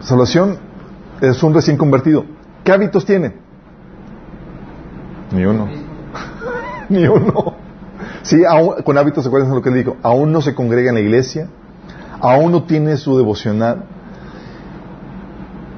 Salvación 0.00 0.58
es 1.20 1.40
un 1.42 1.54
recién 1.54 1.76
convertido. 1.76 2.24
¿Qué 2.64 2.72
hábitos 2.72 3.04
tiene? 3.04 3.34
Ni 5.30 5.44
uno. 5.44 5.68
Ni 6.88 7.06
uno. 7.06 7.61
Sí, 8.32 8.42
con 8.84 8.96
hábitos, 8.96 9.24
¿se 9.24 9.28
acuerdan 9.28 9.50
de 9.50 9.56
lo 9.56 9.60
que 9.60 9.68
le 9.68 9.76
dijo? 9.80 9.98
Aún 10.02 10.32
no 10.32 10.40
se 10.40 10.54
congrega 10.54 10.88
en 10.88 10.94
la 10.94 11.02
iglesia, 11.02 11.48
aún 12.18 12.50
no 12.50 12.62
tiene 12.62 12.96
su 12.96 13.14
devocional. 13.18 13.84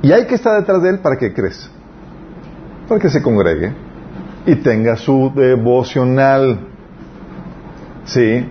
Y 0.03 0.13
hay 0.13 0.29
que 0.29 0.37
estar 0.37 0.61
detrás 0.61 0.81
de 0.81 0.91
él 0.91 0.99
para 1.01 1.17
que 1.17 1.35
crezca, 1.35 1.73
para 2.87 3.01
que 3.01 3.09
se 3.11 3.21
congregue 3.23 3.73
y 4.47 4.55
tenga 4.55 4.95
su 4.95 5.33
devocional. 5.35 6.61
Sí. 8.05 8.49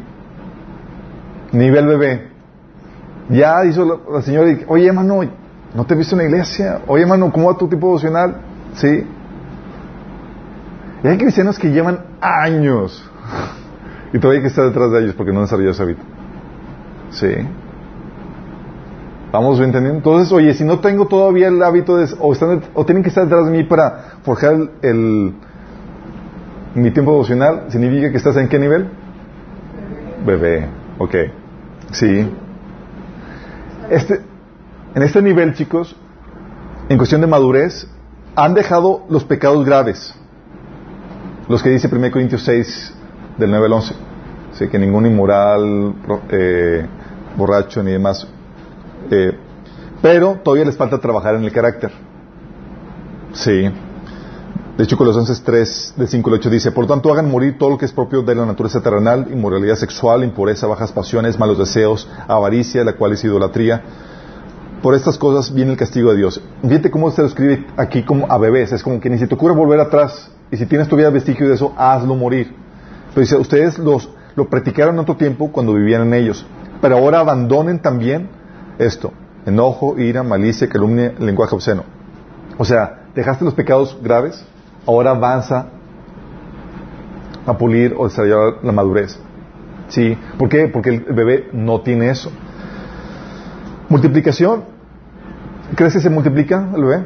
Nivel 1.54 1.88
bebé. 1.88 2.28
Ya 3.30 3.64
hizo 3.64 4.02
la, 4.12 4.22
señora, 4.22 4.54
oye 4.68 4.88
hermano, 4.88 5.22
¿no 5.74 5.86
te 5.86 5.94
he 5.94 5.98
visto 5.98 6.16
en 6.16 6.24
la 6.24 6.26
iglesia? 6.26 6.82
Oye 6.88 7.04
hermano, 7.04 7.32
¿cómo 7.32 7.54
va 7.54 7.58
tu 7.58 7.70
tipo 7.70 7.88
devocional? 7.88 8.36
Sí. 8.74 9.08
Hay 11.06 11.18
cristianos 11.18 11.58
que 11.58 11.72
llevan 11.72 12.00
años 12.20 13.10
y 14.14 14.20
todavía 14.20 14.40
hay 14.40 14.44
que 14.44 14.48
estar 14.50 14.66
detrás 14.66 14.92
de 14.92 15.00
ellos 15.02 15.16
porque 15.16 15.32
no 15.32 15.40
han 15.40 15.46
desarrollado 15.46 15.72
ese 15.74 15.84
hábito. 15.84 16.02
Sí. 17.12 17.28
Vamos 19.32 19.60
entendiendo. 19.60 19.98
Entonces, 19.98 20.32
oye, 20.32 20.54
si 20.54 20.64
no 20.64 20.80
tengo 20.80 21.08
todavía 21.08 21.48
el 21.48 21.62
hábito 21.64 21.98
de, 21.98 22.08
o, 22.20 22.34
están, 22.34 22.62
o 22.76 22.86
tienen 22.86 23.02
que 23.04 23.10
estar 23.10 23.24
detrás 23.24 23.46
de 23.46 23.52
mí 23.52 23.64
para 23.64 24.18
forjar 24.24 24.56
el- 24.84 25.34
mi 26.76 26.92
tiempo 26.92 27.12
devocional, 27.12 27.66
¿significa 27.70 28.12
que 28.12 28.18
estás 28.18 28.36
en 28.38 28.48
qué 28.48 28.60
nivel? 28.60 28.88
Bebé. 30.26 30.68
Ok. 31.00 31.16
Sí. 31.92 32.30
Este, 33.90 34.22
en 34.96 35.04
este 35.04 35.22
nivel, 35.22 35.54
chicos, 35.56 35.96
en 36.90 36.98
cuestión 36.98 37.22
de 37.22 37.28
madurez, 37.28 37.88
han 38.36 38.54
dejado 38.54 39.04
los 39.10 39.24
pecados 39.24 39.66
graves. 39.66 40.14
Los 41.48 41.62
que 41.62 41.70
dice 41.70 41.90
1 41.92 42.10
Corintios 42.12 42.44
6, 42.44 42.96
del 43.38 43.50
9 43.50 43.66
al 43.66 43.74
11. 43.74 43.96
Sí, 44.54 44.68
que 44.68 44.78
ningún 44.78 45.06
inmoral, 45.06 45.94
eh, 46.30 46.86
borracho 47.36 47.82
ni 47.84 47.92
demás. 47.92 48.28
Eh, 49.10 49.38
pero 50.02 50.40
todavía 50.44 50.66
les 50.66 50.78
falta 50.78 51.00
trabajar 51.00 51.36
en 51.36 51.44
el 51.44 51.52
carácter. 51.52 51.92
Sí. 53.34 53.70
De 54.78 54.84
hecho, 54.84 54.98
Colosenses 54.98 55.44
3, 55.44 55.94
de 55.98 56.08
5 56.08 56.30
al 56.30 56.36
8 56.36 56.50
dice, 56.50 56.72
Por 56.72 56.88
tanto, 56.88 57.12
hagan 57.12 57.30
morir 57.30 57.58
todo 57.58 57.72
lo 57.72 57.78
que 57.78 57.86
es 57.86 57.92
propio 57.92 58.24
de 58.24 58.34
la 58.36 58.46
naturaleza 58.46 58.82
terrenal, 58.82 59.28
inmoralidad 59.32 59.76
sexual, 59.76 60.24
impureza, 60.24 60.68
bajas 60.68 60.92
pasiones, 60.92 61.38
malos 61.38 61.58
deseos, 61.58 62.10
avaricia, 62.28 62.84
la 62.84 62.94
cual 62.94 63.14
es 63.14 63.24
idolatría. 63.24 63.84
Por 64.82 64.96
estas 64.96 65.18
cosas 65.18 65.54
viene 65.54 65.72
el 65.72 65.78
castigo 65.78 66.12
de 66.12 66.18
Dios. 66.18 66.42
Fíjate 66.62 66.92
cómo 66.92 67.10
se 67.12 67.22
lo 67.22 67.28
escribe 67.28 67.66
aquí 67.78 68.04
como 68.04 68.30
a 68.32 68.38
bebés. 68.38 68.72
Es 68.72 68.84
como 68.84 69.00
que 69.00 69.10
ni 69.10 69.18
se 69.18 69.28
te 69.28 69.36
ocurre 69.36 69.56
volver 69.56 69.80
atrás. 69.80 70.30
Y 70.52 70.58
si 70.58 70.66
tienes 70.66 70.90
todavía 70.90 71.10
vestigio 71.10 71.48
de 71.48 71.56
eso, 71.56 71.74
hazlo 71.78 72.16
morir. 72.16 72.63
Pero 73.14 73.22
dice, 73.22 73.38
ustedes 73.38 73.78
los, 73.78 74.10
lo 74.36 74.50
practicaron 74.50 74.96
en 74.96 75.00
otro 75.00 75.16
tiempo 75.16 75.52
cuando 75.52 75.74
vivían 75.74 76.02
en 76.02 76.14
ellos. 76.14 76.46
Pero 76.82 76.98
ahora 76.98 77.20
abandonen 77.20 77.80
también 77.80 78.30
esto. 78.80 79.12
Enojo, 79.46 80.00
ira, 80.00 80.24
malicia, 80.24 80.68
calumnia, 80.68 81.14
lenguaje 81.20 81.56
obsceno. 81.56 81.84
O 82.58 82.66
sea, 82.66 83.04
dejaste 83.16 83.46
los 83.46 83.54
pecados 83.54 83.98
graves, 84.02 84.44
ahora 84.86 85.12
avanza 85.12 85.68
a 87.46 87.58
pulir 87.58 87.94
o 87.98 88.08
desarrollar 88.08 88.64
la 88.64 88.72
madurez. 88.72 89.20
¿Sí? 89.90 90.18
¿Por 90.38 90.50
qué? 90.50 90.68
Porque 90.68 90.90
el 90.90 91.00
bebé 91.02 91.50
no 91.52 91.82
tiene 91.82 92.10
eso. 92.10 92.32
Multiplicación. 93.90 94.64
¿Crees 95.76 95.94
que 95.94 96.00
se 96.00 96.10
multiplica 96.10 96.70
el 96.76 96.84
bebé? 96.84 97.06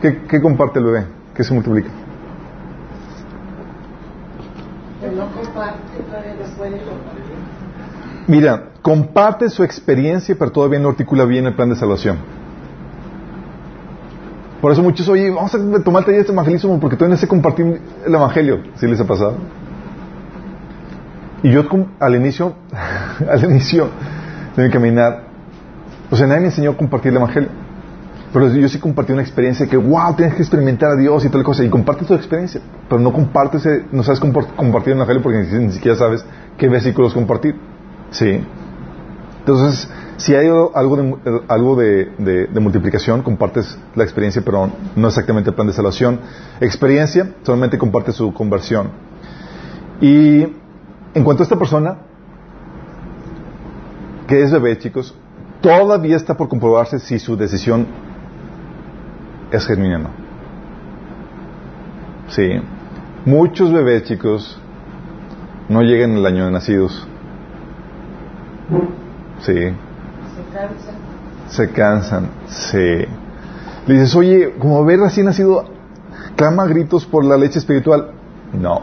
¿Qué, 0.00 0.22
qué 0.28 0.40
comparte 0.40 0.78
el 0.78 0.84
bebé? 0.84 1.06
¿Qué 1.34 1.42
se 1.42 1.54
multiplica? 1.54 1.90
Mira, 8.26 8.70
comparte 8.82 9.48
su 9.50 9.62
experiencia, 9.62 10.34
pero 10.38 10.50
todavía 10.50 10.78
no 10.78 10.88
articula 10.88 11.24
bien 11.24 11.46
el 11.46 11.54
plan 11.54 11.68
de 11.70 11.76
salvación. 11.76 12.18
Por 14.60 14.72
eso 14.72 14.82
muchos, 14.82 15.06
oye, 15.08 15.30
vamos 15.30 15.54
a 15.54 15.82
tomar 15.82 16.04
taller 16.04 16.24
de 16.24 16.32
evangelismo 16.32 16.80
porque 16.80 16.96
todavía 16.96 17.16
no 17.16 17.20
sé 17.20 17.28
compartir 17.28 17.80
el 18.06 18.14
evangelio. 18.14 18.60
¿Sí 18.76 18.86
les 18.86 18.98
ha 18.98 19.06
pasado? 19.06 19.34
Y 21.42 21.50
yo 21.50 21.64
al 22.00 22.14
inicio, 22.14 22.54
al 23.30 23.44
inicio 23.44 23.90
de 24.56 24.64
mi 24.64 24.70
caminar, 24.70 25.24
o 26.10 26.16
sea, 26.16 26.26
nadie 26.26 26.40
me 26.40 26.46
enseñó 26.46 26.70
a 26.70 26.76
compartir 26.78 27.10
el 27.10 27.18
evangelio. 27.18 27.50
Pero 28.34 28.48
yo 28.52 28.68
sí 28.68 28.80
compartí 28.80 29.12
una 29.12 29.22
experiencia 29.22 29.68
que, 29.68 29.76
wow, 29.76 30.16
tienes 30.16 30.34
que 30.34 30.42
experimentar 30.42 30.90
a 30.90 30.96
Dios 30.96 31.24
y 31.24 31.28
tal 31.28 31.44
cosa. 31.44 31.62
Y 31.62 31.70
compartes 31.70 32.08
tu 32.08 32.14
experiencia, 32.14 32.60
pero 32.88 33.00
no 33.00 33.12
compartes, 33.12 33.64
eh, 33.64 33.84
no 33.92 34.02
sabes 34.02 34.18
compartir 34.18 34.92
el 34.92 34.98
evangelio 34.98 35.22
porque 35.22 35.38
ni, 35.56 35.70
siquiera 35.70 35.96
sabes 35.96 36.26
qué 36.58 36.68
versículos 36.68 37.14
compartir. 37.14 37.54
Sí. 38.10 38.40
Entonces, 39.38 39.88
si 40.16 40.34
hay 40.34 40.48
algo 40.48 40.96
de, 40.96 41.16
algo 41.46 41.76
de, 41.76 42.06
de- 42.18 42.46
de 42.48 42.60
multiplicación, 42.60 43.22
compartes 43.22 43.78
la 43.94 44.02
experiencia, 44.02 44.42
pero 44.44 44.68
no 44.96 45.06
exactamente 45.06 45.50
el 45.50 45.54
plan 45.54 45.68
de 45.68 45.72
salvación. 45.72 46.18
Experiencia, 46.60 47.30
solamente 47.44 47.78
compartes 47.78 48.16
su 48.16 48.34
conversión. 48.34 48.88
Y 50.00 50.40
en 51.14 51.22
cuanto 51.22 51.42
a 51.42 51.44
esta 51.44 51.56
persona, 51.56 51.98
que 54.26 54.42
es 54.42 54.50
bebé, 54.50 54.76
chicos, 54.78 55.14
todavía 55.60 56.16
está 56.16 56.36
por 56.36 56.48
comprobarse 56.48 56.98
si 56.98 57.20
su 57.20 57.36
decisión 57.36 57.86
es 59.54 59.66
genuina 59.66 59.96
o 59.96 59.98
no. 60.00 60.10
Sí. 62.28 62.60
Muchos 63.24 63.72
bebés, 63.72 64.04
chicos, 64.04 64.60
no 65.68 65.82
llegan 65.82 66.16
el 66.16 66.26
año 66.26 66.46
de 66.46 66.50
nacidos. 66.50 67.06
Sí. 69.40 69.54
Se 69.54 70.42
cansa. 70.52 70.92
Se 71.48 71.70
cansan. 71.70 72.28
Sí. 72.46 73.04
Le 73.86 73.94
dices, 73.94 74.14
oye, 74.16 74.54
como 74.58 74.84
bebé 74.84 75.04
recién 75.04 75.26
nacido, 75.26 75.64
clama 76.36 76.66
gritos 76.66 77.04
por 77.06 77.24
la 77.24 77.36
leche 77.36 77.58
espiritual. 77.58 78.10
No. 78.52 78.82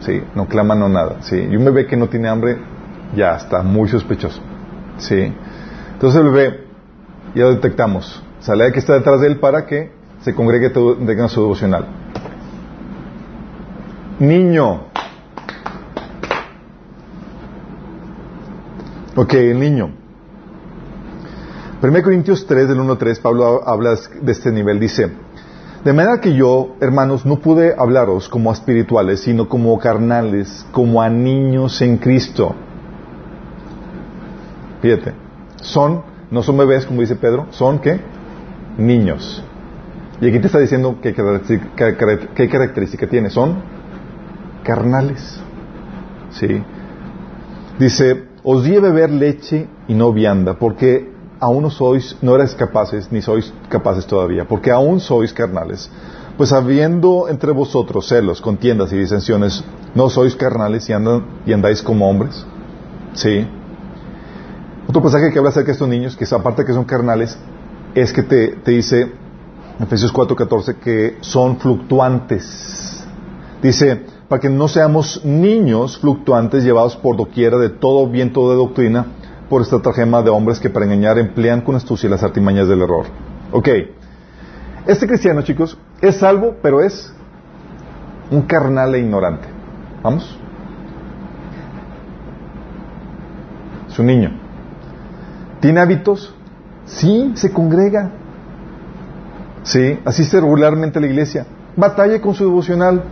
Sí, 0.00 0.20
no 0.34 0.46
clama, 0.46 0.74
no 0.74 0.88
nada. 0.88 1.16
Sí, 1.20 1.36
y 1.36 1.56
un 1.56 1.64
bebé 1.64 1.86
que 1.86 1.96
no 1.96 2.08
tiene 2.08 2.28
hambre 2.28 2.58
ya 3.14 3.36
está 3.36 3.62
muy 3.62 3.88
sospechoso. 3.88 4.40
Sí. 4.98 5.32
Entonces 5.92 6.20
el 6.20 6.30
bebé 6.30 6.64
ya 7.34 7.44
lo 7.44 7.54
detectamos. 7.54 8.22
Sale 8.42 8.64
de 8.64 8.72
que 8.72 8.80
está 8.80 8.94
detrás 8.94 9.20
de 9.20 9.28
él 9.28 9.38
para 9.38 9.66
que 9.66 9.92
se 10.22 10.34
congregue, 10.34 10.70
tenga 10.70 11.28
su 11.28 11.40
devocional. 11.40 11.86
Niño. 14.18 14.84
Ok, 19.14 19.34
el 19.34 19.60
niño. 19.60 19.90
1 21.82 22.02
Corintios 22.02 22.46
3, 22.46 22.68
del 22.68 22.80
1 22.80 22.92
al 22.92 22.98
3, 22.98 23.20
Pablo 23.20 23.62
habla 23.66 23.96
de 24.20 24.32
este 24.32 24.50
nivel. 24.50 24.80
Dice, 24.80 25.10
de 25.84 25.92
manera 25.92 26.20
que 26.20 26.34
yo, 26.34 26.76
hermanos, 26.80 27.26
no 27.26 27.36
pude 27.36 27.74
hablaros 27.76 28.28
como 28.28 28.50
a 28.50 28.54
espirituales, 28.54 29.20
sino 29.20 29.48
como 29.48 29.76
carnales, 29.78 30.66
como 30.72 31.02
a 31.02 31.08
niños 31.08 31.80
en 31.82 31.98
Cristo. 31.98 32.54
Fíjate, 34.80 35.14
son, 35.56 36.02
no 36.30 36.42
son 36.42 36.56
bebés, 36.56 36.86
como 36.86 37.00
dice 37.00 37.16
Pedro, 37.16 37.46
son 37.50 37.78
qué? 37.80 38.00
Niños. 38.78 39.44
Y 40.20 40.28
aquí 40.28 40.38
te 40.38 40.46
está 40.46 40.58
diciendo 40.58 40.98
qué, 41.02 41.14
qué 41.14 42.48
característica 42.48 43.06
tiene. 43.06 43.30
Son 43.30 43.56
carnales. 44.62 45.40
¿Sí? 46.30 46.62
Dice, 47.78 48.24
os 48.42 48.64
di 48.64 48.76
a 48.76 48.80
beber 48.80 49.10
leche 49.10 49.68
y 49.88 49.94
no 49.94 50.12
vianda, 50.12 50.54
porque 50.54 51.10
aún 51.40 51.62
no 51.62 51.70
sois, 51.70 52.16
no 52.22 52.36
eres 52.36 52.54
capaces, 52.54 53.10
ni 53.10 53.20
sois 53.20 53.52
capaces 53.68 54.06
todavía, 54.06 54.46
porque 54.46 54.70
aún 54.70 55.00
sois 55.00 55.32
carnales. 55.32 55.90
Pues 56.36 56.52
habiendo 56.52 57.28
entre 57.28 57.52
vosotros 57.52 58.08
celos, 58.08 58.40
contiendas 58.40 58.92
y 58.92 58.98
disensiones, 58.98 59.64
¿no 59.94 60.08
sois 60.08 60.36
carnales 60.36 60.88
y, 60.88 60.92
andáis 61.52 61.82
como 61.82 62.08
hombres? 62.08 62.46
Sí. 63.14 63.46
Otro 64.88 65.02
pasaje 65.02 65.32
que 65.32 65.38
habla 65.38 65.50
acerca 65.50 65.66
de 65.66 65.72
estos 65.72 65.88
niños, 65.88 66.16
que 66.16 66.24
aparte 66.34 66.64
que 66.64 66.72
son 66.72 66.84
carnales, 66.84 67.36
es 67.94 68.12
que 68.12 68.22
te, 68.22 68.48
te 68.48 68.70
dice, 68.70 69.12
Efesios 69.80 70.12
4:14, 70.12 70.76
que 70.76 71.16
son 71.20 71.58
fluctuantes. 71.58 73.04
Dice, 73.62 74.06
para 74.28 74.40
que 74.40 74.48
no 74.48 74.68
seamos 74.68 75.24
niños 75.24 75.98
fluctuantes 75.98 76.64
llevados 76.64 76.96
por 76.96 77.16
doquiera 77.16 77.58
de 77.58 77.68
todo 77.68 78.08
viento 78.08 78.50
de 78.50 78.56
doctrina, 78.56 79.06
por 79.48 79.62
esta 79.62 79.80
trajema 79.80 80.22
de 80.22 80.30
hombres 80.30 80.58
que 80.58 80.70
para 80.70 80.86
engañar 80.86 81.18
emplean 81.18 81.60
con 81.60 81.76
astucia 81.76 82.08
las 82.08 82.22
artimañas 82.22 82.68
del 82.68 82.82
error. 82.82 83.06
Ok. 83.52 83.68
Este 84.86 85.06
cristiano, 85.06 85.42
chicos, 85.42 85.78
es 86.00 86.16
salvo, 86.16 86.56
pero 86.62 86.80
es 86.80 87.14
un 88.30 88.42
carnal 88.42 88.94
e 88.94 89.00
ignorante. 89.00 89.46
¿Vamos? 90.02 90.36
Es 93.88 93.98
un 93.98 94.06
niño. 94.06 94.32
¿Tiene 95.60 95.80
hábitos? 95.80 96.34
Sí, 96.94 97.32
se 97.34 97.52
congrega. 97.52 98.10
Sí, 99.62 99.98
asiste 100.04 100.40
regularmente 100.40 100.98
a 100.98 101.02
la 101.02 101.08
iglesia. 101.08 101.46
Batalla 101.76 102.20
con 102.20 102.34
su 102.34 102.44
devocional. 102.44 103.02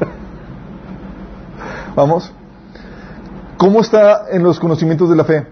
Vamos. 1.96 2.32
¿Cómo 3.56 3.80
está 3.80 4.26
en 4.30 4.42
los 4.42 4.58
conocimientos 4.60 5.08
de 5.08 5.16
la 5.16 5.24
fe? 5.24 5.46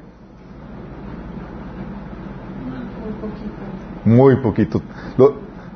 Muy 4.05 4.37
poquito. 4.37 4.83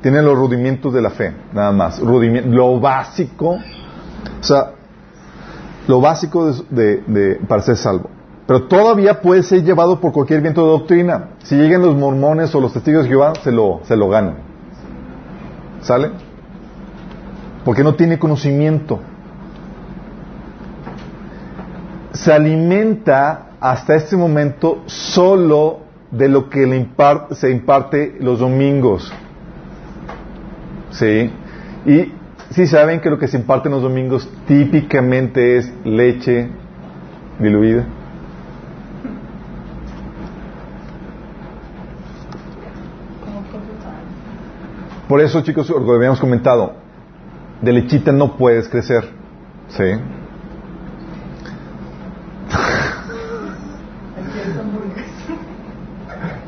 tiene 0.03 0.21
los 0.23 0.37
rudimentos 0.37 0.93
de 0.93 1.01
la 1.01 1.11
fe, 1.11 1.33
nada 1.53 1.73
más. 1.73 1.99
lo 2.01 2.79
básico, 2.79 3.53
o 3.53 4.43
sea, 4.43 4.73
lo 5.87 6.01
básico 6.01 6.53
de, 6.71 7.41
para 7.49 7.63
ser 7.63 7.77
salvo. 7.77 8.11
Pero 8.49 8.65
todavía 8.65 9.21
puede 9.21 9.45
ser 9.45 9.63
llevado 9.63 10.01
por 10.01 10.13
cualquier 10.13 10.41
viento 10.41 10.65
de 10.65 10.71
doctrina. 10.71 11.29
Si 11.45 11.55
llegan 11.55 11.83
los 11.83 11.95
mormones 11.95 12.53
o 12.57 12.61
los 12.61 12.73
testigos 12.73 13.05
de 13.05 13.11
Jehová, 13.11 13.35
se 13.45 13.53
lo, 13.53 13.83
se 13.85 13.97
lo 13.97 14.09
ganan. 14.09 14.39
¿Sale? 15.83 16.11
Porque 17.65 17.85
no 17.85 17.95
tiene 17.95 18.19
conocimiento 18.19 18.99
se 22.19 22.33
alimenta 22.33 23.51
hasta 23.61 23.95
este 23.95 24.17
momento 24.17 24.83
solo 24.87 25.81
de 26.11 26.29
lo 26.29 26.51
que 26.51 26.67
le 26.67 26.89
se 27.33 27.51
imparte 27.51 28.17
los 28.21 28.41
domingos. 28.41 29.13
¿Sí? 30.91 31.31
Y 31.87 32.13
si 32.51 32.67
saben 32.67 33.01
que 33.01 33.11
lo 33.11 33.19
que 33.19 33.29
se 33.29 33.37
imparte 33.37 33.69
en 33.69 33.75
los 33.75 33.83
domingos 33.83 34.29
típicamente 34.49 35.59
es 35.59 35.73
leche 35.85 36.49
diluida. 37.39 37.87
Por 45.09 45.23
eso, 45.23 45.41
chicos, 45.41 45.71
lo 45.71 45.95
habíamos 45.95 46.21
comentado, 46.21 46.75
de 47.63 47.73
lechita 47.73 48.13
no 48.13 48.37
puedes 48.37 48.69
crecer. 48.69 49.09
¿Sí? 49.69 49.83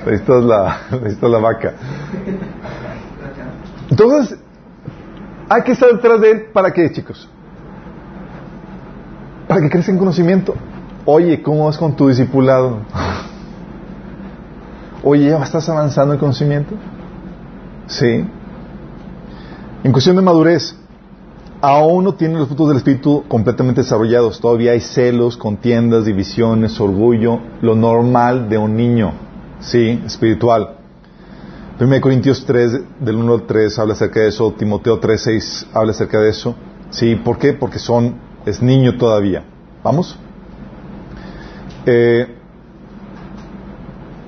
Esto 0.07 0.39
es 0.39 0.45
la, 0.45 0.81
esto 1.05 1.27
es 1.27 1.33
la 1.33 1.39
vaca. 1.39 1.75
Entonces, 3.91 4.39
hay 5.49 5.63
que 5.63 5.73
estar 5.73 5.93
detrás 5.93 6.21
de 6.21 6.31
él 6.31 6.45
para 6.53 6.73
qué, 6.73 6.91
chicos? 6.91 7.29
Para 9.47 9.61
que 9.61 9.69
crezca 9.69 9.93
en 9.93 9.99
conocimiento. 9.99 10.55
Oye, 11.05 11.43
¿cómo 11.43 11.67
vas 11.67 11.77
con 11.77 11.97
tu 11.97 12.09
discipulado? 12.09 12.79
Oye, 15.03 15.31
¿ya 15.31 15.43
estás 15.43 15.69
avanzando 15.69 16.15
en 16.15 16.21
conocimiento? 16.21 16.75
Sí. 17.87 18.27
En 19.83 19.93
cuestión 19.93 20.17
de 20.17 20.23
madurez, 20.23 20.77
aún 21.63 22.05
no 22.05 22.15
tiene 22.15 22.39
los 22.39 22.49
frutos 22.49 22.69
del 22.69 22.77
Espíritu 22.77 23.25
completamente 23.29 23.81
desarrollados. 23.81 24.39
Todavía 24.39 24.73
hay 24.73 24.81
celos, 24.81 25.39
contiendas, 25.39 26.05
divisiones, 26.05 26.79
orgullo, 26.79 27.39
lo 27.63 27.75
normal 27.75 28.51
de 28.51 28.59
un 28.59 28.77
niño. 28.77 29.13
Sí, 29.61 30.03
espiritual. 30.05 30.77
1 31.81 32.01
Corintios 32.03 32.45
3, 32.45 32.81
del 33.01 33.17
1 33.17 33.33
al 33.33 33.47
3, 33.47 33.79
habla 33.79 33.95
acerca 33.95 34.21
de 34.21 34.29
eso. 34.29 34.53
Timoteo 34.53 34.99
3, 34.99 35.23
6 35.23 35.67
habla 35.73 35.93
acerca 35.93 36.21
de 36.21 36.29
eso. 36.29 36.55
Sí, 36.91 37.17
¿por 37.17 37.39
qué? 37.39 37.55
Porque 37.55 37.79
son, 37.79 38.17
es 38.45 38.61
niño 38.61 38.99
todavía. 38.99 39.45
¿Vamos? 39.83 40.19
Eh, 41.87 42.37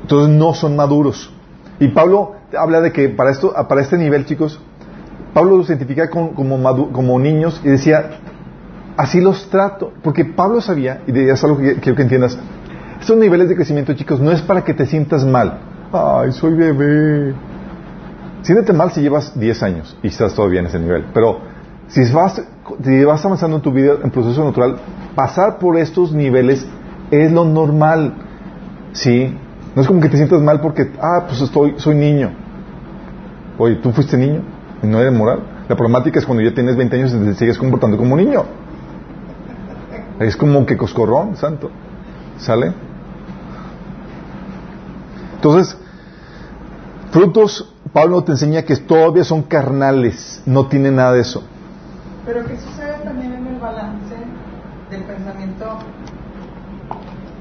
entonces 0.01 0.35
no 0.35 0.55
son 0.55 0.77
maduros. 0.77 1.31
Y 1.79 1.89
Pablo 1.89 2.37
habla 2.59 2.81
de 2.81 2.93
que 2.93 3.11
para, 3.11 3.31
esto, 3.31 3.53
para 3.69 3.83
este 3.83 3.99
nivel, 3.99 4.25
chicos, 4.25 4.59
Pablo 5.33 5.57
los 5.57 5.69
identifica 5.69 6.11
como, 6.11 6.35
como, 6.35 7.19
niños 7.19 7.61
y 7.65 7.69
decía, 7.69 8.19
así 8.97 9.21
los 9.21 9.49
trato. 9.49 9.93
Porque 10.03 10.25
Pablo 10.25 10.61
sabía, 10.61 11.03
y 11.07 11.19
es 11.19 11.43
algo 11.43 11.59
que 11.59 11.77
quiero 11.77 11.97
que 11.97 12.03
entiendas, 12.03 12.39
estos 13.01 13.17
niveles 13.17 13.49
de 13.49 13.57
crecimiento, 13.57 13.95
chicos, 13.95 14.21
no 14.21 14.31
es 14.31 14.43
para 14.43 14.63
que 14.63 14.75
te 14.75 14.87
sientas 14.87 15.25
mal. 15.25 15.59
Ay, 15.93 16.33
soy 16.33 16.55
bebé. 16.55 17.35
Siéntete 18.43 18.73
mal 18.73 18.91
si 18.91 19.01
llevas 19.01 19.39
10 19.39 19.63
años 19.63 19.97
y 20.03 20.09
estás 20.09 20.35
todavía 20.35 20.61
en 20.61 20.67
ese 20.67 20.79
nivel. 20.79 21.07
Pero 21.15 21.41
si 21.89 22.11
vas, 22.13 22.43
si 22.83 23.05
vas 23.05 23.25
avanzando 23.25 23.57
en 23.57 23.63
tu 23.63 23.73
vida 23.73 23.95
en 24.03 24.11
proceso 24.11 24.45
natural, 24.45 24.77
pasar 25.15 25.59
por 25.59 25.79
estos 25.79 26.13
niveles 26.13 26.67
es 27.11 27.33
lo 27.33 27.45
normal. 27.45 28.15
¿Sí? 28.93 29.35
No 29.75 29.81
es 29.81 29.89
como 29.89 30.01
que 30.01 30.09
te 30.09 30.17
sientas 30.17 30.43
mal 30.43 30.61
porque, 30.61 30.91
ah, 31.01 31.25
pues 31.27 31.41
estoy, 31.41 31.75
soy 31.79 31.95
niño. 31.95 32.31
Oye, 33.59 33.77
¿tú 33.77 33.93
fuiste 33.93 34.17
niño? 34.17 34.43
No 34.83 35.01
eres 35.01 35.13
moral. 35.13 35.41
La 35.69 35.77
problemática 35.77 36.19
es 36.19 36.27
cuando 36.27 36.43
ya 36.43 36.53
tienes 36.53 36.77
20 36.77 36.97
años 36.97 37.15
y 37.15 37.19
te 37.19 37.35
sigues 37.35 37.59
comportando 37.59 37.97
como 37.97 38.17
niño. 38.17 38.45
Es 40.19 40.37
como 40.37 40.67
que 40.67 40.77
coscorrón, 40.77 41.37
santo. 41.37 41.71
¿Sale? 42.39 42.73
Entonces, 45.37 45.77
frutos, 47.11 47.75
Pablo 47.93 48.23
te 48.25 48.33
enseña 48.33 48.63
que 48.63 48.77
todavía 48.77 49.25
son 49.25 49.43
carnales, 49.43 50.43
no 50.47 50.67
tiene 50.67 50.91
nada 50.91 51.13
de 51.13 51.21
eso. 51.21 51.43
Pero 52.25 52.45
¿qué 52.47 52.57
sucede 52.57 52.95
también 53.05 53.35
en 53.35 53.47
el 53.49 53.59
balance 53.59 54.15
del 54.91 55.03
pensamiento 55.03 55.79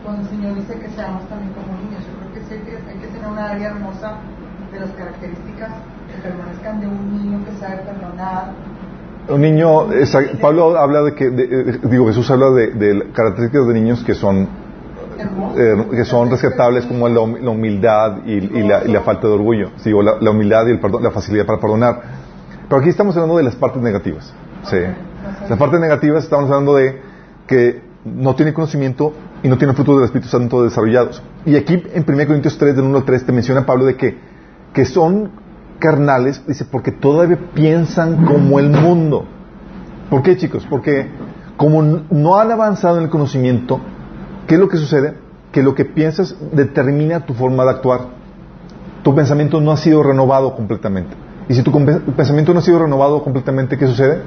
cuando 0.04 0.23
el 0.23 0.30
Señor 0.30 0.56
dice 0.56 0.80
que 0.80 0.89
seamos 0.89 1.27
también 1.30 1.54
como 1.54 1.77
niños? 1.77 2.04
Yo 2.06 2.19
creo 2.19 2.34
que 2.34 2.39
sí 2.49 2.56
hay 2.56 2.99
que, 2.99 3.08
tener 3.08 3.27
una 3.27 3.51
área 3.51 3.69
hermosa 3.69 4.15
de 4.71 4.80
las 4.80 4.89
características 4.91 5.71
que 6.12 6.21
permanezcan 6.21 6.80
de 6.82 6.88
un 6.88 7.17
niño 7.17 7.45
que 7.45 7.60
sabe 7.60 7.78
perdonar, 7.78 8.52
un 9.30 9.41
niño, 9.41 9.88
Pablo 10.41 10.78
habla 10.78 11.04
de 11.04 11.13
que, 11.13 11.30
digo, 11.30 12.08
Jesús 12.08 12.30
habla 12.32 12.50
de, 12.50 12.71
de, 12.71 13.12
características 13.13 13.67
de 13.67 13.74
niños 13.76 14.04
que 14.04 14.15
son 14.15 14.50
eh, 15.56 15.88
que 15.91 16.06
son 16.06 16.30
respetables 16.32 16.86
como 16.86 17.08
la, 17.08 17.19
humildad 17.21 18.26
y, 18.26 18.41
la, 18.63 19.02
falta 19.02 19.28
de 19.28 19.34
orgullo, 19.34 19.69
la, 20.19 20.32
humildad 20.32 20.65
y 20.67 20.71
el 20.71 20.80
perdón, 20.80 21.04
la 21.04 21.12
facilidad 21.12 21.45
para 21.45 21.60
perdonar. 21.60 22.02
Pero 22.67 22.82
aquí 22.82 22.89
estamos 22.89 23.15
hablando 23.15 23.38
de 23.38 23.43
las 23.43 23.56
partes 23.56 23.82
negativas. 23.82 24.34
Sí. 24.63 24.78
Las 25.50 25.60
partes 25.60 25.80
negativas 25.80 26.24
estamos 26.24 26.50
hablando 26.50 26.76
de 26.76 27.00
que 27.45 27.82
no 28.06 28.36
tiene 28.36 28.54
conocimiento 28.54 29.13
y 29.43 29.50
no 29.50 29.58
tiene 29.58 29.74
frutos 29.74 29.95
del 29.95 30.06
Espíritu 30.06 30.30
Santo 30.30 30.63
desarrollados. 30.63 31.21
Y 31.45 31.56
aquí 31.56 31.84
en 31.93 32.06
1 32.08 32.28
Corintios 32.28 32.58
3, 32.58 32.76
del 32.76 32.86
1 32.86 32.97
al 32.97 33.06
3, 33.06 33.26
te 33.26 33.32
menciona 33.32 33.65
Pablo 33.65 33.86
de 33.86 33.95
que, 33.95 34.17
que 34.74 34.86
son 34.86 35.32
carnales, 35.81 36.41
dice, 36.47 36.63
porque 36.63 36.93
todavía 36.93 37.37
piensan 37.53 38.25
como 38.25 38.59
el 38.59 38.69
mundo. 38.69 39.25
¿Por 40.09 40.23
qué, 40.23 40.37
chicos? 40.37 40.65
Porque 40.69 41.09
como 41.57 41.81
no 41.81 42.35
han 42.37 42.51
avanzado 42.51 42.97
en 42.97 43.03
el 43.03 43.09
conocimiento, 43.09 43.81
¿qué 44.47 44.55
es 44.55 44.61
lo 44.61 44.69
que 44.69 44.77
sucede? 44.77 45.15
Que 45.51 45.61
lo 45.61 45.75
que 45.75 45.83
piensas 45.83 46.37
determina 46.53 47.25
tu 47.25 47.33
forma 47.33 47.65
de 47.65 47.71
actuar. 47.71 48.01
Tu 49.03 49.13
pensamiento 49.13 49.59
no 49.59 49.71
ha 49.71 49.77
sido 49.77 50.01
renovado 50.03 50.55
completamente. 50.55 51.13
Y 51.49 51.53
si 51.53 51.63
tu 51.63 51.71
pensamiento 52.15 52.53
no 52.53 52.59
ha 52.59 52.63
sido 52.63 52.79
renovado 52.79 53.23
completamente, 53.23 53.77
¿qué 53.77 53.87
sucede? 53.87 54.21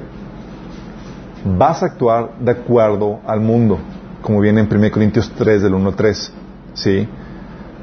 Vas 1.57 1.81
a 1.81 1.87
actuar 1.87 2.31
de 2.39 2.51
acuerdo 2.51 3.21
al 3.25 3.39
mundo, 3.41 3.79
como 4.21 4.41
viene 4.41 4.61
en 4.61 4.67
1 4.71 4.91
Corintios 4.91 5.31
3, 5.35 5.63
del 5.63 5.73
1 5.73 5.89
al 5.89 5.95
3. 5.95 6.33
¿Sí? 6.73 7.07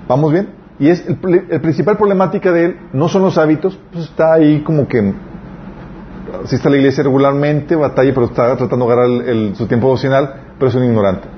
¿Vamos 0.06 0.32
bien? 0.32 0.61
Y 0.82 0.90
es 0.90 1.06
el, 1.06 1.16
principal 1.60 1.96
problemática 1.96 2.50
de 2.50 2.64
él 2.64 2.76
no 2.92 3.06
son 3.06 3.22
los 3.22 3.38
hábitos, 3.38 3.78
pues 3.92 4.06
está 4.06 4.32
ahí 4.32 4.64
como 4.64 4.88
que 4.88 5.14
asiste 6.42 6.66
a 6.66 6.72
la 6.72 6.76
iglesia 6.76 7.04
regularmente, 7.04 7.76
batalla, 7.76 8.12
pero 8.12 8.26
está 8.26 8.56
tratando 8.56 8.88
de 8.88 8.92
agarrar 8.92 9.54
su 9.54 9.68
tiempo 9.68 9.86
devocional, 9.86 10.34
pero 10.58 10.70
es 10.70 10.74
un 10.74 10.82
ignorante. 10.82 11.28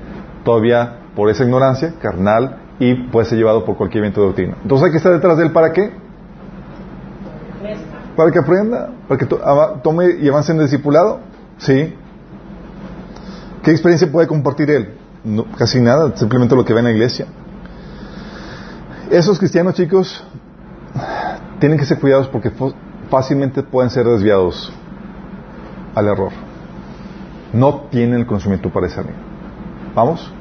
Todavía 0.43 0.97
por 1.15 1.29
esa 1.29 1.43
ignorancia, 1.43 1.93
carnal, 2.01 2.57
y 2.79 2.95
puede 3.09 3.27
ser 3.27 3.37
llevado 3.37 3.63
por 3.65 3.77
cualquier 3.77 4.05
evento 4.05 4.21
de 4.21 4.25
doctrina. 4.25 4.57
Entonces 4.63 4.87
hay 4.87 4.91
que 4.91 4.97
estar 4.97 5.13
detrás 5.13 5.37
de 5.37 5.43
él 5.43 5.51
para 5.51 5.71
qué? 5.71 5.91
Para 8.15 8.31
que 8.31 8.39
aprenda, 8.39 8.89
para 9.07 9.19
que 9.19 9.27
tome 9.83 10.07
y 10.21 10.27
avance 10.27 10.53
en 10.53 10.57
el 10.57 10.63
discipulado. 10.63 11.19
¿Sí? 11.59 11.93
¿Qué 13.61 13.69
experiencia 13.69 14.11
puede 14.11 14.25
compartir 14.25 14.71
él? 14.71 14.89
casi 15.55 15.81
nada, 15.81 16.15
simplemente 16.15 16.55
lo 16.55 16.65
que 16.65 16.73
ve 16.73 16.79
en 16.79 16.85
la 16.85 16.91
iglesia. 16.91 17.27
Esos 19.11 19.37
cristianos, 19.37 19.75
chicos, 19.75 20.23
tienen 21.59 21.77
que 21.77 21.85
ser 21.85 21.99
cuidados 21.99 22.27
porque 22.27 22.51
fácilmente 23.09 23.63
pueden 23.63 23.89
ser 23.89 24.05
desviados 24.05 24.73
al 25.93 26.07
error. 26.07 26.31
No 27.53 27.81
tienen 27.91 28.19
el 28.19 28.25
conocimiento 28.25 28.69
para 28.69 28.87
discernir. 28.87 29.15
¿Vamos? 29.93 30.31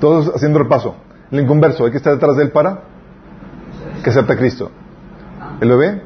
Todos 0.00 0.34
haciendo 0.34 0.58
repaso. 0.58 0.96
El 1.30 1.40
inconverso, 1.40 1.84
hay 1.84 1.90
que 1.90 1.98
estar 1.98 2.14
detrás 2.14 2.36
de 2.36 2.44
él 2.44 2.50
para 2.50 2.80
que 4.02 4.10
acepte 4.10 4.32
a 4.32 4.36
Cristo. 4.36 4.70
¿El 5.60 5.68
bebé? 5.68 6.02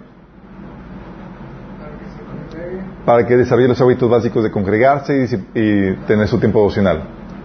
Para 3.06 3.26
que 3.26 3.36
desarrolle 3.36 3.68
los 3.68 3.80
hábitos 3.80 4.10
básicos 4.10 4.42
de 4.42 4.50
congregarse 4.50 5.28
y, 5.54 5.94
tener 6.06 6.28
su 6.28 6.38
tiempo 6.38 6.58
devocional. 6.58 7.02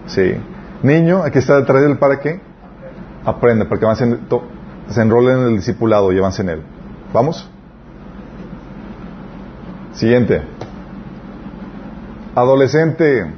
Sí. 0.07 0.35
Niño, 0.83 1.23
hay 1.23 1.31
que 1.31 1.39
estar 1.39 1.57
detrás 1.57 1.81
de 1.81 1.91
él 1.91 1.97
para 1.97 2.19
que 2.19 2.39
aprenda, 3.27 3.67
para 3.67 3.97
que 3.97 4.05
se 4.87 5.01
enrole 5.01 5.33
en 5.33 5.39
el 5.39 5.55
discipulado 5.57 6.11
y 6.13 6.17
avance 6.17 6.41
en 6.41 6.49
él. 6.49 6.61
¿Vamos? 7.13 7.49
Siguiente. 9.93 10.41
Adolescente. 12.35 13.33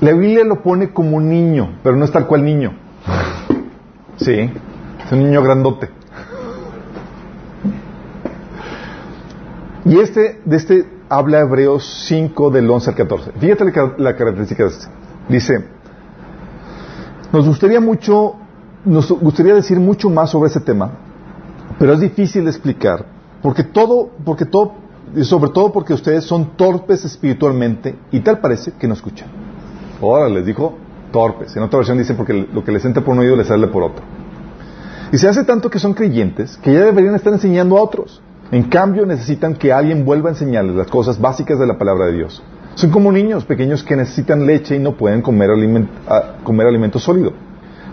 La 0.00 0.12
Biblia 0.12 0.44
lo 0.44 0.62
pone 0.62 0.92
como 0.92 1.20
niño, 1.20 1.78
pero 1.82 1.96
no 1.96 2.04
es 2.04 2.12
tal 2.12 2.26
cual 2.26 2.44
niño. 2.44 2.72
Sí, 4.16 4.32
es 4.32 5.12
un 5.12 5.18
niño 5.18 5.42
grandote. 5.42 5.90
Y 9.84 9.98
este, 9.98 10.40
de 10.44 10.56
este 10.56 10.88
habla 11.08 11.40
Hebreos 11.40 12.04
5 12.06 12.50
del 12.50 12.70
11 12.70 12.90
al 12.90 12.96
14. 12.96 13.32
Fíjate 13.32 13.64
la, 13.98 14.16
característica 14.16 14.64
de 14.64 14.70
este. 14.70 14.99
Dice, 15.30 15.64
nos 17.32 17.46
gustaría 17.46 17.80
mucho, 17.80 18.34
nos 18.84 19.08
gustaría 19.12 19.54
decir 19.54 19.78
mucho 19.78 20.10
más 20.10 20.30
sobre 20.30 20.50
ese 20.50 20.60
tema, 20.60 20.90
pero 21.78 21.92
es 21.92 22.00
difícil 22.00 22.44
de 22.44 22.50
explicar, 22.50 23.06
porque 23.40 23.62
todo, 23.62 24.10
porque 24.24 24.44
todo, 24.44 24.72
sobre 25.22 25.50
todo 25.50 25.72
porque 25.72 25.94
ustedes 25.94 26.24
son 26.24 26.56
torpes 26.56 27.04
espiritualmente 27.04 27.96
y 28.10 28.20
tal 28.20 28.40
parece 28.40 28.72
que 28.72 28.88
no 28.88 28.94
escuchan. 28.94 29.28
Ahora 30.02 30.28
les 30.28 30.44
dijo 30.44 30.74
torpes. 31.12 31.56
En 31.56 31.62
otra 31.62 31.78
versión 31.78 31.98
dice 31.98 32.14
porque 32.14 32.48
lo 32.52 32.64
que 32.64 32.72
les 32.72 32.84
entra 32.84 33.04
por 33.04 33.14
un 33.14 33.20
oído 33.20 33.36
les 33.36 33.46
sale 33.46 33.68
por 33.68 33.84
otro. 33.84 34.04
Y 35.12 35.18
se 35.18 35.28
hace 35.28 35.44
tanto 35.44 35.70
que 35.70 35.78
son 35.78 35.94
creyentes 35.94 36.56
que 36.56 36.72
ya 36.72 36.80
deberían 36.80 37.14
estar 37.14 37.32
enseñando 37.32 37.76
a 37.76 37.82
otros. 37.82 38.20
En 38.50 38.64
cambio, 38.64 39.06
necesitan 39.06 39.54
que 39.54 39.72
alguien 39.72 40.04
vuelva 40.04 40.28
a 40.28 40.32
enseñarles 40.32 40.74
las 40.74 40.88
cosas 40.88 41.20
básicas 41.20 41.58
de 41.58 41.66
la 41.68 41.78
palabra 41.78 42.06
de 42.06 42.14
Dios. 42.14 42.42
Son 42.80 42.90
como 42.90 43.12
niños 43.12 43.44
pequeños 43.44 43.84
que 43.84 43.94
necesitan 43.94 44.46
leche 44.46 44.74
y 44.74 44.78
no 44.78 44.96
pueden 44.96 45.20
comer, 45.20 45.50
comer 46.42 46.66
alimento 46.66 46.98
sólido. 46.98 47.34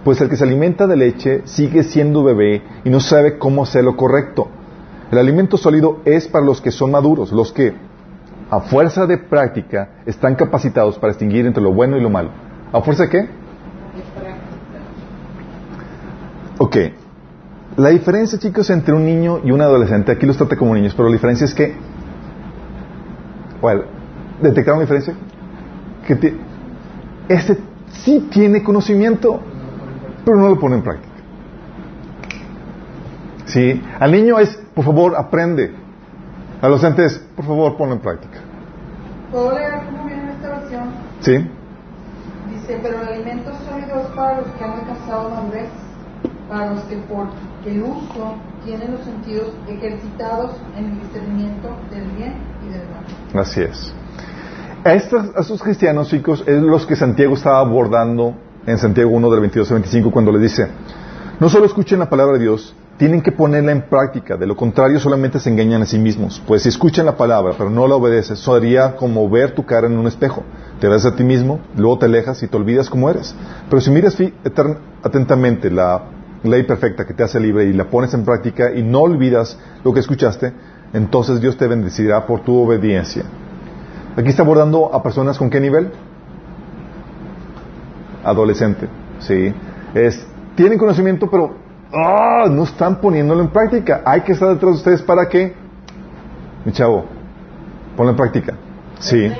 Pues 0.05 0.21
el 0.21 0.29
que 0.29 0.37
se 0.37 0.45
alimenta 0.45 0.87
de 0.87 0.95
leche 0.95 1.41
sigue 1.43 1.83
siendo 1.83 2.23
bebé 2.23 2.61
y 2.85 2.89
no 2.89 3.01
sabe 3.01 3.37
cómo 3.37 3.63
hacer 3.63 3.83
lo 3.83 3.97
correcto. 3.97 4.47
El 5.11 5.17
alimento 5.17 5.57
sólido 5.57 5.99
es 6.05 6.29
para 6.29 6.45
los 6.45 6.61
que 6.61 6.71
son 6.71 6.91
maduros, 6.91 7.33
los 7.33 7.51
que, 7.51 7.73
a 8.49 8.61
fuerza 8.61 9.05
de 9.05 9.17
práctica, 9.17 9.89
están 10.05 10.35
capacitados 10.35 10.97
para 10.97 11.11
distinguir 11.11 11.45
entre 11.45 11.61
lo 11.61 11.73
bueno 11.73 11.97
y 11.97 12.01
lo 12.01 12.09
malo. 12.09 12.29
¿A 12.71 12.79
fuerza 12.79 13.03
de 13.03 13.09
qué? 13.09 13.29
Ok. 16.59 16.77
La 17.75 17.89
diferencia, 17.89 18.39
chicos, 18.39 18.69
entre 18.69 18.93
un 18.93 19.03
niño 19.03 19.41
y 19.43 19.51
un 19.51 19.59
adolescente, 19.59 20.13
aquí 20.13 20.25
los 20.25 20.37
trata 20.37 20.55
como 20.55 20.73
niños, 20.73 20.93
pero 20.95 21.09
la 21.09 21.13
diferencia 21.13 21.43
es 21.43 21.53
que, 21.53 21.75
bueno, 23.59 23.96
¿Detectaron 24.41 24.79
la 24.79 24.85
diferencia? 24.85 25.13
Que 26.05 26.37
este 27.29 27.57
sí 27.89 28.27
tiene 28.31 28.63
conocimiento, 28.63 29.41
pero 30.23 30.37
no 30.37 30.49
lo 30.49 30.59
pone 30.59 30.75
en 30.75 30.83
práctica. 30.83 31.13
¿Sí? 33.45 33.81
Al 33.99 34.11
niño 34.11 34.39
es, 34.39 34.55
por 34.75 34.85
favor, 34.85 35.15
aprende. 35.15 35.73
A 36.61 36.67
los 36.67 36.83
entes, 36.83 37.17
por 37.35 37.45
favor, 37.45 37.77
ponlo 37.77 37.95
en 37.95 38.01
práctica. 38.01 38.39
¿Puedo 39.31 39.53
leer 39.53 39.73
cómo 39.85 40.05
viene 40.05 40.31
esta 40.31 40.49
versión? 40.59 40.89
Sí. 41.21 41.37
Dice, 42.49 42.79
pero 42.81 43.01
el 43.01 43.07
alimento 43.07 43.51
sólido 43.69 44.01
es 44.01 44.07
para 44.15 44.41
los 44.41 44.47
que 44.51 44.63
han 44.63 44.71
alcanzado 44.71 45.29
madurez, 45.29 45.69
para 46.49 46.73
los 46.73 46.83
que 46.83 46.97
por 46.97 47.27
el 47.65 47.83
uso 47.83 48.35
tienen 48.63 48.93
los 48.93 49.01
sentidos 49.01 49.53
ejercitados 49.67 50.55
en 50.77 50.85
el 50.85 50.99
discernimiento 51.01 51.69
del 51.91 52.09
bien 52.11 52.35
y 52.65 52.69
del 52.71 52.83
mal. 52.89 53.41
Así 53.41 53.61
es. 53.61 53.93
A 54.87 54.93
estos, 54.93 55.61
cristianos, 55.61 56.07
chicos, 56.07 56.45
es 56.47 56.61
los 56.61 56.85
que 56.85 56.95
Santiago 56.95 57.33
estaba 57.33 57.59
abordando 57.59 58.33
en 58.65 58.77
Santiago 58.77 59.11
1 59.11 59.29
del 59.31 59.41
22 59.41 59.69
al 59.71 59.75
25 59.79 60.11
cuando 60.11 60.31
les 60.31 60.43
dice, 60.43 60.67
no 61.41 61.49
solo 61.49 61.65
escuchen 61.65 61.99
la 61.99 62.09
palabra 62.09 62.37
de 62.37 62.43
Dios, 62.43 62.73
tienen 62.95 63.21
que 63.21 63.33
ponerla 63.33 63.73
en 63.73 63.81
práctica, 63.81 64.37
de 64.37 64.47
lo 64.47 64.55
contrario 64.55 64.97
solamente 65.01 65.41
se 65.41 65.49
engañan 65.49 65.81
a 65.81 65.85
sí 65.85 65.99
mismos. 65.99 66.41
Pues 66.47 66.63
si 66.63 66.69
escuchan 66.69 67.05
la 67.05 67.17
palabra 67.17 67.53
pero 67.57 67.69
no 67.69 67.85
la 67.85 67.95
obedeces, 67.95 68.39
sería 68.39 68.95
como 68.95 69.29
ver 69.29 69.53
tu 69.53 69.65
cara 69.65 69.87
en 69.87 69.97
un 69.97 70.07
espejo. 70.07 70.43
Te 70.79 70.87
ves 70.87 71.05
a 71.05 71.17
ti 71.17 71.25
mismo, 71.25 71.59
luego 71.75 71.99
te 71.99 72.05
alejas 72.05 72.41
y 72.43 72.47
te 72.47 72.55
olvidas 72.55 72.89
cómo 72.89 73.09
eres. 73.09 73.35
Pero 73.69 73.81
si 73.81 73.91
miras 73.91 74.17
atentamente 75.03 75.69
la 75.69 76.01
ley 76.43 76.63
perfecta 76.63 77.05
que 77.05 77.13
te 77.13 77.23
hace 77.23 77.41
libre 77.41 77.65
y 77.65 77.73
la 77.73 77.89
pones 77.89 78.13
en 78.13 78.23
práctica 78.23 78.71
y 78.73 78.83
no 78.83 79.01
olvidas 79.01 79.59
lo 79.83 79.93
que 79.93 79.99
escuchaste, 79.99 80.53
entonces 80.93 81.41
Dios 81.41 81.57
te 81.57 81.67
bendecirá 81.67 82.25
por 82.25 82.39
tu 82.39 82.57
obediencia. 82.57 83.25
Aquí 84.17 84.29
está 84.29 84.41
abordando 84.41 84.93
a 84.93 85.03
personas 85.03 85.37
con 85.37 85.51
qué 85.51 85.59
nivel? 85.59 85.91
Adolescente, 88.23 88.89
¿sí? 89.19 89.53
Es, 89.93 90.25
tienen 90.55 90.79
conocimiento, 90.79 91.29
pero 91.29 91.53
¡ah! 91.93 92.47
no 92.49 92.63
están 92.63 92.99
poniéndolo 92.99 93.41
en 93.41 93.49
práctica. 93.49 94.01
Hay 94.03 94.21
que 94.21 94.31
estar 94.31 94.49
detrás 94.49 94.71
de 94.71 94.77
ustedes 94.77 95.01
para 95.03 95.29
que, 95.29 95.53
mi 96.65 96.71
chavo, 96.71 97.05
ponlo 97.95 98.11
en 98.11 98.17
práctica. 98.17 98.55
Sí. 98.99 99.31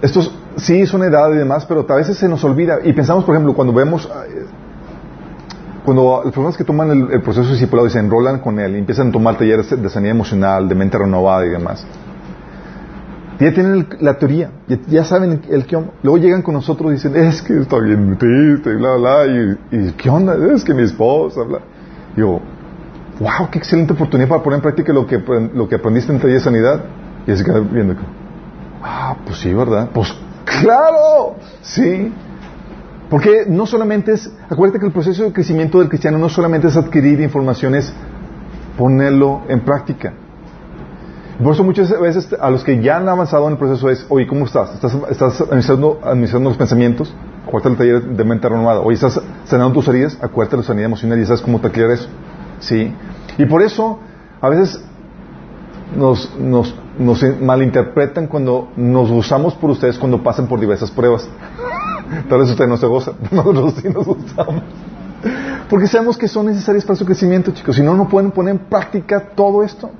Esto 0.00 0.20
sí 0.56 0.80
es 0.80 0.94
una 0.94 1.06
edad 1.06 1.30
y 1.32 1.36
demás, 1.36 1.66
pero 1.66 1.84
a 1.86 1.94
veces 1.96 2.16
se 2.16 2.28
nos 2.28 2.42
olvida. 2.44 2.78
Y 2.82 2.94
pensamos, 2.94 3.24
por 3.24 3.34
ejemplo, 3.34 3.54
cuando 3.54 3.74
vemos 3.74 4.10
cuando 5.86 6.22
las 6.24 6.34
personas 6.34 6.56
que 6.56 6.64
toman 6.64 6.90
el, 6.90 7.22
proceso 7.22 7.48
discipulado 7.50 7.86
y 7.86 7.90
se 7.90 8.00
enrolan 8.00 8.40
con 8.40 8.58
él 8.58 8.74
y 8.74 8.78
empiezan 8.80 9.08
a 9.08 9.12
tomar 9.12 9.38
talleres 9.38 9.70
de 9.70 9.88
sanidad 9.88 10.14
emocional, 10.16 10.68
de 10.68 10.74
mente 10.74 10.98
renovada 10.98 11.46
y 11.46 11.48
demás, 11.48 11.86
ya 13.38 13.54
tienen 13.54 13.86
la 14.00 14.18
teoría, 14.18 14.50
ya, 14.88 15.04
saben 15.04 15.42
el 15.48 15.66
que 15.66 15.78
Luego 16.02 16.18
llegan 16.18 16.42
con 16.42 16.54
nosotros 16.54 16.90
y 16.90 16.94
dicen, 16.94 17.16
es 17.16 17.40
que 17.40 17.60
está 17.60 17.78
bien 17.78 18.18
triste, 18.18 18.70
y 18.70 18.76
bla, 18.76 18.96
bla, 18.96 19.26
y, 19.26 19.76
y 19.76 19.92
¿qué 19.92 20.10
onda? 20.10 20.36
Es 20.54 20.64
que 20.64 20.74
mi 20.74 20.82
esposa, 20.82 21.42
bla. 21.42 21.60
Y 22.16 22.20
yo, 22.20 22.40
wow, 23.20 23.50
qué 23.50 23.58
excelente 23.58 23.92
oportunidad 23.92 24.28
para 24.28 24.42
poner 24.42 24.56
en 24.56 24.62
práctica 24.62 24.92
lo 24.92 25.06
que, 25.06 25.22
lo 25.54 25.68
que 25.68 25.74
aprendiste 25.76 26.12
en 26.12 26.18
taller 26.18 26.34
de 26.34 26.40
sanidad. 26.40 26.84
Y 27.26 27.36
se 27.36 27.44
queda 27.44 27.60
viendo, 27.60 27.94
ah, 28.82 29.16
pues 29.24 29.38
sí, 29.38 29.52
¿verdad? 29.52 29.90
Pues 29.92 30.14
claro, 30.44 31.36
sí. 31.60 32.12
Porque 33.10 33.44
no 33.48 33.66
solamente 33.66 34.12
es, 34.12 34.30
acuérdate 34.50 34.80
que 34.80 34.86
el 34.86 34.92
proceso 34.92 35.24
de 35.24 35.32
crecimiento 35.32 35.78
del 35.78 35.88
cristiano 35.88 36.18
no 36.18 36.28
solamente 36.28 36.68
es 36.68 36.76
adquirir 36.76 37.20
información, 37.20 37.74
es 37.74 37.92
ponerlo 38.76 39.42
en 39.48 39.60
práctica. 39.60 40.12
Por 41.42 41.52
eso 41.52 41.62
muchas 41.62 42.00
veces 42.00 42.34
a 42.40 42.50
los 42.50 42.64
que 42.64 42.82
ya 42.82 42.96
han 42.96 43.08
avanzado 43.08 43.46
en 43.46 43.52
el 43.52 43.58
proceso 43.58 43.90
es, 43.90 44.06
oye, 44.08 44.26
¿cómo 44.26 44.46
estás? 44.46 44.74
¿Estás, 44.74 44.96
estás 45.10 45.40
administrando, 45.42 46.00
administrando 46.02 46.48
los 46.48 46.56
pensamientos? 46.56 47.14
Acuérdate 47.46 47.70
el 47.72 47.76
taller 47.76 48.16
de 48.16 48.24
mente 48.24 48.48
renovada. 48.48 48.80
Oye, 48.80 48.94
¿estás 48.94 49.20
sanando 49.44 49.74
tus 49.74 49.86
heridas? 49.88 50.18
Acuérdate 50.20 50.56
la 50.56 50.62
sanidad 50.62 50.86
emocional 50.86 51.20
y 51.20 51.26
sabes 51.26 51.42
cómo 51.42 51.60
taclear 51.60 51.90
eso. 51.90 52.08
¿Sí? 52.58 52.92
Y 53.38 53.44
por 53.44 53.62
eso, 53.62 54.00
a 54.40 54.48
veces 54.48 54.82
nos, 55.94 56.34
nos, 56.38 56.74
nos 56.98 57.22
malinterpretan 57.40 58.26
cuando 58.26 58.70
nos 58.76 59.10
usamos 59.10 59.54
por 59.54 59.70
ustedes 59.70 59.98
cuando 59.98 60.22
pasan 60.22 60.48
por 60.48 60.58
diversas 60.58 60.90
pruebas. 60.90 61.28
Tal 62.28 62.38
vez 62.38 62.50
ustedes 62.50 62.68
no 62.68 62.76
se 62.76 62.86
gozan, 62.86 63.14
nosotros 63.30 63.74
sí 63.74 63.88
nos 63.88 64.06
gustamos. 64.06 64.62
Porque 65.68 65.88
sabemos 65.88 66.16
que 66.16 66.28
son 66.28 66.46
necesarias 66.46 66.84
para 66.84 66.96
su 66.96 67.04
crecimiento, 67.04 67.50
chicos. 67.50 67.76
Si 67.76 67.82
no, 67.82 67.94
no 67.94 68.08
pueden 68.08 68.30
poner 68.30 68.54
en 68.54 68.60
práctica 68.60 69.20
todo 69.34 69.62
esto. 69.64 69.90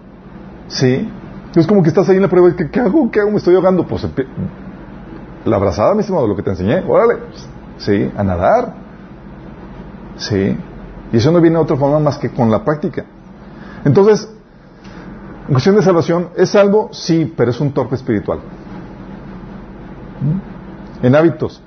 ¿Sí? 0.68 1.10
Es 1.54 1.66
como 1.66 1.82
que 1.82 1.88
estás 1.88 2.08
ahí 2.08 2.16
en 2.16 2.22
la 2.22 2.28
prueba 2.28 2.50
y 2.50 2.52
¿qué, 2.52 2.70
qué 2.70 2.80
hago? 2.80 3.10
¿Qué 3.10 3.20
hago? 3.20 3.30
Me 3.30 3.38
estoy 3.38 3.54
ahogando. 3.56 3.86
Pues 3.86 4.06
la 5.44 5.56
abrazada, 5.56 5.94
mi 5.94 6.00
estimado, 6.00 6.26
lo 6.26 6.36
que 6.36 6.42
te 6.42 6.50
enseñé. 6.50 6.84
Órale. 6.86 7.16
¿Sí? 7.78 8.10
A 8.16 8.22
nadar. 8.22 8.74
¿Sí? 10.16 10.56
Y 11.12 11.16
eso 11.16 11.32
no 11.32 11.40
viene 11.40 11.56
de 11.56 11.62
otra 11.62 11.76
forma 11.76 11.98
más 11.98 12.18
que 12.18 12.30
con 12.30 12.50
la 12.50 12.64
práctica. 12.64 13.04
Entonces, 13.84 14.28
en 15.46 15.52
cuestión 15.52 15.76
de 15.76 15.82
salvación, 15.82 16.30
¿es 16.36 16.50
salvo? 16.50 16.90
Sí, 16.92 17.32
pero 17.36 17.50
es 17.50 17.60
un 17.60 17.72
torpe 17.72 17.94
espiritual. 17.94 18.40
En 21.02 21.14
hábitos. 21.14 21.62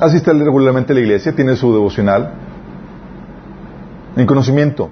Asiste 0.00 0.32
regularmente 0.32 0.92
a 0.92 0.94
la 0.94 1.00
iglesia, 1.00 1.34
tiene 1.34 1.56
su 1.56 1.74
devocional. 1.74 2.30
En 4.16 4.26
conocimiento. 4.26 4.88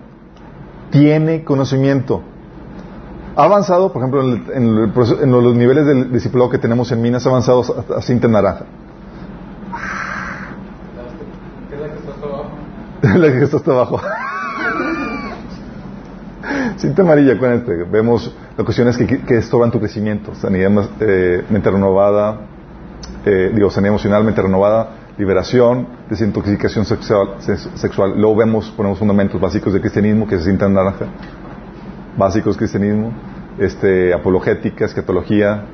Tiene 0.90 1.44
conocimiento. 1.44 2.20
Ha 3.34 3.44
avanzado, 3.44 3.90
por 3.90 4.02
ejemplo, 4.02 4.20
en, 4.52 5.32
los 5.32 5.56
niveles 5.56 5.86
del 5.86 6.12
discipulado 6.12 6.50
que 6.50 6.59
tenemos 6.59 6.92
en 6.92 7.00
Minas, 7.00 7.24
ha 7.24 7.30
avanzado 7.30 7.64
a, 7.96 8.02
cinta 8.02 8.28
naranja. 8.28 8.66
¿Qué 13.00 13.06
es 13.06 13.14
la 13.16 13.32
que 13.32 13.44
está 13.44 13.56
hasta 13.56 13.70
abajo? 13.70 14.02
cinta 16.76 17.02
amarilla, 17.02 17.32
acuérdate. 17.32 17.84
Vemos 17.84 18.36
las 18.56 18.64
cuestiones 18.64 18.98
que, 18.98 19.06
que 19.06 19.38
estorban 19.38 19.70
tu 19.70 19.78
crecimiento. 19.78 20.34
Sanidad, 20.34 20.70
eh, 21.00 21.44
mente 21.48 21.70
renovada, 21.70 22.40
eh, 23.24 23.50
digo, 23.54 23.70
sanidad 23.70 23.90
emocional, 23.90 24.24
mente 24.24 24.42
renovada, 24.42 24.90
liberación, 25.18 25.86
desintoxicación 26.09 26.84
sexual, 26.84 27.36
sexual. 27.74 28.14
Luego 28.16 28.36
vemos, 28.36 28.70
ponemos 28.70 28.98
fundamentos 28.98 29.40
básicos 29.40 29.72
de 29.72 29.80
cristianismo 29.80 30.26
que 30.26 30.38
se 30.38 30.44
sientan 30.44 30.74
naranja. 30.74 31.06
Básicos 32.16 32.54
de 32.54 32.59
cristianismo, 32.59 33.12
este, 33.59 34.14
apologética, 34.14 34.84
escatología, 34.84 35.64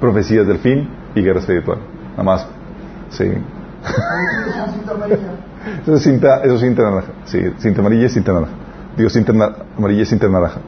profecías 0.00 0.46
del 0.46 0.58
fin 0.58 0.88
y 1.14 1.22
guerra 1.22 1.40
espiritual. 1.40 1.78
Nada 2.12 2.22
más. 2.22 2.46
Sí. 3.10 3.24
Eso 5.82 5.94
es 5.94 6.02
cinta, 6.02 6.42
eso 6.42 6.54
es 6.54 6.60
cinta 6.60 6.82
naranja. 6.82 7.12
Sí, 7.26 7.38
cinta 7.58 7.80
amarilla 7.80 8.06
y 8.06 8.08
cinta 8.08 8.32
naranja. 8.32 8.54
Digo, 8.96 9.10
cinta 9.10 9.32
amarilla 9.76 10.02
y 10.02 10.06
cinta 10.06 10.28
naranja. 10.28 10.60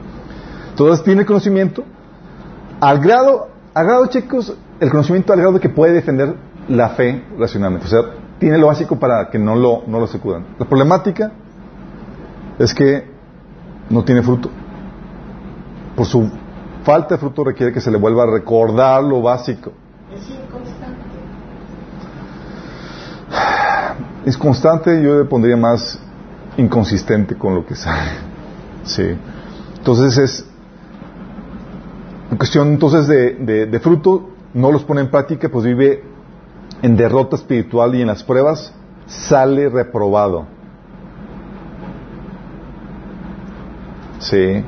Entonces 0.69 1.03
tiene 1.03 1.25
conocimiento 1.25 1.83
al 2.79 2.99
grado, 2.99 3.49
al 3.73 3.85
grado, 3.85 4.05
chicos, 4.07 4.55
el 4.79 4.89
conocimiento 4.89 5.33
al 5.33 5.39
grado 5.39 5.59
que 5.59 5.69
puede 5.69 5.93
defender 5.93 6.35
la 6.67 6.89
fe 6.89 7.23
racionalmente. 7.37 7.87
O 7.87 7.89
sea, 7.89 8.01
tiene 8.39 8.57
lo 8.57 8.67
básico 8.67 8.99
para 8.99 9.29
que 9.29 9.39
no 9.39 9.55
lo, 9.55 9.83
no 9.87 9.99
lo 9.99 10.07
sacudan. 10.07 10.45
La 10.59 10.65
problemática 10.65 11.31
es 12.59 12.73
que 12.73 13.07
no 13.89 14.03
tiene 14.03 14.21
fruto. 14.21 14.49
Por 15.95 16.05
su 16.05 16.29
falta 16.83 17.15
de 17.15 17.19
fruto 17.19 17.43
requiere 17.43 17.73
que 17.73 17.81
se 17.81 17.89
le 17.89 17.97
vuelva 17.97 18.23
a 18.23 18.27
recordar 18.27 19.03
lo 19.03 19.21
básico. 19.21 19.71
Es 20.13 20.29
inconstante. 20.29 21.03
Es 24.25 24.37
constante, 24.37 25.03
yo 25.03 25.19
le 25.19 25.25
pondría 25.25 25.57
más 25.57 25.99
inconsistente 26.55 27.37
con 27.37 27.55
lo 27.55 27.65
que 27.65 27.75
sabe. 27.75 28.11
Sí. 28.83 29.17
Entonces 29.77 30.17
es 30.17 30.52
en 32.33 32.37
cuestión 32.37 32.69
entonces 32.69 33.07
de, 33.07 33.35
de, 33.35 33.65
de, 33.67 33.79
fruto, 33.79 34.31
no 34.55 34.71
los 34.71 34.83
pone 34.83 35.01
en 35.01 35.11
práctica, 35.11 35.49
pues 35.49 35.65
vive 35.65 36.03
en 36.81 36.97
derrota 36.97 37.35
espiritual 37.35 37.93
y 37.93 38.01
en 38.01 38.07
las 38.07 38.23
pruebas 38.23 38.73
sale 39.05 39.69
reprobado. 39.69 40.47
Sí. 44.17 44.63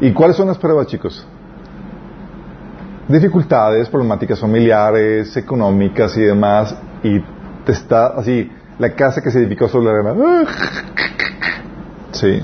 ¿Y 0.00 0.12
cuáles 0.12 0.36
son 0.36 0.48
las 0.48 0.58
pruebas, 0.58 0.88
chicos? 0.88 1.24
Dificultades, 3.06 3.88
problemáticas 3.88 4.40
familiares, 4.40 5.36
económicas 5.36 6.16
y 6.16 6.22
demás, 6.22 6.74
y 7.04 7.20
te 7.66 7.72
está 7.72 8.08
así, 8.08 8.50
la 8.80 8.94
casa 8.96 9.20
que 9.20 9.30
se 9.30 9.38
edificó 9.38 9.68
sobre 9.68 9.86
la 9.86 10.10
arena. 10.10 10.44
Sí. 12.10 12.42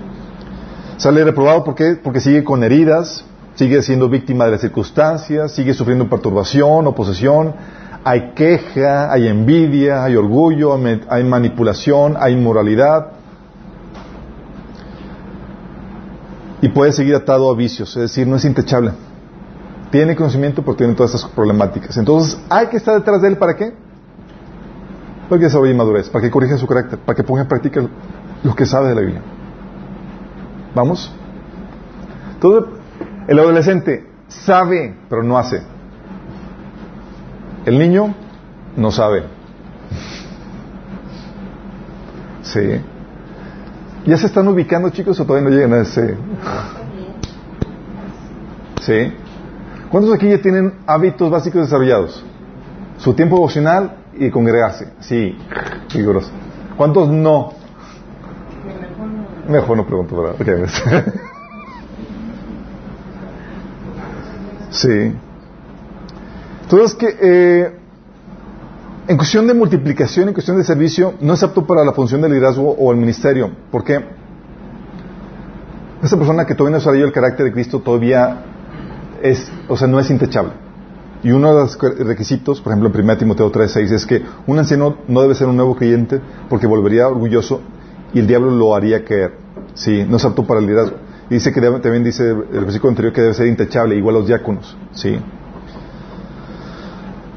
Sale 0.99 1.25
reprobado 1.25 1.65
¿por 1.65 1.75
qué? 1.75 1.99
porque 2.03 2.21
sigue 2.21 2.45
con 2.45 2.63
heridas, 2.63 3.25
sigue 3.57 3.83
siendo 3.83 4.09
víctima 4.09 4.45
de 4.45 4.53
las 4.53 4.61
circunstancias, 4.61 5.53
sigue 5.53 5.75
sufriendo 5.75 6.09
perturbación, 6.09 6.87
oposición, 6.87 7.55
hay 8.05 8.33
queja, 8.35 9.11
hay 9.11 9.27
envidia, 9.27 10.05
hay 10.05 10.15
orgullo, 10.15 10.79
hay 11.09 11.25
manipulación, 11.25 12.17
hay 12.21 12.35
inmoralidad. 12.35 13.09
Y 16.61 16.69
puede 16.69 16.93
seguir 16.93 17.15
atado 17.15 17.51
a 17.51 17.57
vicios, 17.57 17.91
es 17.97 18.03
decir, 18.03 18.27
no 18.27 18.37
es 18.37 18.45
intachable. 18.45 18.93
Tiene 19.91 20.15
conocimiento, 20.15 20.63
pero 20.63 20.77
tiene 20.77 20.95
todas 20.95 21.15
estas 21.15 21.31
problemáticas. 21.31 21.97
Entonces, 21.97 22.39
hay 22.51 22.67
que 22.67 22.77
estar 22.77 22.95
detrás 22.95 23.23
de 23.23 23.29
él 23.29 23.39
para 23.39 23.57
qué? 23.57 23.73
Para 25.29 25.39
que 25.39 25.47
desarrolle 25.47 25.75
madurez, 25.75 26.09
para 26.11 26.23
que 26.23 26.31
corrija 26.31 26.59
su 26.59 26.67
carácter, 26.67 26.99
para 26.99 27.17
que 27.17 27.23
ponga 27.23 27.43
en 27.43 27.49
práctica 27.49 27.83
lo 28.43 28.55
que 28.55 28.67
sabe 28.67 28.89
de 28.91 28.95
la 28.95 29.01
Biblia. 29.01 29.23
¿Vamos? 30.75 31.11
Entonces, 32.35 32.76
el 33.29 33.39
adolescente 33.39 34.07
sabe, 34.29 34.95
pero 35.09 35.23
no 35.23 35.39
hace. 35.39 35.63
El 37.65 37.79
niño 37.79 38.15
no 38.77 38.91
sabe. 38.91 39.25
Sí. 42.43 42.81
¿Ya 44.07 44.17
se 44.17 44.27
están 44.27 44.47
ubicando, 44.47 44.91
chicos, 44.91 45.19
o 45.19 45.25
todavía 45.27 45.51
no 45.51 45.55
llegan 45.55 45.73
a 45.73 45.79
ese? 45.79 46.17
Sí. 48.83 49.13
¿Cuántos 49.91 50.15
aquí 50.15 50.29
ya 50.29 50.41
tienen 50.41 50.75
hábitos 50.87 51.29
básicos 51.29 51.63
desarrollados? 51.63 52.25
Su 52.99 53.15
tiempo 53.15 53.35
devocional 53.35 53.97
y 54.15 54.31
congregarse. 54.31 54.93
Sí, 55.01 55.37
vigoroso. 55.93 56.31
¿Cuántos 56.77 57.09
no? 57.09 57.53
Mejor 59.49 59.77
no 59.77 59.87
pregunto, 59.87 60.17
¿verdad? 60.17 60.41
Okay. 60.41 61.13
Sí. 64.77 65.13
Entonces, 66.63 66.95
que 66.95 67.17
eh, 67.21 67.73
en 69.09 69.17
cuestión 69.17 69.47
de 69.47 69.55
multiplicación, 69.55 70.29
en 70.29 70.35
cuestión 70.35 70.59
de 70.59 70.65
servicio, 70.65 71.15
no 71.21 71.35
es 71.35 71.43
apto 71.43 71.67
para 71.67 71.85
la 71.85 71.93
función 71.93 72.21
del 72.21 72.33
liderazgo 72.33 72.73
o 72.73 72.93
el 72.93 72.99
ministerio. 72.99 73.51
¿Por 73.71 73.85
qué? 73.85 74.05
Esa 76.03 76.17
persona 76.17 76.45
que 76.45 76.55
todavía 76.55 76.73
no 76.73 76.79
desarrolló 76.79 77.07
el 77.07 77.13
carácter 77.13 77.47
de 77.47 77.53
Cristo 77.53 77.81
todavía 77.81 78.45
es, 79.23 79.51
o 79.69 79.77
sea, 79.77 79.89
no 79.89 79.99
es 79.99 80.11
intachable. 80.11 80.53
Y 81.23 81.31
uno 81.31 81.49
de 81.49 81.55
los 81.55 81.79
requisitos, 81.79 82.61
por 82.61 82.73
ejemplo, 82.73 82.91
en 82.93 83.05
1 83.05 83.17
Timoteo 83.17 83.51
3.6, 83.51 83.93
es 83.93 84.07
que 84.07 84.23
un 84.47 84.59
anciano 84.59 84.99
no 85.09 85.23
debe 85.23 85.35
ser 85.35 85.47
un 85.47 85.57
nuevo 85.57 85.75
creyente 85.75 86.21
porque 86.51 86.67
volvería 86.67 87.09
orgulloso 87.09 87.63
y 88.13 88.21
el 88.21 88.27
diablo 88.27 88.51
lo 88.51 88.75
haría 88.75 89.05
caer. 89.05 89.35
Sí, 89.75 90.05
no 90.07 90.19
es 90.19 90.25
apto 90.25 90.45
para 90.47 90.61
el 90.61 90.67
liderazgo. 90.67 90.97
Dice 91.29 91.53
que 91.53 91.61
también 91.61 92.05
dice 92.05 92.31
el 92.31 92.65
versículo 92.65 92.91
anterior 92.91 93.13
que 93.13 93.21
debe 93.21 93.35
ser 93.35 93.49
intachable, 93.49 93.97
igual 93.97 94.17
a 94.17 94.19
los 94.21 94.29
diáconos. 94.29 94.77
¿sí? 94.93 95.19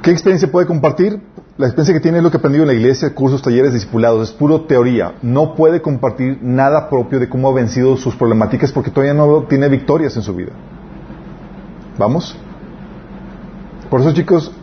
¿Qué 0.04 0.12
experiencia 0.12 0.52
puede 0.52 0.68
compartir? 0.68 1.22
La 1.58 1.66
experiencia 1.66 1.94
que 1.94 2.00
tiene 2.00 2.20
es 2.20 2.24
lo 2.24 2.32
que 2.32 2.38
ha 2.38 2.40
aprendido 2.40 2.64
en 2.64 2.68
la 2.68 2.74
iglesia, 2.74 3.14
cursos, 3.14 3.42
talleres, 3.42 3.74
discipulados. 3.74 4.30
Es 4.30 4.36
puro 4.36 4.62
teoría. 4.62 5.16
No 5.22 5.56
puede 5.56 5.82
compartir 5.82 6.40
nada 6.42 6.90
propio 6.90 7.20
de 7.20 7.28
cómo 7.28 7.50
ha 7.50 7.54
vencido 7.54 7.98
sus 7.98 8.16
problemáticas 8.16 8.72
porque 8.72 8.92
todavía 8.92 9.14
no 9.14 9.44
tiene 9.44 9.68
victorias 9.68 10.16
en 10.16 10.22
su 10.22 10.34
vida. 10.34 10.52
¿Vamos? 11.98 12.38
Por 13.90 14.00
eso, 14.00 14.14
chicos, 14.14 14.54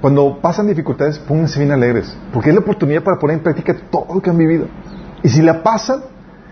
cuando 0.00 0.38
pasan 0.40 0.68
dificultades, 0.68 1.18
pónganse 1.18 1.58
bien 1.58 1.72
alegres. 1.72 2.16
Porque 2.32 2.50
es 2.50 2.54
la 2.54 2.60
oportunidad 2.60 3.02
para 3.02 3.18
poner 3.18 3.38
en 3.38 3.42
práctica 3.42 3.74
todo 3.90 4.14
lo 4.14 4.20
que 4.20 4.30
han 4.30 4.38
vivido. 4.38 4.66
Y 5.24 5.28
si 5.30 5.42
la 5.42 5.62
pasan, 5.64 6.02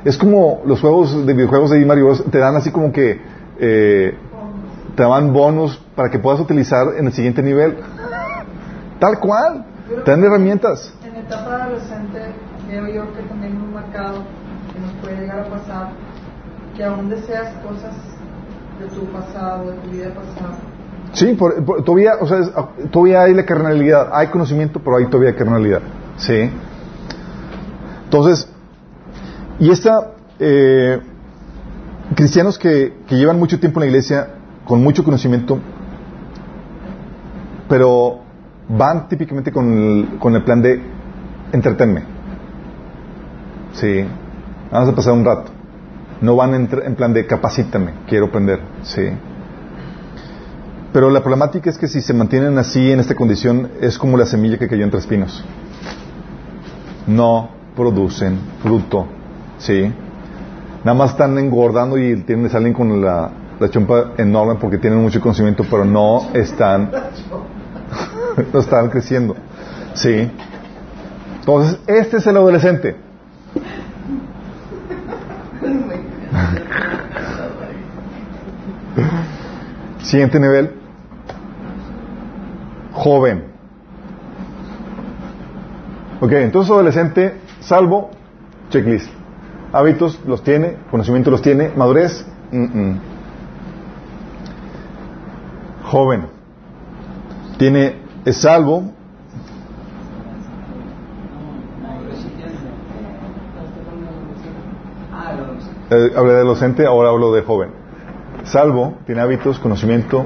es 0.06 0.16
como 0.16 0.62
los 0.64 0.80
juegos 0.80 1.26
de 1.26 1.34
videojuegos 1.34 1.70
de 1.70 1.84
Mario 1.84 2.12
te 2.30 2.38
dan 2.38 2.56
así 2.56 2.70
como 2.70 2.92
que 2.92 3.20
eh, 3.58 4.16
te 4.94 5.02
dan 5.02 5.32
bonos 5.32 5.82
para 5.94 6.10
que 6.10 6.18
puedas 6.18 6.40
utilizar 6.40 6.86
en 6.96 7.06
el 7.06 7.12
siguiente 7.12 7.42
nivel. 7.42 7.76
Tal 8.98 9.18
cual. 9.18 9.64
Te 10.04 10.10
dan 10.10 10.24
herramientas. 10.24 10.92
En 11.04 11.14
etapa 11.16 11.62
adolescente 11.64 12.20
veo 12.68 12.86
yo 12.88 13.12
que 13.14 13.22
también 13.28 13.58
muy 13.60 13.72
marcado 13.72 14.22
que 14.72 14.80
nos 14.80 14.92
puede 15.02 15.20
llegar 15.20 15.40
a 15.40 15.44
pasar 15.48 15.90
que 16.76 16.84
aún 16.84 17.08
deseas 17.08 17.48
cosas 17.66 17.94
de 18.80 18.86
tu 18.94 19.06
pasado, 19.06 19.70
de 19.70 19.76
tu 19.78 19.90
vida 19.90 20.08
pasada. 20.08 20.56
Sí, 21.12 21.34
por- 21.34 21.64
por- 21.64 21.82
todavía, 21.84 22.12
o 22.20 22.26
sea, 22.26 22.38
es- 22.40 22.90
todavía 22.90 23.22
hay 23.22 23.34
la 23.34 23.44
carnalidad, 23.44 24.08
hay 24.12 24.26
conocimiento, 24.28 24.80
pero 24.84 24.96
hay 24.98 25.06
todavía 25.06 25.34
carnalidad. 25.34 25.80
Sí. 26.16 26.50
Entonces, 28.04 28.48
y 29.58 29.70
esta, 29.70 30.12
eh, 30.38 31.00
cristianos 32.14 32.58
que, 32.58 32.94
que 33.06 33.16
llevan 33.16 33.38
mucho 33.38 33.58
tiempo 33.58 33.80
en 33.80 33.82
la 33.82 33.86
iglesia, 33.86 34.28
con 34.64 34.82
mucho 34.82 35.04
conocimiento, 35.04 35.58
pero 37.68 38.20
van 38.68 39.08
típicamente 39.08 39.52
con 39.52 39.72
el, 39.72 40.18
con 40.18 40.34
el 40.34 40.42
plan 40.42 40.62
de 40.62 40.80
entretenme. 41.52 42.02
Sí. 43.72 44.04
Vamos 44.70 44.88
a 44.88 44.94
pasar 44.94 45.12
un 45.12 45.24
rato. 45.24 45.52
No 46.20 46.34
van 46.36 46.54
en, 46.54 46.68
en 46.84 46.94
plan 46.94 47.12
de 47.12 47.26
capacítame, 47.26 47.92
quiero 48.08 48.26
aprender. 48.26 48.60
Sí. 48.82 49.02
Pero 50.92 51.10
la 51.10 51.20
problemática 51.20 51.68
es 51.68 51.76
que 51.76 51.88
si 51.88 52.00
se 52.00 52.14
mantienen 52.14 52.56
así 52.58 52.90
en 52.90 53.00
esta 53.00 53.14
condición 53.14 53.70
es 53.80 53.98
como 53.98 54.16
la 54.16 54.24
semilla 54.24 54.58
que 54.58 54.66
cayó 54.66 54.84
entre 54.84 55.00
espinos. 55.00 55.44
No 57.06 57.50
producen 57.76 58.38
fruto. 58.62 59.06
¿Sí? 59.58 59.92
Nada 60.84 60.96
más 60.96 61.10
están 61.12 61.36
engordando 61.38 61.98
y 61.98 62.22
tienen, 62.22 62.48
salen 62.50 62.72
con 62.72 63.02
la, 63.02 63.30
la 63.58 63.70
chompa 63.70 64.12
enorme 64.18 64.56
porque 64.60 64.78
tienen 64.78 65.02
mucho 65.02 65.20
conocimiento, 65.20 65.64
pero 65.68 65.84
no 65.84 66.28
están, 66.32 66.92
no 68.52 68.60
están 68.60 68.88
creciendo. 68.90 69.34
¿Sí? 69.94 70.30
Entonces, 71.40 71.80
este 71.86 72.18
es 72.18 72.26
el 72.26 72.36
adolescente. 72.36 72.96
Siguiente 80.02 80.38
nivel. 80.38 80.72
Joven. 82.92 83.44
Ok, 86.20 86.32
entonces 86.32 86.70
adolescente, 86.70 87.40
salvo, 87.60 88.10
checklist. 88.70 89.15
Hábitos 89.76 90.18
los 90.26 90.42
tiene, 90.42 90.78
conocimiento 90.90 91.30
los 91.30 91.42
tiene, 91.42 91.68
madurez, 91.76 92.24
joven. 95.84 96.28
Tiene, 97.58 97.96
es 98.24 98.38
salvo, 98.38 98.84
eh, 105.90 106.10
hablé 106.16 106.32
de 106.32 106.38
adolescente, 106.38 106.86
ahora 106.86 107.10
hablo 107.10 107.34
de 107.34 107.42
joven. 107.42 107.68
Salvo, 108.44 108.94
tiene 109.04 109.20
hábitos, 109.20 109.58
conocimiento 109.58 110.24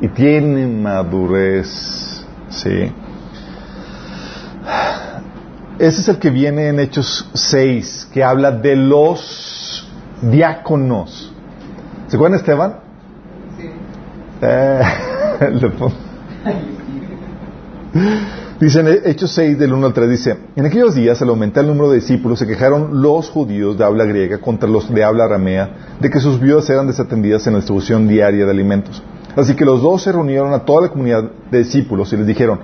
y 0.00 0.08
tiene 0.08 0.66
madurez. 0.66 2.24
Sí. 2.48 2.94
Ese 5.78 6.00
es 6.00 6.08
el 6.08 6.18
que 6.18 6.30
viene 6.30 6.68
en 6.68 6.80
Hechos 6.80 7.28
6, 7.34 8.08
que 8.12 8.24
habla 8.24 8.50
de 8.50 8.74
los 8.74 9.88
diáconos. 10.22 11.32
¿Se 12.08 12.16
acuerdan 12.16 12.40
Esteban? 12.40 12.80
Sí. 13.56 13.70
Eh, 14.42 14.82
Dice 18.60 18.80
en 18.80 18.88
Hechos 19.04 19.30
6 19.34 19.56
del 19.56 19.72
1 19.72 19.86
al 19.86 19.92
3, 19.92 20.10
dice, 20.10 20.36
en 20.56 20.66
aquellos 20.66 20.96
días 20.96 21.22
al 21.22 21.28
aumentar 21.28 21.62
el 21.62 21.70
número 21.70 21.90
de 21.90 22.00
discípulos 22.00 22.40
se 22.40 22.46
quejaron 22.46 23.00
los 23.00 23.30
judíos 23.30 23.78
de 23.78 23.84
habla 23.84 24.04
griega 24.04 24.38
contra 24.38 24.68
los 24.68 24.92
de 24.92 25.04
habla 25.04 25.26
aramea 25.26 25.96
de 26.00 26.10
que 26.10 26.18
sus 26.18 26.40
viudas 26.40 26.68
eran 26.68 26.88
desatendidas 26.88 27.46
en 27.46 27.52
la 27.52 27.60
distribución 27.60 28.08
diaria 28.08 28.44
de 28.44 28.50
alimentos. 28.50 29.00
Así 29.36 29.54
que 29.54 29.64
los 29.64 29.80
dos 29.80 30.02
se 30.02 30.10
reunieron 30.10 30.52
a 30.54 30.64
toda 30.64 30.82
la 30.82 30.88
comunidad 30.88 31.30
de 31.52 31.58
discípulos 31.58 32.12
y 32.12 32.16
les 32.16 32.26
dijeron, 32.26 32.58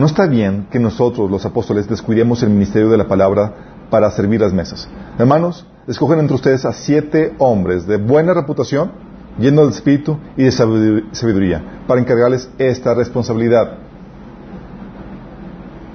no 0.00 0.06
está 0.06 0.26
bien 0.26 0.66
que 0.70 0.78
nosotros 0.78 1.30
los 1.30 1.44
apóstoles 1.44 1.86
descuidemos 1.86 2.42
el 2.42 2.48
ministerio 2.48 2.88
de 2.88 2.96
la 2.96 3.06
palabra 3.06 3.52
para 3.90 4.10
servir 4.10 4.40
las 4.40 4.54
mesas. 4.54 4.88
Hermanos, 5.18 5.66
escogen 5.86 6.20
entre 6.20 6.36
ustedes 6.36 6.64
a 6.64 6.72
siete 6.72 7.34
hombres 7.36 7.86
de 7.86 7.98
buena 7.98 8.32
reputación, 8.32 8.92
llenos 9.38 9.66
del 9.66 9.74
espíritu 9.74 10.16
y 10.38 10.44
de 10.44 10.52
sabidu- 10.52 11.04
sabiduría, 11.12 11.82
para 11.86 12.00
encargarles 12.00 12.48
esta 12.56 12.94
responsabilidad. 12.94 13.74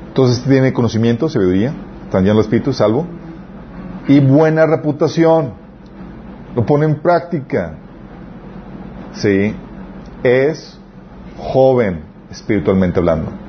Entonces 0.10 0.44
tiene 0.44 0.72
conocimiento, 0.72 1.28
sabiduría, 1.28 1.74
están 2.04 2.24
llenos 2.26 2.38
del 2.38 2.46
espíritu, 2.46 2.74
salvo, 2.74 3.08
y 4.08 4.20
buena 4.20 4.68
reputación. 4.68 5.54
Lo 6.56 6.64
pone 6.64 6.86
en 6.86 7.02
práctica. 7.02 7.74
Sí, 9.14 9.56
es 10.22 10.80
joven 11.40 12.04
espiritualmente 12.30 13.00
hablando. 13.00 13.45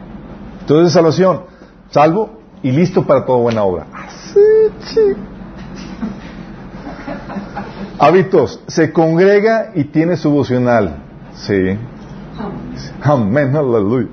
Entonces 0.66 0.94
salvación, 0.94 1.42
salvo 1.90 2.40
y 2.60 2.72
listo 2.72 3.06
para 3.06 3.24
toda 3.24 3.38
buena 3.38 3.62
obra. 3.62 3.86
Sí. 4.80 5.00
Hábitos, 8.00 8.60
se 8.66 8.92
congrega 8.92 9.70
y 9.76 9.84
tiene 9.84 10.16
su 10.16 10.28
vocional. 10.28 10.96
Sí. 11.34 11.78
Amén, 13.00 13.54
aleluya. 13.54 14.08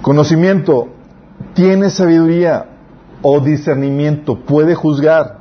Conocimiento, 0.00 0.86
tiene 1.54 1.90
sabiduría 1.90 2.66
o 3.20 3.40
discernimiento, 3.40 4.38
puede 4.38 4.76
juzgar, 4.76 5.38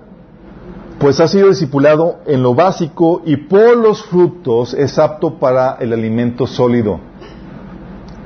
pues 0.97 1.19
ha 1.19 1.27
sido 1.27 1.49
discipulado 1.49 2.21
en 2.25 2.41
lo 2.41 2.55
básico 2.55 3.21
y 3.23 3.37
por 3.37 3.77
los 3.77 4.03
frutos 4.03 4.73
es 4.73 4.97
apto 4.97 5.37
para 5.37 5.75
el 5.79 5.93
alimento 5.93 6.47
sólido. 6.47 7.10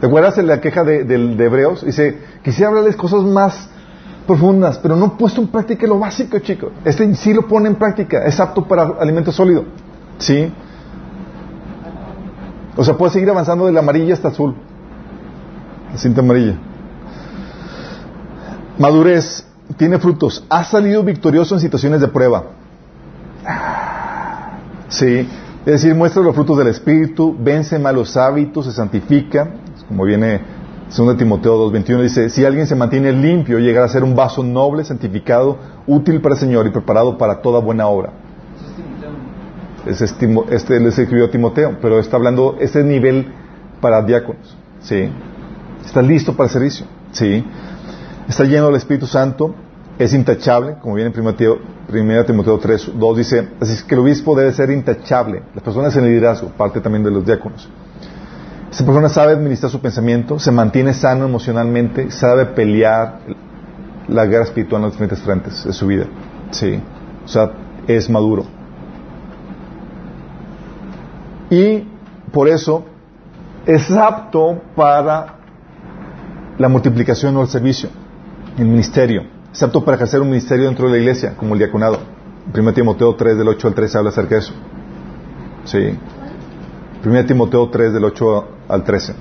¿Te 0.05 0.09
acuerdas 0.09 0.35
de 0.35 0.43
la 0.43 0.61
queja 0.61 0.83
de, 0.83 1.03
de 1.03 1.45
Hebreos? 1.45 1.83
Dice, 1.83 2.19
quisiera 2.43 2.69
hablarles 2.69 2.95
cosas 2.95 3.23
más 3.23 3.67
profundas, 4.27 4.77
pero 4.77 4.95
no 4.95 5.07
he 5.07 5.09
puesto 5.17 5.41
en 5.41 5.47
práctica 5.47 5.87
lo 5.87 5.97
básico, 5.97 6.37
chicos. 6.37 6.73
Este 6.83 7.11
sí 7.15 7.33
lo 7.33 7.47
pone 7.47 7.69
en 7.69 7.73
práctica, 7.73 8.23
es 8.23 8.39
apto 8.39 8.67
para 8.67 8.83
alimento 8.99 9.31
sólido. 9.31 9.65
¿Sí? 10.19 10.53
O 12.77 12.83
sea, 12.83 12.95
puede 12.95 13.13
seguir 13.13 13.31
avanzando 13.31 13.65
del 13.65 13.75
amarillo 13.79 14.13
hasta 14.13 14.27
azul. 14.27 14.53
La 15.91 15.97
cinta 15.97 16.21
amarilla. 16.21 16.53
Madurez, 18.77 19.43
tiene 19.75 19.97
frutos. 19.97 20.45
Ha 20.49 20.65
salido 20.65 21.01
victorioso 21.01 21.55
en 21.55 21.61
situaciones 21.61 21.99
de 21.99 22.09
prueba. 22.09 22.43
Sí. 24.87 25.27
Es 25.65 25.81
decir, 25.81 25.95
muestra 25.95 26.21
los 26.21 26.35
frutos 26.35 26.59
del 26.59 26.67
Espíritu, 26.67 27.35
vence 27.39 27.79
malos 27.79 28.15
hábitos, 28.15 28.65
se 28.65 28.71
santifica. 28.71 29.64
Como 29.87 30.03
viene 30.05 30.41
2 30.95 31.17
Timoteo 31.17 31.71
2.21, 31.71 32.01
dice, 32.01 32.29
si 32.29 32.45
alguien 32.45 32.67
se 32.67 32.75
mantiene 32.75 33.11
limpio, 33.11 33.59
llegará 33.59 33.85
a 33.85 33.89
ser 33.89 34.03
un 34.03 34.15
vaso 34.15 34.43
noble, 34.43 34.83
santificado, 34.83 35.57
útil 35.87 36.21
para 36.21 36.35
el 36.35 36.39
Señor 36.39 36.67
y 36.67 36.69
preparado 36.71 37.17
para 37.17 37.41
toda 37.41 37.59
buena 37.59 37.87
obra. 37.87 38.11
Es 39.85 40.01
Timo- 40.17 40.45
este 40.49 40.77
escribió 40.87 41.29
Timoteo, 41.29 41.77
pero 41.81 41.99
está 41.99 42.17
hablando 42.17 42.57
ese 42.59 42.83
nivel 42.83 43.27
para 43.81 44.01
diáconos. 44.01 44.57
¿sí? 44.81 45.09
Está 45.85 46.01
listo 46.01 46.33
para 46.35 46.47
el 46.47 46.53
servicio. 46.53 46.85
¿sí? 47.11 47.43
Está 48.27 48.43
lleno 48.45 48.67
del 48.67 48.75
Espíritu 48.77 49.05
Santo, 49.05 49.53
es 49.99 50.13
intachable, 50.13 50.75
como 50.81 50.95
viene 50.95 51.11
en 51.11 51.19
1 51.19 51.33
Timoteo, 51.35 51.59
1 51.87 52.25
Timoteo 52.25 52.57
3, 52.57 52.91
2 52.95 53.17
dice, 53.17 53.47
así 53.61 53.73
es 53.73 53.83
que 53.83 53.93
el 53.95 54.01
obispo 54.01 54.35
debe 54.35 54.51
ser 54.51 54.71
intachable. 54.71 55.43
Las 55.53 55.63
personas 55.63 55.95
en 55.95 56.05
liderazgo, 56.05 56.49
parte 56.49 56.81
también 56.81 57.03
de 57.03 57.11
los 57.11 57.25
diáconos. 57.25 57.69
Esta 58.75 58.83
persona 58.83 59.07
sabe 59.07 59.31
administrar 59.31 59.71
su 59.71 59.79
pensamiento, 59.79 60.37
se 60.37 60.51
mantiene 60.51 60.93
sano 60.93 61.23
emocionalmente, 61.23 62.11
sabe 62.11 62.45
pelear 62.45 63.19
la 64.09 64.25
guerra 64.25 64.43
espiritual 64.43 64.81
en 64.81 64.87
los 64.87 64.91
diferentes 64.91 65.19
frentes 65.21 65.63
de 65.63 65.71
su 65.71 65.87
vida. 65.87 66.07
Sí. 66.51 66.81
O 67.23 67.27
sea, 67.29 67.51
es 67.87 68.09
maduro. 68.09 68.43
Y 71.49 71.87
por 72.33 72.49
eso 72.49 72.83
es 73.65 73.89
apto 73.91 74.61
para 74.75 75.35
la 76.57 76.67
multiplicación 76.67 77.37
o 77.37 77.43
el 77.43 77.47
servicio, 77.47 77.87
el 78.57 78.65
ministerio. 78.65 79.23
Es 79.53 79.63
apto 79.63 79.85
para 79.85 79.95
ejercer 79.95 80.19
un 80.19 80.31
ministerio 80.31 80.65
dentro 80.65 80.87
de 80.87 80.91
la 80.91 80.97
iglesia, 80.97 81.37
como 81.37 81.53
el 81.53 81.59
diaconado. 81.59 81.99
1 82.53 82.73
Timoteo 82.73 83.15
3 83.15 83.37
del 83.37 83.47
8 83.47 83.69
al 83.69 83.73
13 83.73 83.97
habla 83.99 84.09
acerca 84.09 84.35
de 84.35 84.41
eso. 84.41 84.53
Sí. 85.63 85.97
1 87.05 87.25
Timoteo 87.25 87.69
3 87.69 87.93
del 87.93 88.03
8 88.03 88.47
al 88.67 88.83
13. 88.83 89.13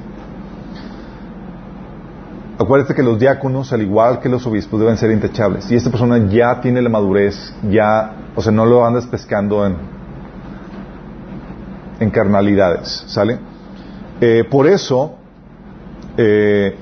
Acuérdate 2.59 2.95
que 2.95 3.03
los 3.03 3.18
diáconos, 3.18 3.72
al 3.72 3.82
igual 3.82 4.20
que 4.20 4.28
los 4.28 4.47
obispos, 4.47 4.80
deben 4.80 4.97
ser 4.97 5.11
intachables. 5.11 5.70
Y 5.70 5.74
esta 5.74 5.91
persona 5.91 6.18
ya 6.28 6.61
tiene 6.61 6.80
la 6.80 6.89
madurez, 6.89 7.53
ya, 7.68 8.14
o 8.35 8.43
sea, 8.43 8.53
no 8.53 8.64
lo 8.64 8.87
andas 8.87 9.07
pescando 9.07 9.66
en, 9.66 9.76
en 12.01 12.11
carnalidades, 12.11 13.05
¿sale? 13.07 13.39
Eh, 14.20 14.45
por 14.49 14.68
eso 14.68 15.16
eh, 16.16 16.76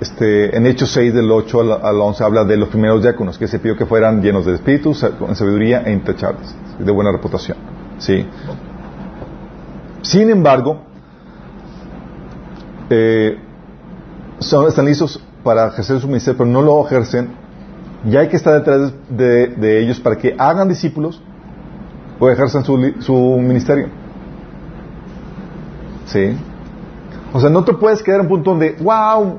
este, 0.00 0.56
en 0.56 0.66
Hechos 0.66 0.90
6 0.92 1.12
del 1.12 1.30
8 1.30 1.60
al, 1.60 1.72
al 1.72 2.00
11 2.00 2.24
habla 2.24 2.44
de 2.44 2.56
los 2.56 2.70
primeros 2.70 3.02
diáconos 3.02 3.36
que 3.36 3.46
se 3.46 3.58
pidió 3.58 3.76
que 3.76 3.84
fueran 3.84 4.22
llenos 4.22 4.46
de 4.46 4.54
espíritu, 4.54 4.96
con 5.18 5.36
sabiduría 5.36 5.82
e 5.84 5.92
intachables, 5.92 6.54
de 6.78 6.90
buena 6.90 7.12
reputación. 7.12 7.73
¿Sí? 7.98 8.26
Sin 10.02 10.30
embargo, 10.30 10.82
eh, 12.90 13.38
son, 14.38 14.68
están 14.68 14.84
listos 14.84 15.22
para 15.42 15.68
ejercer 15.68 16.00
su 16.00 16.06
ministerio, 16.06 16.38
pero 16.38 16.50
no 16.50 16.62
lo 16.62 16.86
ejercen. 16.86 17.30
Y 18.06 18.16
hay 18.16 18.28
que 18.28 18.36
estar 18.36 18.54
detrás 18.54 18.92
de, 19.08 19.80
ellos 19.80 19.98
para 19.98 20.16
que 20.16 20.34
hagan 20.38 20.68
discípulos 20.68 21.22
o 22.20 22.28
ejerzan 22.28 22.64
su, 22.64 22.76
ministerio. 23.38 23.88
¿Sí? 26.06 26.36
O 27.32 27.40
sea, 27.40 27.48
no 27.48 27.64
te 27.64 27.72
puedes 27.72 28.02
quedar 28.02 28.20
en 28.20 28.26
un 28.26 28.28
punto 28.28 28.50
donde, 28.50 28.76
wow, 28.80 29.38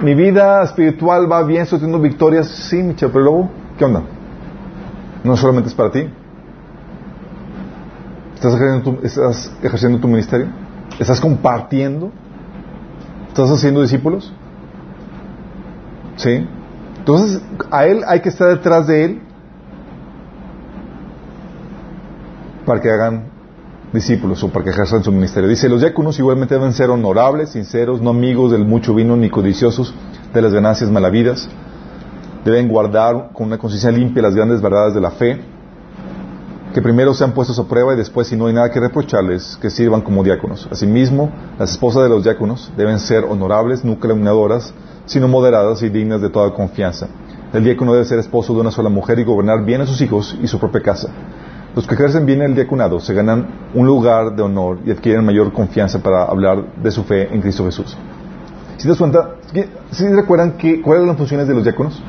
mi 0.00 0.14
vida 0.14 0.62
espiritual 0.62 1.30
va 1.30 1.42
bien, 1.42 1.62
estoy 1.62 1.78
teniendo 1.78 2.02
victorias. 2.02 2.48
Sí, 2.48 2.82
Michel, 2.82 3.10
pero 3.10 3.24
luego, 3.24 3.50
¿qué 3.78 3.84
onda? 3.84 4.02
No 5.24 5.36
solamente 5.36 5.70
es 5.70 5.74
para 5.74 5.90
ti. 5.90 6.08
¿Estás 8.42 8.56
ejerciendo 8.56 8.90
tu, 8.90 9.06
estás 9.06 9.52
ejerciendo 9.62 9.98
tu 10.00 10.08
ministerio? 10.08 10.48
¿Estás 10.98 11.20
compartiendo? 11.20 12.10
¿Estás 13.28 13.48
haciendo 13.52 13.82
discípulos? 13.82 14.32
¿Sí? 16.16 16.44
Entonces, 16.98 17.40
a 17.70 17.86
él 17.86 18.02
hay 18.04 18.18
que 18.18 18.30
estar 18.30 18.48
detrás 18.48 18.88
de 18.88 19.04
él 19.04 19.22
para 22.66 22.80
que 22.80 22.90
hagan 22.90 23.26
discípulos 23.92 24.42
o 24.42 24.48
para 24.48 24.64
que 24.64 24.70
ejerzan 24.72 25.04
su 25.04 25.12
ministerio. 25.12 25.48
Dice, 25.48 25.68
los 25.68 25.80
diáconos 25.80 26.18
igualmente 26.18 26.56
deben 26.56 26.72
ser 26.72 26.90
honorables, 26.90 27.50
sinceros, 27.50 28.02
no 28.02 28.10
amigos 28.10 28.50
del 28.50 28.64
mucho 28.64 28.92
vino 28.92 29.16
ni 29.16 29.30
codiciosos 29.30 29.94
de 30.34 30.42
las 30.42 30.52
ganancias 30.52 30.90
malavidas. 30.90 31.48
Deben 32.44 32.66
guardar 32.66 33.30
con 33.34 33.46
una 33.46 33.58
conciencia 33.58 33.92
limpia 33.92 34.20
las 34.20 34.34
grandes 34.34 34.60
verdades 34.60 34.94
de 34.94 35.00
la 35.00 35.12
fe, 35.12 35.51
que 36.72 36.80
primero 36.80 37.12
sean 37.12 37.32
puestos 37.32 37.58
a 37.58 37.64
prueba 37.64 37.92
y 37.92 37.96
después, 37.96 38.28
si 38.28 38.36
no 38.36 38.46
hay 38.46 38.54
nada 38.54 38.70
que 38.70 38.80
reprocharles, 38.80 39.58
que 39.60 39.70
sirvan 39.70 40.00
como 40.00 40.24
diáconos. 40.24 40.68
Asimismo, 40.70 41.30
las 41.58 41.72
esposas 41.72 42.04
de 42.04 42.08
los 42.08 42.24
diáconos 42.24 42.72
deben 42.76 42.98
ser 42.98 43.24
honorables, 43.24 43.84
no 43.84 43.98
calumniadoras, 43.98 44.72
sino 45.04 45.28
moderadas 45.28 45.82
y 45.82 45.90
dignas 45.90 46.22
de 46.22 46.30
toda 46.30 46.54
confianza. 46.54 47.08
El 47.52 47.64
diácono 47.64 47.92
debe 47.92 48.06
ser 48.06 48.18
esposo 48.18 48.54
de 48.54 48.60
una 48.60 48.70
sola 48.70 48.88
mujer 48.88 49.18
y 49.18 49.24
gobernar 49.24 49.64
bien 49.64 49.82
a 49.82 49.86
sus 49.86 50.00
hijos 50.00 50.36
y 50.42 50.46
su 50.46 50.58
propia 50.58 50.80
casa. 50.80 51.08
Los 51.74 51.86
que 51.86 51.94
ejercen 51.94 52.24
bien 52.24 52.40
el 52.42 52.54
diaconado 52.54 53.00
se 53.00 53.12
ganan 53.12 53.70
un 53.74 53.86
lugar 53.86 54.34
de 54.34 54.42
honor 54.42 54.78
y 54.84 54.90
adquieren 54.90 55.24
mayor 55.24 55.52
confianza 55.52 56.02
para 56.02 56.24
hablar 56.24 56.76
de 56.82 56.90
su 56.90 57.04
fe 57.04 57.28
en 57.32 57.42
Cristo 57.42 57.64
Jesús. 57.64 57.96
Si 58.78 58.88
das 58.88 58.98
cuenta, 58.98 59.36
¿sí 59.90 60.08
recuerdan 60.08 60.52
que, 60.52 60.80
cuáles 60.80 61.00
eran 61.00 61.08
las 61.08 61.16
funciones 61.16 61.46
de 61.46 61.54
los 61.54 61.62
diáconos? 61.62 62.02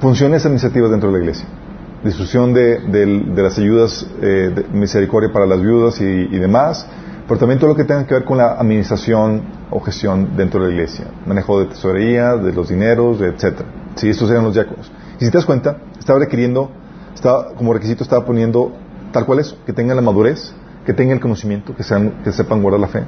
Funciones 0.00 0.44
administrativas 0.44 0.90
dentro 0.90 1.08
de 1.10 1.14
la 1.18 1.20
iglesia. 1.24 1.46
Distribución 2.04 2.52
de, 2.52 2.80
de- 2.80 3.20
de 3.34 3.42
las 3.42 3.58
ayudas 3.58 4.06
eh, 4.20 4.52
de 4.54 4.64
misericordia 4.78 5.32
para 5.32 5.46
las 5.46 5.60
viudas 5.60 6.00
y, 6.00 6.04
y 6.04 6.38
demás, 6.38 6.86
pero 7.26 7.40
también 7.40 7.58
todo 7.58 7.70
lo 7.70 7.76
que 7.76 7.84
tenga 7.84 8.06
que 8.06 8.14
ver 8.14 8.24
con 8.24 8.38
la 8.38 8.52
administración 8.52 9.42
o 9.70 9.80
gestión 9.80 10.36
dentro 10.36 10.60
de 10.62 10.68
la 10.68 10.74
iglesia. 10.74 11.06
Manejo 11.26 11.60
de 11.60 11.66
tesorería, 11.66 12.36
de 12.36 12.52
los 12.52 12.68
dineros, 12.68 13.20
etcétera. 13.20 13.68
Sí, 13.96 14.08
estos 14.10 14.30
eran 14.30 14.44
los 14.44 14.54
diáconos. 14.54 14.92
Y 15.18 15.24
si 15.24 15.30
te 15.30 15.38
das 15.38 15.46
cuenta, 15.46 15.78
estaba 15.98 16.18
requiriendo, 16.18 16.70
estaba, 17.14 17.54
como 17.54 17.72
requisito 17.72 18.04
estaba 18.04 18.24
poniendo 18.24 18.72
tal 19.12 19.24
cual 19.24 19.38
eso, 19.40 19.56
que 19.64 19.72
tengan 19.72 19.96
la 19.96 20.02
madurez, 20.02 20.52
que 20.84 20.92
tengan 20.92 21.14
el 21.16 21.20
conocimiento, 21.20 21.74
que, 21.74 21.82
sean, 21.82 22.22
que 22.22 22.30
sepan 22.32 22.60
guardar 22.62 22.80
la 22.80 22.88
fe, 22.88 23.02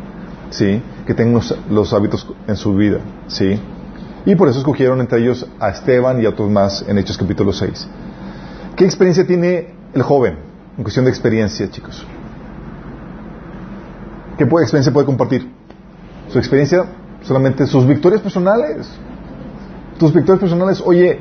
¿sí? 0.51 0.83
que 1.07 1.13
tengan 1.15 1.35
los, 1.35 1.55
los 1.71 1.93
hábitos 1.93 2.27
en 2.49 2.57
su 2.57 2.75
vida. 2.75 2.99
¿sí? 3.29 3.61
Y 4.29 4.37
por 4.37 4.47
eso 4.47 4.59
escogieron 4.59 5.01
entre 5.01 5.21
ellos 5.21 5.47
a 5.59 5.71
Esteban 5.71 6.21
y 6.21 6.27
a 6.27 6.29
otros 6.29 6.51
más 6.51 6.85
en 6.87 6.99
Hechos 6.99 7.17
capítulo 7.17 7.51
6. 7.51 7.89
¿Qué 8.77 8.85
experiencia 8.85 9.27
tiene 9.27 9.69
el 9.95 10.03
joven 10.03 10.37
en 10.77 10.83
cuestión 10.83 11.07
de 11.07 11.11
experiencia, 11.11 11.71
chicos? 11.71 12.07
¿Qué 14.37 14.45
experiencia 14.45 14.93
puede 14.93 15.07
compartir? 15.07 15.51
Su 16.29 16.37
experiencia, 16.37 16.85
solamente 17.23 17.67
sus 17.67 17.87
victorias 17.87 18.21
personales. 18.21 18.91
Tus 19.99 20.13
victorias 20.13 20.41
personales, 20.41 20.83
oye, 20.85 21.21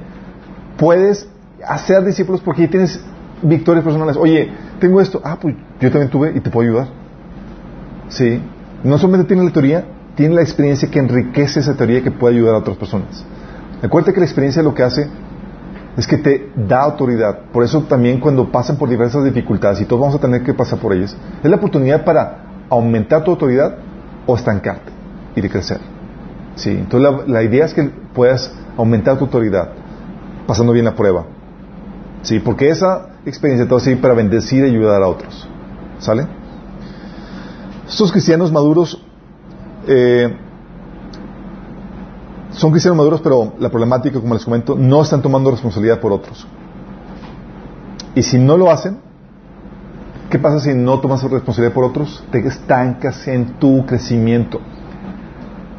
puedes 0.77 1.29
hacer 1.65 2.03
discípulos 2.03 2.41
porque 2.41 2.67
tienes 2.67 2.99
victorias 3.41 3.85
personales. 3.85 4.17
Oye, 4.17 4.51
tengo 4.81 4.99
esto, 4.99 5.21
ah, 5.23 5.37
pues 5.41 5.55
yo 5.79 5.89
también 5.89 6.11
tuve 6.11 6.33
y 6.35 6.41
te 6.41 6.49
puedo 6.49 6.69
ayudar. 6.69 6.89
Sí. 8.09 8.41
No 8.83 8.97
solamente 8.97 9.29
tiene 9.29 9.45
la 9.45 9.53
teoría, 9.53 9.85
tiene 10.17 10.33
la 10.33 10.41
experiencia 10.41 10.89
que 10.89 10.97
enriquece 10.97 11.59
esa 11.59 11.75
teoría 11.75 12.01
que 12.01 12.09
puede 12.09 12.35
ayudar 12.35 12.55
a 12.55 12.57
otras 12.57 12.75
personas. 12.75 13.23
Acuérdate 13.83 14.13
que 14.13 14.19
la 14.19 14.25
experiencia 14.25 14.63
lo 14.63 14.73
que 14.73 14.81
hace 14.81 15.07
es 15.95 16.07
que 16.07 16.17
te 16.17 16.51
da 16.55 16.81
autoridad. 16.81 17.41
Por 17.53 17.63
eso 17.63 17.83
también 17.83 18.19
cuando 18.19 18.51
pasan 18.51 18.77
por 18.77 18.89
diversas 18.89 19.23
dificultades 19.23 19.79
y 19.79 19.85
todos 19.85 20.01
vamos 20.01 20.15
a 20.15 20.19
tener 20.19 20.43
que 20.43 20.55
pasar 20.55 20.79
por 20.79 20.91
ellas, 20.91 21.15
es 21.43 21.49
la 21.49 21.55
oportunidad 21.55 22.03
para 22.03 22.65
aumentar 22.67 23.23
tu 23.23 23.31
autoridad 23.31 23.75
o 24.25 24.35
estancarte 24.35 24.91
y 25.35 25.41
de 25.41 25.49
crecer. 25.51 25.79
Sí, 26.55 26.71
entonces 26.71 27.27
la, 27.27 27.43
idea 27.43 27.65
es 27.65 27.75
que 27.75 27.83
puedas 28.15 28.51
aumentar 28.75 29.19
tu 29.19 29.25
autoridad 29.25 29.69
pasando 30.47 30.73
bien 30.73 30.85
la 30.85 30.95
prueba. 30.95 31.25
Sí, 32.23 32.39
porque 32.39 32.69
esa 32.69 33.09
experiencia 33.23 33.67
te 33.67 33.71
va 33.71 33.77
a 33.77 33.83
servir 33.83 34.01
para 34.01 34.15
bendecir 34.15 34.65
y 34.65 34.69
ayudar 34.69 35.03
a 35.03 35.07
otros. 35.07 35.47
¿Sale? 35.99 36.25
Estos 37.87 38.11
cristianos 38.11 38.51
maduros 38.51 39.06
eh, 39.87 40.35
son 42.51 42.71
cristianos 42.71 42.97
maduros, 42.97 43.21
pero 43.21 43.53
la 43.59 43.69
problemática, 43.69 44.19
como 44.19 44.33
les 44.33 44.43
comento, 44.43 44.75
no 44.75 45.01
están 45.01 45.21
tomando 45.21 45.51
responsabilidad 45.51 45.99
por 45.99 46.11
otros. 46.11 46.47
Y 48.15 48.23
si 48.23 48.39
no 48.39 48.57
lo 48.57 48.71
hacen, 48.71 48.97
¿qué 50.29 50.39
pasa 50.39 50.59
si 50.59 50.73
no 50.73 50.99
tomas 50.99 51.21
responsabilidad 51.23 51.73
por 51.73 51.83
otros? 51.83 52.23
Te 52.31 52.39
estancas 52.39 53.27
en 53.27 53.59
tu 53.59 53.85
crecimiento. 53.85 54.59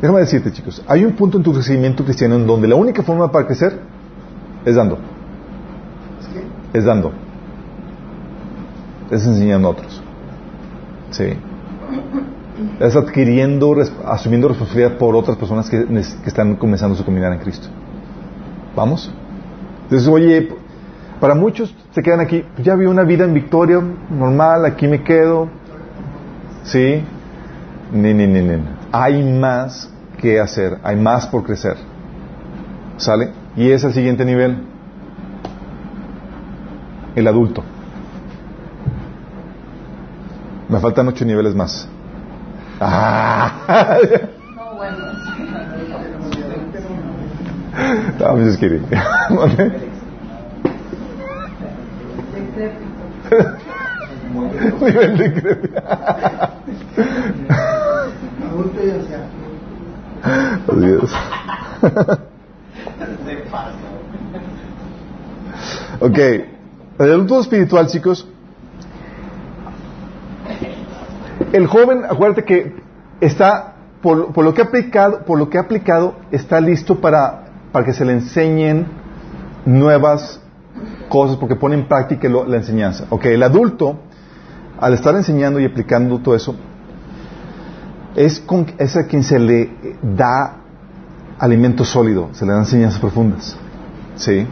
Déjame 0.00 0.20
decirte, 0.20 0.52
chicos, 0.52 0.84
hay 0.86 1.04
un 1.04 1.14
punto 1.14 1.38
en 1.38 1.42
tu 1.42 1.52
crecimiento 1.52 2.04
cristiano 2.04 2.36
en 2.36 2.46
donde 2.46 2.68
la 2.68 2.76
única 2.76 3.02
forma 3.02 3.32
para 3.32 3.46
crecer 3.46 3.80
es 4.64 4.76
dando. 4.76 4.98
Es 6.72 6.84
dando. 6.84 7.12
Es 9.10 9.26
enseñando 9.26 9.68
a 9.68 9.70
otros. 9.72 10.00
Sí. 11.10 11.36
Es 12.80 12.96
adquiriendo, 12.96 13.74
asumiendo 14.04 14.48
responsabilidad 14.48 14.98
por 14.98 15.14
otras 15.14 15.36
personas 15.36 15.70
que, 15.70 15.86
están 16.26 16.56
comenzando 16.56 16.96
su 16.96 17.04
comunidad 17.04 17.32
en 17.32 17.38
Cristo. 17.40 17.68
¿Vamos? 18.74 19.12
Entonces, 19.84 20.08
oye, 20.08 20.48
para 21.20 21.34
muchos 21.34 21.74
se 21.92 22.02
quedan 22.02 22.20
aquí, 22.20 22.44
"Pues 22.54 22.66
ya 22.66 22.74
vi 22.74 22.86
una 22.86 23.02
vida 23.04 23.24
en 23.24 23.34
victoria, 23.34 23.80
normal, 24.10 24.64
aquí 24.64 24.86
me 24.88 25.02
quedo. 25.02 25.48
¿Sí? 26.64 27.02
Ni, 27.92 28.12
ni, 28.12 28.26
ni, 28.26 28.42
ni. 28.42 28.62
Hay 28.92 29.22
más 29.22 29.90
que 30.18 30.40
hacer, 30.40 30.78
hay 30.82 30.96
más 30.96 31.26
por 31.28 31.44
crecer. 31.44 31.76
¿Sale? 32.96 33.30
Y 33.56 33.70
es 33.70 33.84
el 33.84 33.92
siguiente 33.92 34.24
nivel. 34.24 34.64
El 37.14 37.26
adulto. 37.26 37.62
Me 40.68 40.78
faltan 40.80 41.08
ocho 41.08 41.24
niveles 41.24 41.54
más. 41.54 41.88
Ah. 42.80 43.52
No, 44.56 44.74
bueno. 44.74 44.96
No. 49.30 49.78
Ok. 66.00 66.18
El 66.18 66.46
adulto 66.98 67.40
espiritual, 67.40 67.86
chicos. 67.86 68.26
El 71.52 71.66
joven, 71.66 72.04
acuérdate 72.08 72.44
que 72.44 72.74
está, 73.20 73.74
por, 74.02 74.32
por 74.32 74.44
lo 74.44 74.54
que 74.54 74.62
ha 74.62 74.64
aplicado, 74.66 75.24
por 75.24 75.38
lo 75.38 75.48
que 75.48 75.58
ha 75.58 75.62
aplicado, 75.62 76.16
está 76.30 76.60
listo 76.60 77.00
para, 77.00 77.44
para 77.72 77.84
que 77.84 77.92
se 77.92 78.04
le 78.04 78.12
enseñen 78.12 78.86
nuevas 79.64 80.40
cosas, 81.08 81.36
porque 81.36 81.56
pone 81.56 81.74
en 81.76 81.88
práctica 81.88 82.28
lo- 82.28 82.44
la 82.46 82.56
enseñanza. 82.58 83.04
Ok, 83.10 83.26
el 83.26 83.42
adulto, 83.42 83.98
al 84.80 84.94
estar 84.94 85.14
enseñando 85.16 85.58
y 85.58 85.64
aplicando 85.64 86.18
todo 86.18 86.34
eso, 86.34 86.54
es, 88.14 88.40
con, 88.40 88.66
es 88.78 88.96
a 88.96 89.06
quien 89.06 89.22
se 89.24 89.38
le 89.38 89.70
da 90.02 90.56
alimento 91.38 91.84
sólido, 91.84 92.28
se 92.32 92.44
le 92.44 92.52
dan 92.52 92.60
enseñanzas 92.62 93.00
profundas. 93.00 93.56
¿Sí? 94.16 94.46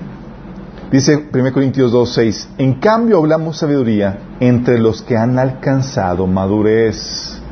Dice 0.90 1.28
1 1.32 1.52
Corintios 1.52 1.90
2, 1.90 2.14
6, 2.14 2.48
en 2.58 2.74
cambio 2.74 3.18
hablamos 3.18 3.58
sabiduría 3.58 4.18
entre 4.38 4.78
los 4.78 5.02
que 5.02 5.16
han 5.16 5.36
alcanzado 5.36 6.28
madurez, 6.28 7.42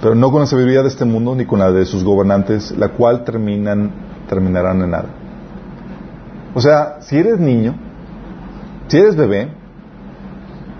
pero 0.00 0.16
no 0.16 0.32
con 0.32 0.40
la 0.40 0.46
sabiduría 0.46 0.82
de 0.82 0.88
este 0.88 1.04
mundo 1.04 1.36
ni 1.36 1.46
con 1.46 1.60
la 1.60 1.70
de 1.70 1.84
sus 1.84 2.02
gobernantes, 2.02 2.76
la 2.76 2.88
cual 2.88 3.22
terminan, 3.22 3.92
terminarán 4.28 4.82
en 4.82 4.90
nada. 4.90 5.08
O 6.54 6.60
sea, 6.60 6.96
si 7.00 7.16
eres 7.16 7.38
niño, 7.38 7.76
si 8.88 8.98
eres 8.98 9.14
bebé, 9.14 9.48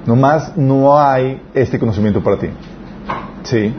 nomás 0.05 0.57
no 0.57 0.99
hay 0.99 1.41
este 1.55 1.79
conocimiento 1.79 2.25
para 2.25 2.39
ti. 2.39 2.49
Sí. 3.45 3.73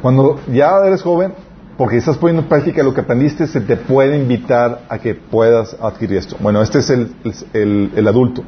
Cuando 0.00 0.38
ya 0.46 0.78
eres 0.86 1.02
joven, 1.02 1.34
porque 1.78 1.96
estás 1.96 2.18
poniendo 2.18 2.42
en 2.42 2.48
práctica 2.48 2.82
lo 2.82 2.92
que 2.92 3.02
aprendiste, 3.02 3.46
se 3.46 3.60
te 3.60 3.76
puede 3.76 4.18
invitar 4.18 4.82
a 4.88 4.98
que 4.98 5.14
puedas 5.14 5.76
adquirir 5.80 6.18
esto. 6.18 6.36
Bueno, 6.40 6.60
este 6.60 6.80
es 6.80 6.90
el, 6.90 7.92
el, 7.94 8.08
adulto. 8.08 8.42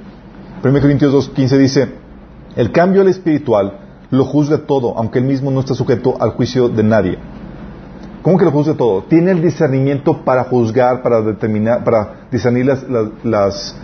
1 0.65 0.81
Corintios 0.81 1.15
2.15 1.33 1.59
dice, 1.59 1.95
el 2.57 2.73
cambio 2.73 3.03
al 3.03 3.09
espiritual 3.09 3.79
lo 4.11 4.25
juzga 4.25 4.67
todo, 4.67 4.99
aunque 4.99 5.21
él 5.21 5.27
mismo 5.27 5.53
no 5.53 5.61
está 5.61 5.75
sujeto 5.75 6.17
al 6.21 6.31
juicio 6.31 6.69
de 6.69 6.83
nadie. 6.83 7.19
¿Cómo 8.23 8.37
que 8.37 8.45
lo 8.45 8.51
juzga 8.51 8.75
todo? 8.75 9.05
Tiene 9.05 9.31
el 9.31 9.41
discernimiento 9.41 10.25
para 10.25 10.43
juzgar, 10.45 11.01
para 11.01 11.23
determinar, 11.23 11.85
para 11.85 12.27
discernir 12.33 12.67
las, 12.67 12.83
las, 12.89 13.07
las 13.23 13.77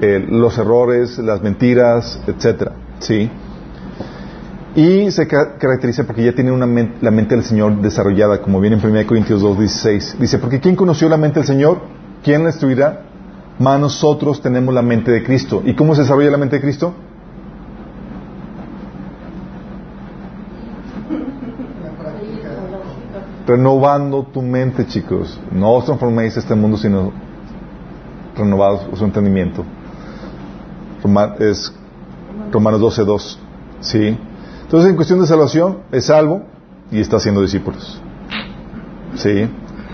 eh, 0.00 0.24
los 0.26 0.56
errores, 0.56 1.18
las 1.18 1.42
mentiras, 1.42 2.18
etcétera. 2.26 2.72
¿Sí? 3.00 3.30
Y 4.76 5.10
se 5.10 5.26
caracteriza 5.26 6.04
porque 6.04 6.22
ya 6.22 6.34
tiene 6.34 6.52
una 6.52 6.66
la 7.00 7.10
mente 7.10 7.34
del 7.34 7.42
Señor 7.42 7.80
desarrollada, 7.80 8.42
como 8.42 8.60
viene 8.60 8.76
en 8.76 8.84
1 8.84 9.06
Corintios 9.06 9.40
2, 9.40 9.58
16. 9.58 10.16
Dice, 10.20 10.38
porque 10.38 10.60
¿quién 10.60 10.76
conoció 10.76 11.08
la 11.08 11.16
mente 11.16 11.40
del 11.40 11.46
Señor? 11.46 11.80
¿Quién 12.22 12.42
la 12.42 12.50
instruirá? 12.50 13.00
Más 13.58 13.80
nosotros 13.80 14.42
tenemos 14.42 14.74
la 14.74 14.82
mente 14.82 15.10
de 15.10 15.22
Cristo. 15.22 15.62
¿Y 15.64 15.74
cómo 15.74 15.94
se 15.94 16.02
desarrolla 16.02 16.30
la 16.30 16.36
mente 16.36 16.56
de 16.56 16.62
Cristo? 16.62 16.92
Renovando 23.46 24.24
tu 24.24 24.42
mente, 24.42 24.86
chicos. 24.86 25.40
No 25.52 25.72
os 25.72 25.86
transforméis 25.86 26.36
este 26.36 26.54
mundo, 26.54 26.76
sino 26.76 27.12
renovados 28.36 28.86
su 28.98 29.04
entendimiento. 29.06 29.64
Es 31.38 31.72
Romanos 32.52 32.80
12, 32.80 33.04
2. 33.04 33.40
¿Sí? 33.80 34.18
Entonces, 34.66 34.90
en 34.90 34.96
cuestión 34.96 35.20
de 35.20 35.28
salvación, 35.28 35.78
es 35.92 36.06
salvo 36.06 36.42
y 36.90 37.00
está 37.00 37.18
haciendo 37.18 37.40
discípulos. 37.40 38.00
¿Sí? 39.14 39.48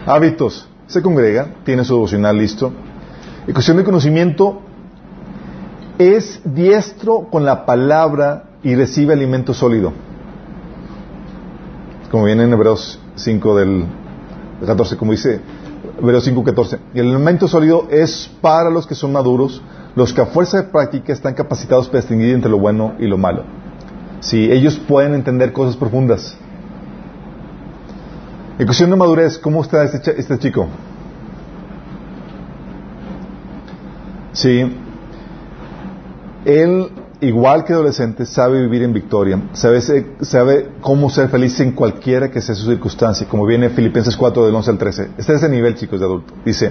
Hábitos. 0.07 0.66
Se 0.87 1.03
congrega, 1.03 1.57
tiene 1.64 1.85
su 1.85 1.93
devocional 1.93 2.39
listo. 2.39 2.73
En 3.47 3.53
cuestión 3.53 3.77
de 3.77 3.85
conocimiento, 3.85 4.62
es 5.99 6.41
diestro 6.43 7.29
con 7.31 7.45
la 7.45 7.66
palabra 7.66 8.45
y 8.62 8.75
recibe 8.75 9.12
alimento 9.12 9.53
sólido. 9.53 9.93
Como 12.11 12.25
viene 12.25 12.45
en 12.45 12.53
Hebreos 12.55 12.99
5 13.16 13.57
del 13.57 13.85
14, 14.64 14.97
como 14.97 15.12
dice 15.12 15.39
Hebreos 16.01 16.25
5, 16.25 16.45
14. 16.45 16.79
Y 16.95 17.01
el 17.01 17.14
alimento 17.14 17.47
sólido 17.47 17.89
es 17.91 18.31
para 18.41 18.70
los 18.70 18.87
que 18.87 18.95
son 18.95 19.12
maduros, 19.12 19.61
los 19.97 20.14
que 20.14 20.23
a 20.23 20.27
fuerza 20.27 20.62
de 20.62 20.68
práctica 20.70 21.12
están 21.12 21.35
capacitados 21.35 21.89
para 21.89 22.01
distinguir 22.01 22.35
entre 22.35 22.51
lo 22.51 22.59
bueno 22.59 22.95
y 22.99 23.07
lo 23.07 23.18
malo. 23.18 23.45
Si 24.23 24.51
ellos 24.51 24.79
pueden 24.79 25.14
entender 25.14 25.53
cosas 25.53 25.77
profundas. 25.77 26.37
En 28.59 28.66
cuestión 28.66 28.91
de 28.91 28.97
madurez, 28.97 29.37
¿cómo 29.39 29.62
está 29.62 29.83
este, 29.83 30.18
este 30.18 30.39
chico? 30.39 30.68
Sí. 34.33 34.77
Él, 36.45 36.89
igual 37.20 37.64
que 37.64 37.73
adolescente, 37.73 38.25
sabe 38.25 38.61
vivir 38.61 38.85
en 38.85 38.93
victoria, 38.93 39.43
sabe, 39.55 39.81
sabe 40.20 40.70
cómo 40.81 41.11
ser 41.11 41.29
feliz 41.29 41.59
en 41.59 41.73
cualquiera 41.73 42.31
que 42.31 42.41
sea 42.41 42.55
su 42.55 42.66
circunstancia, 42.66 43.27
como 43.29 43.45
viene 43.45 43.70
Filipenses 43.70 44.16
4 44.16 44.47
del 44.47 44.55
11 44.55 44.70
al 44.70 44.79
13. 44.79 45.11
Este 45.18 45.35
es 45.35 45.43
el 45.43 45.51
nivel, 45.51 45.75
chicos, 45.75 45.99
de 45.99 46.07
adulto. 46.07 46.33
Dice, 46.45 46.70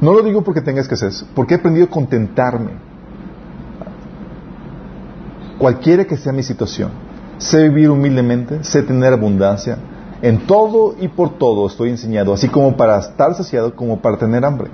no 0.00 0.14
lo 0.14 0.22
digo 0.22 0.42
porque 0.42 0.62
tenga 0.62 0.80
escasez, 0.80 1.22
porque 1.34 1.54
he 1.54 1.56
aprendido 1.58 1.86
a 1.86 1.90
contentarme. 1.90 2.95
Cualquiera 5.58 6.04
que 6.04 6.16
sea 6.16 6.32
mi 6.32 6.42
situación, 6.42 6.90
sé 7.38 7.68
vivir 7.68 7.90
humildemente, 7.90 8.62
sé 8.62 8.82
tener 8.82 9.12
abundancia. 9.12 9.78
En 10.22 10.46
todo 10.46 10.94
y 10.98 11.08
por 11.08 11.38
todo 11.38 11.66
estoy 11.66 11.90
enseñado, 11.90 12.32
así 12.32 12.48
como 12.48 12.76
para 12.76 12.98
estar 12.98 13.34
saciado 13.34 13.74
como 13.74 14.00
para 14.00 14.18
tener 14.18 14.44
hambre. 14.44 14.68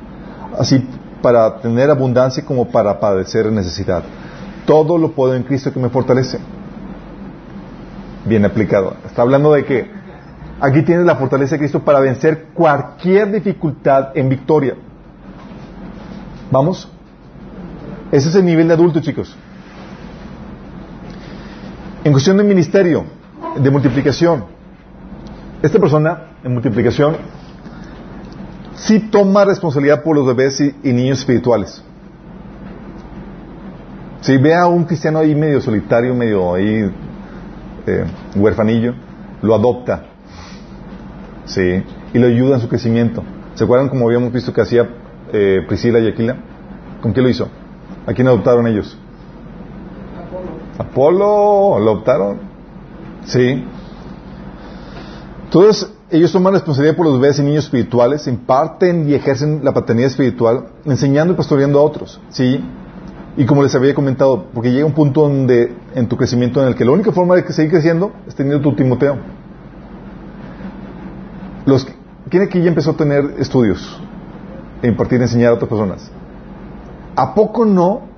Así 0.59 0.87
para 1.23 1.59
tener 1.59 1.91
abundancia 1.91 2.45
como 2.45 2.67
para 2.69 2.99
padecer 2.99 3.51
necesidad. 3.51 4.03
Todo 4.67 4.99
lo 4.99 5.13
puedo 5.13 5.35
en 5.35 5.45
Cristo 5.45 5.73
que 5.73 5.81
me 5.81 5.89
fortalece. 5.89 6.39
Bien 8.25 8.45
aplicado. 8.45 8.95
Está 9.07 9.23
hablando 9.23 9.53
de 9.53 9.65
que 9.65 9.91
aquí 10.61 10.83
tienes 10.83 11.07
la 11.07 11.17
fortaleza 11.17 11.55
de 11.55 11.61
Cristo 11.61 11.81
para 11.81 12.01
vencer 12.01 12.49
cualquier 12.55 13.33
dificultad 13.33 14.11
en 14.15 14.29
victoria. 14.29 14.75
¿Vamos? 16.51 16.89
Ese 18.11 18.29
es 18.29 18.35
el 18.35 18.45
nivel 18.45 18.69
de 18.69 18.75
adulto, 18.75 19.01
chicos. 19.01 19.37
En 22.05 22.11
cuestión 22.11 22.37
de 22.37 22.43
ministerio, 22.43 23.05
de 23.57 23.71
multiplicación, 23.71 24.45
esta 25.63 25.79
persona 25.79 26.33
en 26.43 26.53
multiplicación 26.53 27.17
sí 28.75 28.99
toma 28.99 29.45
responsabilidad 29.45 30.03
por 30.03 30.17
los 30.17 30.27
bebés 30.27 30.61
y, 30.61 30.93
niños 30.93 31.21
espirituales. 31.21 31.81
Si 34.21 34.37
ve 34.37 34.53
a 34.53 34.67
un 34.67 34.85
cristiano 34.85 35.21
ahí 35.21 35.37
medio 35.37 35.61
solitario, 35.61 36.13
medio 36.13 36.55
ahí 36.55 36.93
eh, 37.87 38.05
huerfanillo, 38.35 38.95
lo 39.41 39.55
adopta. 39.55 40.07
Sí, 41.45 41.85
y 42.13 42.19
lo 42.19 42.27
ayuda 42.27 42.57
en 42.57 42.63
su 42.63 42.69
crecimiento. 42.69 43.23
¿Se 43.55 43.63
acuerdan 43.63 43.89
como 43.89 44.07
habíamos 44.07 44.33
visto 44.33 44.53
que 44.53 44.61
hacía 44.61 44.89
eh, 45.33 45.65
Priscila 45.69 46.01
y 46.01 46.09
Aquila? 46.09 46.37
¿Con 47.01 47.13
qué 47.13 47.21
lo 47.21 47.29
hizo? 47.29 47.49
¿A 48.07 48.13
quién 48.13 48.27
adoptaron 48.27 48.67
ellos? 48.67 48.99
Apolo. 50.83 51.79
¿Lo 51.79 51.91
adoptaron? 51.93 52.39
Sí. 53.25 53.65
Entonces, 55.45 55.93
ellos 56.11 56.33
toman 56.33 56.53
responsabilidad 56.53 56.97
por 56.97 57.07
los 57.07 57.21
bebés 57.21 57.39
y 57.39 57.43
niños 57.43 57.65
espirituales, 57.65 58.27
imparten 58.27 59.09
y 59.09 59.15
ejercen 59.15 59.61
la 59.65 59.73
paternidad 59.73 60.11
espiritual, 60.11 60.67
enseñando 60.85 61.35
y 61.35 61.37
pastoreando 61.37 61.79
a 61.79 61.83
otros. 61.83 62.21
¿Sí? 62.31 62.63
Y 63.37 63.47
como 63.47 63.63
les 63.63 63.75
había 63.75 63.95
comentado, 63.95 64.47
porque 64.53 64.73
llega 64.73 64.85
un 64.85 64.93
punto 64.93 65.23
donde, 65.23 65.75
en 65.95 66.09
tu 66.09 66.17
crecimiento 66.17 66.61
en 66.61 66.69
el 66.69 66.75
que 66.75 66.85
la 66.85 66.93
única 66.93 67.13
forma 67.13 67.35
de 67.35 67.51
seguir 67.53 67.71
creciendo 67.71 68.13
es 68.27 68.35
teniendo 68.35 68.63
tu 68.63 68.77
Timoteo. 68.77 69.17
Los, 71.65 71.87
¿Quién 72.29 72.43
aquí 72.43 72.61
ya 72.61 72.69
empezó 72.69 72.91
a 72.91 72.97
tener 72.97 73.35
estudios? 73.39 74.01
E 74.83 74.89
impartir 74.89 75.21
y 75.21 75.23
enseñar 75.23 75.51
a 75.51 75.55
otras 75.55 75.69
personas. 75.69 76.11
¿A 77.17 77.35
poco 77.35 77.65
no? 77.65 78.12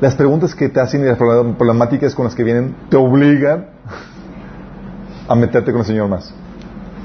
Las 0.00 0.14
preguntas 0.14 0.54
que 0.54 0.68
te 0.68 0.80
hacen 0.80 1.02
y 1.02 1.06
las 1.06 1.18
problemáticas 1.18 2.14
con 2.14 2.24
las 2.24 2.34
que 2.34 2.44
vienen 2.44 2.76
te 2.88 2.96
obligan 2.96 3.66
a 5.28 5.34
meterte 5.34 5.72
con 5.72 5.80
el 5.80 5.86
Señor 5.86 6.08
más. 6.08 6.32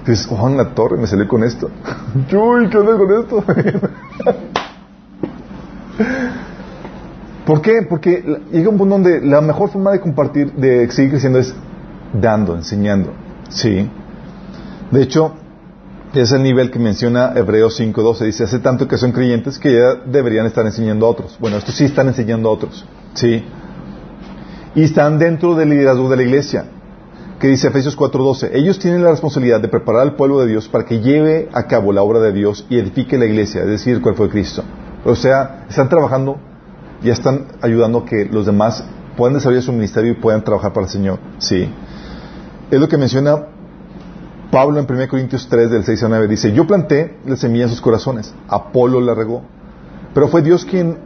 Dices, 0.06 0.28
oh, 0.30 0.48
en 0.48 0.58
la 0.58 0.76
torre 0.76 0.98
me 0.98 1.08
salió 1.08 1.28
con 1.28 1.44
esto. 1.44 1.72
Uy, 2.32 2.70
¿qué 2.70 2.78
onda 2.78 2.98
con 2.98 3.12
esto? 3.12 3.44
¿Por 7.46 7.62
qué? 7.62 7.82
Porque 7.90 8.42
llega 8.52 8.70
un 8.70 8.78
punto 8.78 8.96
donde 8.96 9.22
la 9.22 9.42
mejor 9.42 9.70
forma 9.70 9.92
de 9.92 10.00
compartir, 10.00 10.54
de 10.54 10.90
seguir 10.92 11.12
creciendo 11.12 11.40
es 11.40 11.54
dando, 12.14 12.56
enseñando. 12.56 13.12
Sí. 13.50 13.90
De 14.92 15.02
hecho, 15.02 15.34
es 16.22 16.32
el 16.32 16.44
nivel 16.44 16.70
que 16.70 16.80
menciona 16.80 17.34
Hebreos 17.36 17.80
5.12. 17.80 18.26
Dice, 18.26 18.44
hace 18.44 18.60
tanto 18.60 18.88
que 18.88 18.98
son 18.98 19.12
creyentes 19.12 19.58
que 19.58 19.74
ya 19.74 19.96
deberían 20.06 20.46
estar 20.46 20.66
enseñando 20.66 21.08
a 21.08 21.10
otros. 21.10 21.38
Bueno, 21.40 21.58
estos 21.58 21.76
sí 21.76 21.86
están 21.86 22.08
enseñando 22.08 22.50
a 22.50 22.52
otros. 22.52 22.86
Sí. 23.14 23.44
Y 24.76 24.84
están 24.84 25.20
dentro 25.20 25.56
del 25.56 25.70
liderazgo 25.70 26.10
de 26.10 26.18
la 26.18 26.24
iglesia 26.24 26.66
que 27.44 27.50
dice 27.50 27.68
Efesios 27.68 27.98
4:12, 27.98 28.52
ellos 28.54 28.80
tienen 28.80 29.04
la 29.04 29.12
responsabilidad 29.12 29.60
de 29.60 29.68
preparar 29.68 30.04
al 30.04 30.16
pueblo 30.16 30.40
de 30.40 30.48
Dios 30.48 30.70
para 30.70 30.86
que 30.86 31.02
lleve 31.02 31.50
a 31.52 31.64
cabo 31.68 31.92
la 31.92 32.02
obra 32.02 32.22
de 32.22 32.32
Dios 32.32 32.66
y 32.70 32.78
edifique 32.78 33.18
la 33.18 33.26
iglesia, 33.26 33.64
es 33.64 33.68
decir, 33.68 33.96
el 33.96 34.02
cuerpo 34.02 34.24
de 34.24 34.30
Cristo. 34.30 34.64
O 35.04 35.14
sea, 35.14 35.66
están 35.68 35.90
trabajando, 35.90 36.38
ya 37.04 37.12
están 37.12 37.48
ayudando 37.62 38.00
a 38.00 38.06
que 38.06 38.30
los 38.32 38.46
demás 38.46 38.86
puedan 39.18 39.34
desarrollar 39.34 39.62
su 39.62 39.74
ministerio 39.74 40.14
y 40.14 40.16
puedan 40.16 40.46
trabajar 40.46 40.72
para 40.72 40.86
el 40.86 40.92
Señor. 40.92 41.20
Sí. 41.40 41.68
Es 42.72 42.80
lo 42.80 42.88
que 42.88 42.98
menciona 42.98 43.48
Pablo 44.54 44.80
en 44.80 44.86
1 44.88 45.08
Corintios 45.08 45.48
3, 45.50 45.72
del 45.72 45.84
6 45.84 46.04
a 46.04 46.10
9. 46.10 46.28
Dice, 46.28 46.52
yo 46.52 46.68
planté 46.68 47.18
la 47.26 47.36
semilla 47.36 47.64
en 47.64 47.72
sus 47.72 47.82
corazones, 47.82 48.36
Apolo 48.48 49.02
la 49.02 49.16
regó, 49.16 49.42
pero 50.14 50.28
fue 50.28 50.44
Dios 50.44 50.64
quien... 50.64 51.00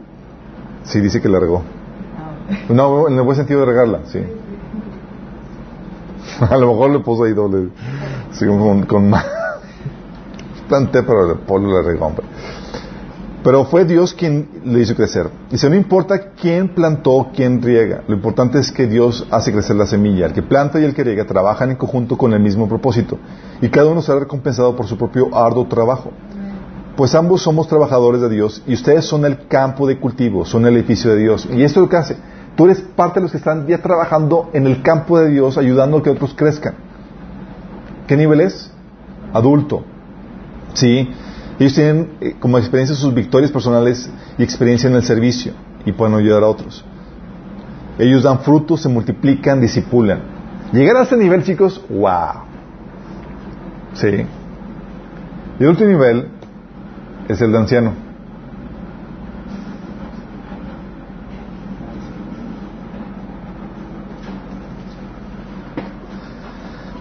Sí, 0.84 1.00
dice 1.00 1.22
que 1.22 1.30
la 1.30 1.40
regó. 1.40 1.62
No, 2.68 3.08
en 3.08 3.16
el 3.16 3.22
buen 3.22 3.38
sentido 3.38 3.60
de 3.60 3.66
regarla, 3.66 4.00
sí. 4.04 4.20
A 6.40 6.58
lo 6.58 6.66
mejor 6.72 6.90
le 6.90 6.98
puso 6.98 7.24
ahí 7.24 7.32
doble. 7.32 7.70
Sí, 8.32 8.44
con, 8.46 8.82
con 8.82 9.10
planté, 10.68 11.02
pero 11.02 11.30
Apolo 11.30 11.72
la 11.72 11.88
regó, 11.88 12.04
hombre. 12.04 12.26
Pero 13.48 13.64
fue 13.64 13.86
Dios 13.86 14.12
quien 14.12 14.60
le 14.66 14.80
hizo 14.80 14.94
crecer. 14.94 15.30
Dice, 15.50 15.70
no 15.70 15.74
importa 15.74 16.32
quién 16.38 16.68
plantó, 16.74 17.28
quién 17.34 17.62
riega. 17.62 18.02
Lo 18.06 18.14
importante 18.14 18.58
es 18.58 18.70
que 18.70 18.86
Dios 18.86 19.26
hace 19.30 19.52
crecer 19.52 19.74
la 19.74 19.86
semilla. 19.86 20.26
El 20.26 20.34
que 20.34 20.42
planta 20.42 20.78
y 20.78 20.84
el 20.84 20.94
que 20.94 21.02
riega 21.02 21.24
trabajan 21.24 21.70
en 21.70 21.76
conjunto 21.76 22.18
con 22.18 22.34
el 22.34 22.40
mismo 22.40 22.68
propósito. 22.68 23.16
Y 23.62 23.70
cada 23.70 23.88
uno 23.88 24.02
será 24.02 24.18
recompensado 24.18 24.76
por 24.76 24.86
su 24.86 24.98
propio 24.98 25.34
arduo 25.34 25.66
trabajo. 25.66 26.12
Pues 26.94 27.14
ambos 27.14 27.40
somos 27.40 27.68
trabajadores 27.68 28.20
de 28.20 28.28
Dios 28.28 28.62
y 28.66 28.74
ustedes 28.74 29.06
son 29.06 29.24
el 29.24 29.46
campo 29.48 29.86
de 29.86 29.98
cultivo, 29.98 30.44
son 30.44 30.66
el 30.66 30.76
edificio 30.76 31.10
de 31.12 31.16
Dios. 31.16 31.48
Y 31.50 31.62
esto 31.62 31.80
es 31.80 31.84
lo 31.84 31.88
que 31.88 31.96
hace. 31.96 32.16
Tú 32.54 32.66
eres 32.66 32.82
parte 32.82 33.18
de 33.18 33.22
los 33.22 33.30
que 33.30 33.38
están 33.38 33.66
ya 33.66 33.80
trabajando 33.80 34.50
en 34.52 34.66
el 34.66 34.82
campo 34.82 35.18
de 35.18 35.30
Dios, 35.30 35.56
ayudando 35.56 35.96
a 35.96 36.02
que 36.02 36.10
otros 36.10 36.34
crezcan. 36.34 36.74
¿Qué 38.06 38.14
nivel 38.14 38.42
es? 38.42 38.70
Adulto. 39.32 39.84
Sí. 40.74 41.08
Ellos 41.58 41.74
tienen 41.74 42.10
eh, 42.20 42.36
como 42.38 42.58
experiencia 42.58 42.94
sus 42.94 43.12
victorias 43.12 43.50
personales 43.50 44.08
y 44.36 44.42
experiencia 44.42 44.88
en 44.88 44.96
el 44.96 45.02
servicio 45.02 45.52
y 45.84 45.92
pueden 45.92 46.14
ayudar 46.14 46.44
a 46.44 46.46
otros. 46.46 46.84
Ellos 47.98 48.22
dan 48.22 48.40
frutos, 48.40 48.82
se 48.82 48.88
multiplican, 48.88 49.60
disipulan. 49.60 50.20
Llegar 50.72 50.96
a 50.96 51.02
ese 51.02 51.16
nivel, 51.16 51.42
chicos, 51.42 51.82
wow. 51.88 52.42
Sí. 53.94 54.26
Y 55.58 55.62
el 55.62 55.68
último 55.68 55.90
nivel 55.90 56.28
es 57.28 57.40
el 57.40 57.50
de 57.50 57.58
anciano. 57.58 57.92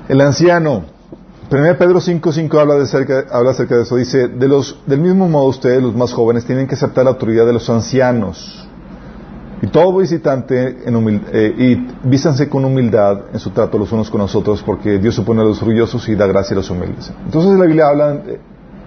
El 0.10 0.22
anciano. 0.22 0.97
1 1.50 1.78
Pedro 1.78 2.02
5.5 2.02 2.60
habla, 2.60 2.76
de 2.76 2.86
cerca, 2.88 3.26
habla 3.32 3.52
acerca 3.52 3.76
de 3.76 3.84
eso. 3.84 3.95
Dice, 3.95 4.28
del 4.28 5.00
mismo 5.00 5.30
modo 5.30 5.45
ustedes, 5.45 5.82
los 5.82 5.95
más 5.95 6.12
jóvenes, 6.12 6.45
tienen 6.45 6.68
que 6.68 6.76
aceptar 6.76 7.06
la 7.06 7.12
autoridad 7.12 7.45
de 7.45 7.54
los 7.54 7.70
ancianos. 7.70 8.68
Y 9.62 9.68
todo 9.68 9.98
visitante, 9.98 10.78
en 10.86 11.22
eh, 11.32 11.56
y 11.58 12.08
vístanse 12.08 12.50
con 12.50 12.66
humildad 12.66 13.22
en 13.34 13.39
su 13.39 13.50
trato 13.52 13.80
los 13.80 13.91
unos 13.91 14.10
con 14.10 14.22
los 14.22 14.36
otros, 14.36 14.62
porque 14.62 15.00
Dios 15.00 15.16
supone 15.16 15.41
a 15.41 15.45
los 15.45 15.62
orgullosos 15.62 16.08
y 16.10 16.16
da 16.16 16.28
gracia 16.28 16.54
a 16.54 16.58
los 16.58 16.70
humildes. 16.70 17.12
Entonces 17.26 17.58
la 17.58 17.66
Biblia 17.66 17.88
habla 17.88 18.22
eh, 18.28 18.39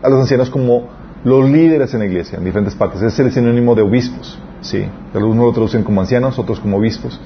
a 0.03 0.09
los 0.11 0.21
ancianos 0.21 0.51
como 0.51 0.87
los 1.25 1.49
líderes 1.49 1.93
en 1.95 2.01
la 2.01 2.07
iglesia, 2.07 2.39
en 2.39 2.45
diferentes 2.45 2.75
partes. 2.75 3.01
Es 3.03 3.19
el 3.19 3.33
sinónimo 3.33 3.75
de 3.75 3.83
obispos. 3.83 4.39
¿sí? 4.61 4.85
Algunos 5.15 5.47
lo 5.47 5.53
traducen 5.53 5.83
como 5.83 6.03
ancianos, 6.03 6.39
otros 6.39 6.61
como 6.61 6.77
obispos. 6.77 7.19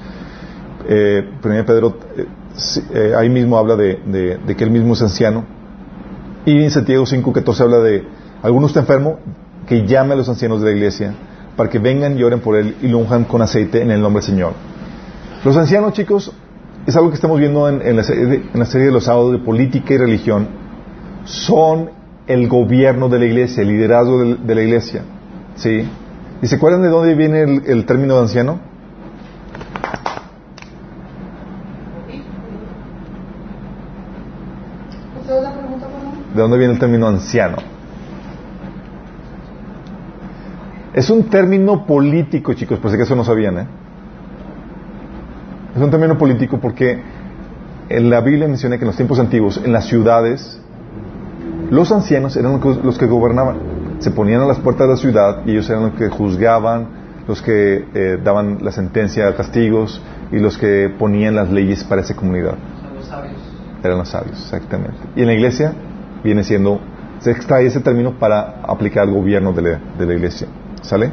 Eh, 0.87 1.29
Pedro 1.41 1.97
eh, 2.17 2.25
eh, 2.93 3.13
ahí 3.17 3.29
mismo 3.29 3.57
habla 3.57 3.75
de, 3.75 4.39
que 4.57 4.63
él 4.63 4.71
mismo 4.71 4.93
es 4.93 5.01
anciano. 5.01 5.45
Y 6.45 6.63
en 6.63 6.71
Santiago 6.71 7.05
5.14 7.05 7.59
habla 7.61 7.79
de, 7.79 8.03
alguno 8.41 8.67
está 8.67 8.81
enfermo, 8.81 9.19
que 9.67 9.85
llame 9.85 10.13
a 10.13 10.17
los 10.17 10.29
ancianos 10.29 10.61
de 10.61 10.67
la 10.69 10.75
iglesia 10.75 11.13
para 11.55 11.69
que 11.69 11.79
vengan 11.79 12.17
y 12.17 12.23
oren 12.23 12.39
por 12.39 12.55
él 12.55 12.75
y 12.81 12.87
lo 12.87 13.03
con 13.27 13.41
aceite 13.41 13.81
en 13.81 13.91
el 13.91 14.01
nombre 14.01 14.21
del 14.21 14.31
Señor. 14.31 14.53
Los 15.43 15.57
ancianos, 15.57 15.93
chicos, 15.93 16.31
es 16.85 16.95
algo 16.95 17.09
que 17.09 17.15
estamos 17.15 17.39
viendo 17.39 17.67
en, 17.67 17.95
la, 17.95 18.03
serie 18.03 18.43
en 18.53 18.59
la 18.59 18.65
serie 18.65 18.87
de 18.87 18.93
los 18.93 19.05
sábados 19.05 19.31
de 19.31 19.39
política 19.39 19.93
y 19.93 19.97
religión. 19.97 20.47
Son 21.23 21.89
el 22.27 22.47
gobierno 22.47 23.09
de 23.09 23.19
la 23.19 23.25
iglesia, 23.25 23.61
el 23.63 23.69
liderazgo 23.69 24.23
de, 24.35 24.55
la 24.55 24.61
iglesia. 24.61 25.01
¿Sí? 25.55 25.87
¿Y 26.41 26.47
se 26.47 26.55
acuerdan 26.55 26.81
de 26.81 26.89
dónde 26.89 27.15
viene 27.15 27.61
el, 27.65 27.85
término 27.85 28.15
de 28.15 28.21
anciano? 28.21 28.59
¿De 36.35 36.41
dónde 36.41 36.57
viene 36.57 36.73
el 36.73 36.79
término 36.79 37.07
anciano? 37.07 37.55
Es 40.93 41.09
un 41.09 41.23
término 41.29 41.85
político, 41.85 42.53
chicos, 42.53 42.77
por 42.79 42.91
si 42.91 43.01
eso 43.01 43.15
no 43.15 43.23
sabían, 43.23 43.57
¿eh? 43.57 43.67
Es 45.77 45.81
un 45.81 45.89
término 45.89 46.17
político 46.17 46.59
porque 46.59 47.01
en 47.87 48.09
la 48.09 48.19
Biblia 48.19 48.49
menciona 48.49 48.77
que 48.77 48.83
en 48.83 48.87
los 48.87 48.97
tiempos 48.97 49.17
antiguos, 49.19 49.61
en 49.63 49.71
las 49.71 49.85
ciudades, 49.85 50.59
los 51.69 51.91
ancianos 51.93 52.35
eran 52.35 52.59
los 52.83 52.97
que 52.97 53.05
gobernaban. 53.05 53.57
Se 53.99 54.11
ponían 54.11 54.41
a 54.41 54.45
las 54.45 54.59
puertas 54.59 54.87
de 54.87 54.93
la 54.93 54.99
ciudad 54.99 55.45
y 55.45 55.51
ellos 55.51 55.69
eran 55.69 55.83
los 55.83 55.93
que 55.93 56.09
juzgaban, 56.09 56.87
los 57.29 57.41
que 57.41 57.85
eh, 57.93 58.19
daban 58.21 58.57
la 58.61 58.73
sentencia, 58.73 59.33
castigos 59.37 60.01
y 60.33 60.39
los 60.39 60.57
que 60.57 60.93
ponían 60.99 61.35
las 61.35 61.49
leyes 61.49 61.85
para 61.85 62.01
esa 62.01 62.13
comunidad. 62.13 62.55
los 62.93 63.05
sabios. 63.05 63.35
Eran 63.81 63.97
los 63.99 64.09
sabios, 64.09 64.37
exactamente. 64.37 64.97
Y 65.15 65.21
en 65.21 65.27
la 65.27 65.33
iglesia 65.33 65.73
viene 66.25 66.43
siendo, 66.43 66.81
se 67.19 67.31
extrae 67.31 67.67
ese 67.67 67.79
término 67.79 68.17
para 68.17 68.61
aplicar 68.63 69.03
al 69.03 69.13
gobierno 69.13 69.53
de 69.53 69.79
la, 70.05 70.13
iglesia. 70.13 70.47
¿Sale? 70.81 71.11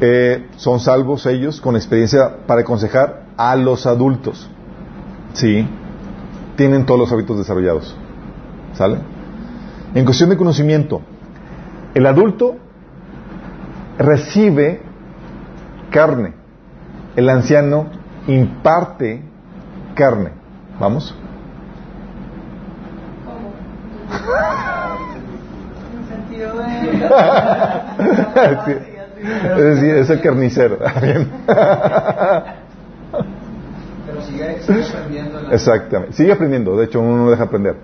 Eh, 0.00 0.48
son 0.56 0.80
salvos 0.80 1.26
ellos 1.26 1.60
con 1.60 1.76
experiencia 1.76 2.44
para 2.46 2.62
aconsejar 2.62 3.22
a 3.36 3.54
los 3.54 3.86
adultos. 3.86 4.50
Sí, 5.32 5.66
tienen 6.56 6.84
todos 6.84 6.98
los 6.98 7.12
hábitos 7.12 7.38
desarrollados. 7.38 7.96
¿Sale? 8.72 8.98
En 9.94 10.04
cuestión 10.04 10.30
de 10.30 10.36
conocimiento, 10.36 11.02
el 11.94 12.06
adulto 12.06 12.56
recibe 13.96 14.82
carne, 15.90 16.34
el 17.14 17.28
anciano 17.28 17.86
imparte 18.26 19.22
carne. 19.94 20.30
¿Vamos? 20.80 21.14
Es, 30.00 30.10
el 30.10 30.20
carnicero. 30.20 30.78
Pero 34.06 34.22
sigue, 34.22 34.56
aprendiendo. 34.96 35.52
Exactamente. 35.52 36.12
Sigue 36.14 36.32
aprendiendo. 36.32 36.76
De 36.76 36.84
hecho, 36.86 37.00
uno 37.00 37.24
no 37.24 37.30
deja 37.30 37.44
aprender. 37.44 37.76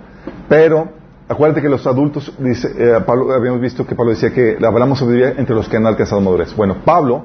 Pero 0.48 0.88
Acuérdate 1.28 1.60
que 1.60 1.68
los 1.68 1.84
adultos, 1.88 2.32
dice, 2.38 2.72
eh, 2.78 3.00
Pablo, 3.04 3.32
habíamos 3.34 3.60
visto 3.60 3.84
que 3.84 3.96
Pablo 3.96 4.12
decía 4.12 4.32
que 4.32 4.56
hablamos 4.64 5.00
sabiduría 5.00 5.34
entre 5.36 5.56
los 5.56 5.68
que 5.68 5.76
han 5.76 5.84
alcanzado 5.84 6.20
madurez. 6.20 6.54
Bueno, 6.54 6.76
Pablo, 6.84 7.24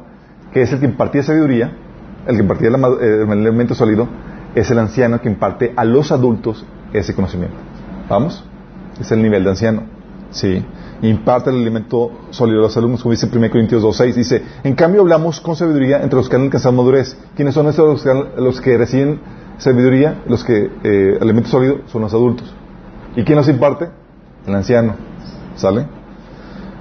que 0.51 0.63
es 0.63 0.73
el 0.73 0.79
que 0.79 0.85
impartía 0.85 1.21
sabiduría, 1.21 1.71
el 2.25 2.35
que 2.35 2.41
impartía 2.41 2.69
eh, 2.69 3.25
el 3.29 3.31
elemento 3.31 3.75
sólido, 3.75 4.07
es 4.55 4.71
el 4.71 4.79
anciano 4.79 5.21
que 5.21 5.29
imparte 5.29 5.73
a 5.75 5.85
los 5.85 6.11
adultos 6.11 6.65
ese 6.93 7.13
conocimiento. 7.13 7.55
¿Vamos? 8.09 8.43
Es 8.99 9.11
el 9.11 9.21
nivel 9.21 9.43
de 9.43 9.49
anciano. 9.51 9.83
Sí. 10.31 10.65
Imparte 11.01 11.49
el 11.49 11.57
elemento 11.57 12.11
sólido 12.29 12.59
a 12.59 12.63
los 12.63 12.77
alumnos, 12.77 13.01
como 13.01 13.11
dice 13.11 13.27
1 13.31 13.49
Corintios 13.49 13.83
2.6. 13.83 14.13
Dice, 14.13 14.43
en 14.63 14.75
cambio 14.75 15.01
hablamos 15.01 15.41
con 15.41 15.55
sabiduría 15.55 16.01
entre 16.01 16.17
los 16.17 16.29
que 16.29 16.35
han 16.35 16.43
alcanzado 16.43 16.73
madurez. 16.73 17.17
¿Quiénes 17.35 17.55
son 17.55 17.67
estos 17.67 18.05
los 18.37 18.61
que, 18.61 18.77
reciben 18.77 19.19
sabiduría? 19.57 20.21
Los 20.27 20.43
que, 20.43 20.69
eh, 20.83 21.17
elemento 21.19 21.49
sólido, 21.49 21.79
son 21.87 22.03
los 22.03 22.13
adultos. 22.13 22.53
¿Y 23.15 23.23
quién 23.23 23.37
los 23.37 23.47
imparte? 23.49 23.89
El 24.45 24.55
anciano. 24.55 24.95
¿Sale? 25.55 25.87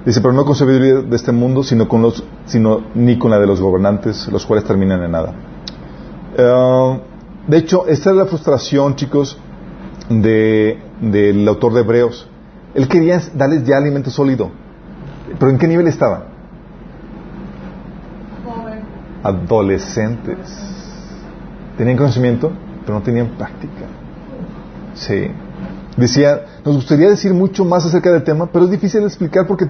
Dice, 0.04 0.20
pero 0.20 0.32
no 0.32 0.44
con 0.44 0.54
sabiduría 0.54 0.94
de 1.00 1.16
este 1.16 1.32
mundo, 1.32 1.62
sino, 1.62 1.88
con 1.88 2.02
los, 2.02 2.24
sino 2.46 2.82
ni 2.94 3.18
con 3.18 3.30
la 3.30 3.38
de 3.38 3.46
los 3.46 3.60
gobernantes, 3.60 4.28
los 4.28 4.46
cuales 4.46 4.64
terminan 4.64 5.02
en 5.02 5.10
nada. 5.10 5.34
Eh, 6.36 7.00
de 7.48 7.56
hecho, 7.56 7.86
esta 7.86 8.10
es 8.10 8.16
la 8.16 8.26
frustración, 8.26 8.96
chicos, 8.96 9.38
de, 10.08 10.78
del 11.00 11.46
autor 11.48 11.74
de 11.74 11.80
Hebreos. 11.80 12.29
Él 12.74 12.88
quería 12.88 13.20
darles 13.34 13.64
ya 13.64 13.76
alimento 13.76 14.10
sólido. 14.10 14.50
¿Pero 15.38 15.50
en 15.50 15.58
qué 15.58 15.66
nivel 15.66 15.86
estaban? 15.88 16.22
Adolescentes. 19.22 20.38
Tenían 21.76 21.96
conocimiento, 21.96 22.52
pero 22.84 22.98
no 22.98 23.02
tenían 23.02 23.28
práctica. 23.30 23.86
Sí. 24.94 25.30
Decía, 25.96 26.42
nos 26.64 26.76
gustaría 26.76 27.08
decir 27.08 27.34
mucho 27.34 27.64
más 27.64 27.84
acerca 27.84 28.10
del 28.12 28.22
tema, 28.22 28.46
pero 28.46 28.64
es 28.64 28.70
difícil 28.70 29.00
de 29.00 29.06
explicar 29.06 29.46
porque, 29.46 29.68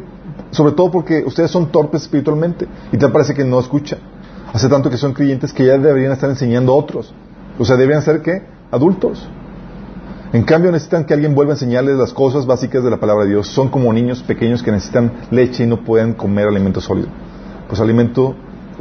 sobre 0.51 0.73
todo 0.73 0.91
porque 0.91 1.25
ustedes 1.27 1.51
son 1.51 1.71
torpes 1.73 2.03
espiritualmente 2.03 2.67
y 2.93 2.97
te 2.97 3.09
parece 3.09 3.35
que 3.35 3.45
no 3.45 3.59
escuchan. 3.59 3.99
Hace 4.53 4.69
tanto 4.69 4.91
que 4.91 4.97
son 4.97 5.13
creyentes 5.13 5.53
que 5.53 5.65
ya 5.65 5.79
deberían 5.79 6.13
estar 6.13 6.29
enseñando 6.29 6.73
a 6.73 6.77
otros. 6.77 7.15
O 7.59 7.65
sea, 7.65 7.77
deberían 7.77 8.03
ser 8.03 8.23
que 8.23 8.43
adultos. 8.71 9.29
En 10.33 10.45
cambio, 10.45 10.71
necesitan 10.71 11.05
que 11.05 11.15
alguien 11.15 11.35
vuelva 11.35 11.55
a 11.55 11.57
enseñarles 11.57 11.97
las 11.97 12.13
cosas 12.13 12.47
básicas 12.47 12.85
de 12.85 12.91
la 12.91 12.99
palabra 12.99 13.25
de 13.25 13.31
Dios. 13.31 13.49
Son 13.49 13.69
como 13.69 13.93
niños 13.93 14.23
pequeños 14.23 14.63
que 14.63 14.71
necesitan 14.71 15.13
leche 15.33 15.65
y 15.65 15.67
no 15.67 15.85
pueden 15.85 16.13
comer 16.13 16.47
alimento 16.47 16.81
sólido. 16.81 17.09
Pues 17.67 17.81
alimento, 17.81 18.37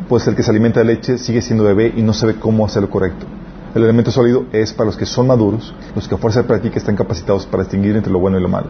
puede 0.08 0.24
ser 0.24 0.36
que 0.36 0.44
se 0.44 0.52
alimenta 0.52 0.82
de 0.82 0.86
leche, 0.86 1.18
sigue 1.18 1.42
siendo 1.42 1.64
bebé 1.64 1.92
y 1.96 2.04
no 2.04 2.14
sabe 2.14 2.36
cómo 2.36 2.66
hacerlo 2.66 2.92
correcto. 2.92 3.26
El 3.74 3.84
elemento 3.84 4.12
sólido 4.12 4.46
es 4.52 4.74
para 4.74 4.88
los 4.88 4.98
que 4.98 5.08
son 5.08 5.26
maduros, 5.26 5.74
los 5.96 6.08
que 6.08 6.14
a 6.14 6.18
fuerza 6.20 6.44
de 6.44 6.48
práctica 6.48 6.78
están 6.78 6.96
capacitados 6.96 7.48
para 7.48 7.64
distinguir 7.64 7.96
entre 7.96 8.12
lo 8.12 8.20
bueno 8.20 8.38
y 8.38 8.42
lo 8.42 8.50
malo. 8.50 8.68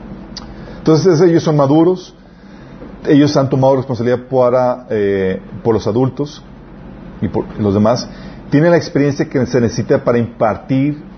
Entonces 0.78 1.20
ellos 1.20 1.44
son 1.44 1.58
maduros, 1.58 2.16
ellos 3.06 3.36
han 3.36 3.50
tomado 3.50 3.76
responsabilidad 3.76 4.28
para, 4.30 4.88
eh, 4.90 5.42
por 5.64 5.74
los 5.74 5.86
adultos 5.86 6.42
y 7.22 7.28
por 7.28 7.46
los 7.60 7.74
demás, 7.74 8.08
tienen 8.50 8.72
la 8.72 8.78
experiencia 8.78 9.28
que 9.28 9.46
se 9.46 9.60
necesita 9.60 10.04
para 10.04 10.18
impartir 10.18 11.09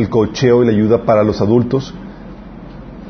el 0.00 0.08
cocheo 0.08 0.62
y 0.62 0.66
la 0.66 0.72
ayuda 0.72 1.04
para 1.04 1.22
los 1.22 1.40
adultos, 1.40 1.94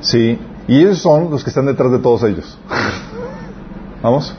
¿sí? 0.01 0.39
Y 0.69 0.79
ellos 0.79 0.99
son 0.99 1.31
los 1.31 1.43
que 1.43 1.51
están 1.51 1.67
detrás 1.67 1.91
de 1.91 1.99
todos 1.99 2.23
ellos. 2.25 2.59
¿Vamos? 4.03 4.37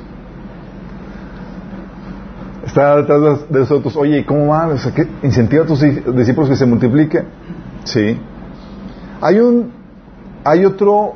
Está 2.66 2.98
detrás 2.98 3.50
de 3.50 3.60
nosotros, 3.60 3.96
oye, 3.98 4.20
¿y 4.20 4.24
cómo 4.24 4.48
va? 4.48 4.68
O 4.68 4.78
sea, 4.78 4.94
¿qué? 4.94 5.08
¿Incentiva 5.24 5.64
a 5.64 5.68
tus 5.68 5.82
discípulos 5.82 6.50
que 6.50 6.56
se 6.56 6.66
multipliquen? 6.66 7.26
Sí. 7.84 8.20
Hay 9.20 9.40
un, 9.40 9.72
hay 10.44 10.66
otro 10.66 11.16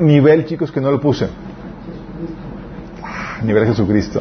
nivel, 0.00 0.44
chicos, 0.44 0.70
que 0.72 0.80
no 0.80 0.90
lo 0.90 1.00
puse. 1.00 1.28
Ah, 3.02 3.38
nivel 3.42 3.66
Jesucristo. 3.66 4.20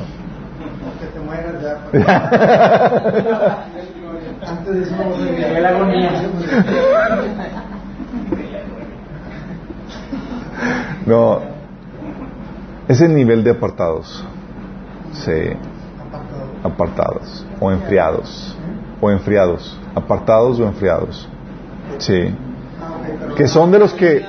Que 1.00 1.08
te 1.08 1.20
mueras 1.20 1.62
ya. 1.94 3.66
Antes 4.46 4.76
de 4.76 4.82
eso 4.84 5.60
la 5.62 5.70
agonía. 5.70 6.12
No. 11.06 11.42
Es 12.88 13.02
el 13.02 13.16
nivel 13.16 13.44
de 13.44 13.52
apartados. 13.52 14.26
Sí. 15.14 15.54
Apartados. 16.64 17.46
O 17.60 17.72
enfriados. 17.72 18.58
O 19.02 19.12
enfriados. 19.12 19.80
Apartados 19.96 20.60
o 20.60 20.64
enfriados. 20.66 21.28
Sí. 21.98 22.36
Que 23.36 23.48
son 23.48 23.72
de 23.72 23.80
los 23.80 23.94
que... 23.94 24.26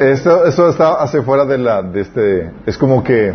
Esto, 0.00 0.46
esto 0.46 0.68
está 0.68 0.94
hacia 0.94 1.22
fuera 1.22 1.44
de 1.44 1.58
la, 1.58 1.82
de 1.82 2.00
este, 2.00 2.50
es 2.66 2.76
como 2.76 3.02
que, 3.02 3.32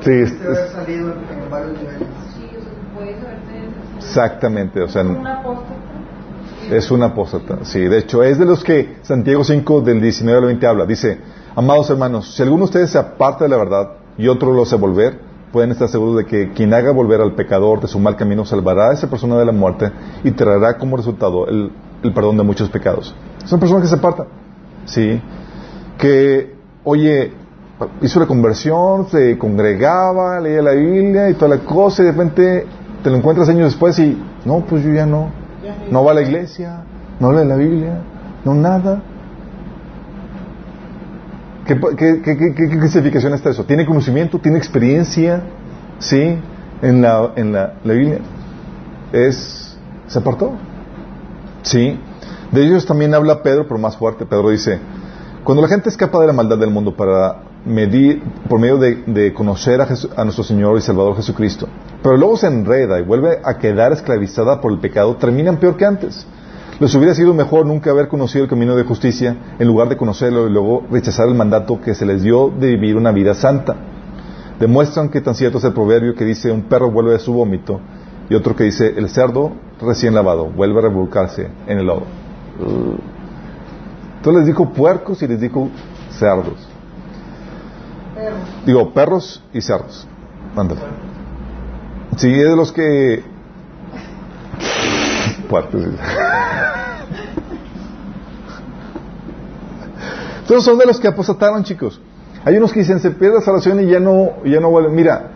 Sí, 0.00 0.10
es- 0.12 0.40
haber 0.40 0.68
salido 0.68 1.12
en 1.12 1.50
varios 1.50 1.72
niveles. 1.78 2.08
Exactamente, 3.98 4.80
o 4.82 4.88
sea, 4.88 5.02
un 5.02 5.26
es 6.70 6.90
una 6.90 7.06
apóstata. 7.06 7.58
Sí, 7.64 7.80
de 7.80 7.98
hecho, 7.98 8.22
es 8.22 8.38
de 8.38 8.44
los 8.46 8.64
que 8.64 8.96
Santiago 9.02 9.44
5 9.44 9.80
del 9.82 10.00
19 10.00 10.38
al 10.38 10.46
20 10.46 10.66
habla. 10.66 10.86
Dice, 10.86 11.18
amados 11.54 11.90
hermanos, 11.90 12.34
si 12.34 12.42
alguno 12.42 12.60
de 12.60 12.64
ustedes 12.64 12.90
se 12.90 12.98
aparta 12.98 13.44
de 13.44 13.50
la 13.50 13.56
verdad 13.58 13.90
y 14.16 14.28
otro 14.28 14.52
lo 14.52 14.62
hace 14.62 14.76
volver, 14.76 15.18
pueden 15.52 15.70
estar 15.72 15.88
seguros 15.88 16.16
de 16.16 16.24
que 16.26 16.52
quien 16.52 16.72
haga 16.72 16.90
volver 16.90 17.20
al 17.20 17.34
pecador 17.34 17.80
de 17.80 17.86
su 17.88 17.98
mal 17.98 18.16
camino 18.16 18.44
salvará 18.44 18.90
a 18.90 18.92
esa 18.94 19.08
persona 19.10 19.36
de 19.36 19.44
la 19.44 19.52
muerte 19.52 19.90
y 20.24 20.30
traerá 20.32 20.78
como 20.78 20.96
resultado 20.96 21.46
el, 21.48 21.70
el 22.02 22.12
perdón 22.14 22.36
de 22.38 22.42
muchos 22.44 22.68
pecados. 22.70 23.14
Son 23.44 23.60
personas 23.60 23.82
que 23.82 23.88
se 23.88 23.94
apartan. 23.96 24.26
Sí. 24.86 25.20
Que, 25.98 26.54
oye, 26.82 27.32
hizo 28.02 28.20
la 28.20 28.26
conversión, 28.26 29.08
se 29.08 29.36
congregaba, 29.38 30.40
leía 30.40 30.62
la 30.62 30.72
Biblia 30.72 31.28
y 31.30 31.34
toda 31.34 31.56
la 31.56 31.62
cosa 31.64 32.02
y 32.02 32.06
de 32.06 32.12
repente 32.12 32.66
te 33.02 33.10
lo 33.10 33.16
encuentras 33.16 33.48
años 33.48 33.64
después 33.72 33.98
y, 33.98 34.16
no, 34.44 34.60
pues 34.60 34.82
yo 34.84 34.92
ya 34.92 35.06
no. 35.06 35.30
No 35.90 36.04
va 36.04 36.12
a 36.12 36.14
la 36.14 36.22
iglesia, 36.22 36.82
no 37.20 37.32
lee 37.32 37.46
la 37.46 37.56
Biblia, 37.56 37.98
no 38.44 38.54
nada. 38.54 39.02
¿Qué, 41.66 41.78
qué, 41.96 42.20
qué, 42.22 42.36
qué- 42.36 42.54
qué 42.54 42.78
clasificación 42.78 43.32
está 43.32 43.50
eso? 43.50 43.64
¿Tiene 43.64 43.86
conocimiento? 43.86 44.38
¿Tiene 44.38 44.58
experiencia? 44.58 45.42
¿Sí? 45.98 46.38
En 46.82 47.00
la, 47.00 47.30
en 47.36 47.52
la, 47.52 47.74
la 47.82 47.92
Biblia. 47.94 48.18
Es, 49.12 49.78
se 50.06 50.18
apartó. 50.18 50.52
Sí. 51.62 51.98
De 52.52 52.62
ellos 52.62 52.84
también 52.84 53.14
habla 53.14 53.42
Pedro, 53.42 53.66
pero 53.66 53.78
más 53.80 53.96
fuerte. 53.96 54.26
Pedro 54.26 54.50
dice, 54.50 54.78
cuando 55.42 55.62
la 55.62 55.68
gente 55.68 55.88
escapa 55.88 56.20
de 56.20 56.26
la 56.26 56.32
maldad 56.34 56.58
del 56.58 56.70
mundo 56.70 56.94
para 56.94 57.36
medir, 57.64 58.22
por 58.48 58.60
medio 58.60 58.78
de, 58.78 59.32
conocer 59.32 59.80
a, 59.80 59.88
a 60.16 60.24
nuestro 60.24 60.44
Señor 60.44 60.76
y 60.78 60.80
Salvador 60.80 61.16
Jesucristo, 61.16 61.68
pero 62.02 62.16
luego 62.16 62.36
se 62.36 62.46
enreda 62.46 62.98
y 62.98 63.02
vuelve 63.02 63.40
a 63.42 63.58
quedar 63.58 63.92
esclavizada 63.92 64.60
por 64.60 64.72
el 64.72 64.78
pecado, 64.78 65.16
terminan 65.16 65.56
peor 65.56 65.76
que 65.76 65.86
antes. 65.86 66.26
Les 66.80 66.92
hubiera 66.96 67.14
sido 67.14 67.32
mejor 67.34 67.66
nunca 67.66 67.90
haber 67.90 68.08
conocido 68.08 68.44
el 68.44 68.50
camino 68.50 68.74
de 68.74 68.82
justicia 68.82 69.36
en 69.58 69.66
lugar 69.66 69.88
de 69.88 69.96
conocerlo 69.96 70.48
y 70.48 70.50
luego 70.50 70.84
rechazar 70.90 71.28
el 71.28 71.34
mandato 71.34 71.80
que 71.80 71.94
se 71.94 72.04
les 72.04 72.22
dio 72.22 72.50
de 72.50 72.66
vivir 72.66 72.96
una 72.96 73.12
vida 73.12 73.34
santa. 73.34 73.76
Demuestran 74.58 75.08
que 75.08 75.20
tan 75.20 75.36
cierto 75.36 75.58
es 75.58 75.64
el 75.64 75.72
proverbio 75.72 76.14
que 76.14 76.24
dice 76.24 76.50
un 76.50 76.62
perro 76.62 76.90
vuelve 76.90 77.12
de 77.12 77.20
su 77.20 77.32
vómito 77.32 77.80
y 78.28 78.34
otro 78.34 78.56
que 78.56 78.64
dice 78.64 78.92
el 78.96 79.08
cerdo 79.08 79.52
recién 79.80 80.14
lavado 80.14 80.46
vuelve 80.46 80.80
a 80.80 80.82
revolcarse 80.82 81.48
en 81.68 81.78
el 81.78 81.86
lodo. 81.86 82.04
Entonces 84.16 84.40
les 84.40 84.46
dijo 84.46 84.70
puercos 84.70 85.22
y 85.22 85.28
les 85.28 85.40
dijo 85.40 85.68
cerdos. 86.10 86.73
Digo, 88.66 88.92
perros 88.92 89.42
y 89.52 89.60
cerdos. 89.60 90.06
Ándale. 90.56 90.80
Sí, 92.16 92.32
es 92.32 92.48
de 92.48 92.56
los 92.56 92.72
que... 92.72 93.22
Entonces 100.40 100.64
son 100.64 100.78
de 100.78 100.86
los 100.86 101.00
que 101.00 101.08
apostataron, 101.08 101.64
chicos. 101.64 102.00
Hay 102.44 102.56
unos 102.56 102.72
que 102.72 102.80
dicen, 102.80 103.00
se 103.00 103.10
pierde 103.10 103.36
la 103.36 103.40
salvación 103.40 103.80
y 103.82 103.86
ya 103.86 104.00
no, 104.00 104.44
ya 104.44 104.60
no 104.60 104.70
vuelven. 104.70 104.94
Mira, 104.94 105.30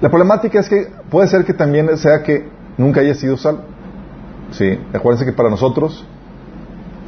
la 0.00 0.08
problemática 0.08 0.60
es 0.60 0.68
que 0.68 0.92
puede 1.10 1.26
ser 1.28 1.44
que 1.44 1.52
también 1.52 1.96
sea 1.98 2.22
que 2.22 2.48
nunca 2.78 3.00
haya 3.00 3.14
sido 3.14 3.36
salvo. 3.36 3.62
Sí, 4.52 4.78
acuérdense 4.92 5.24
que 5.24 5.32
para 5.32 5.50
nosotros 5.50 6.04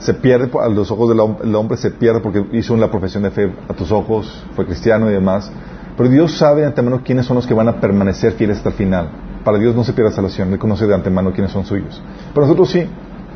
se 0.02 0.14
pierde 0.14 0.50
a 0.60 0.68
los 0.68 0.90
ojos 0.90 1.08
del 1.08 1.18
hom- 1.18 1.38
el 1.44 1.54
hombre, 1.54 1.76
se 1.76 1.90
pierde 1.92 2.20
porque 2.20 2.44
hizo 2.52 2.74
una 2.74 2.90
profesión 2.90 3.22
de 3.22 3.30
fe 3.30 3.52
a 3.68 3.72
tus 3.74 3.92
ojos, 3.92 4.44
fue 4.56 4.66
cristiano 4.66 5.08
y 5.08 5.12
demás. 5.12 5.50
Pero 5.96 6.08
Dios 6.08 6.32
sabe 6.36 6.62
de 6.62 6.66
antemano 6.66 7.02
quiénes 7.04 7.26
son 7.26 7.36
los 7.36 7.46
que 7.46 7.54
van 7.54 7.68
a 7.68 7.80
permanecer 7.80 8.32
fieles 8.32 8.56
hasta 8.56 8.70
el 8.70 8.74
final. 8.74 9.10
Para 9.44 9.58
Dios 9.58 9.76
no 9.76 9.84
se 9.84 9.92
pierde 9.92 10.10
la 10.10 10.16
salvación, 10.16 10.52
Él 10.52 10.58
conoce 10.58 10.86
de 10.86 10.94
antemano 10.94 11.32
quiénes 11.32 11.52
son 11.52 11.64
suyos. 11.64 12.02
Pero 12.34 12.46
nosotros 12.46 12.70
sí, 12.70 12.86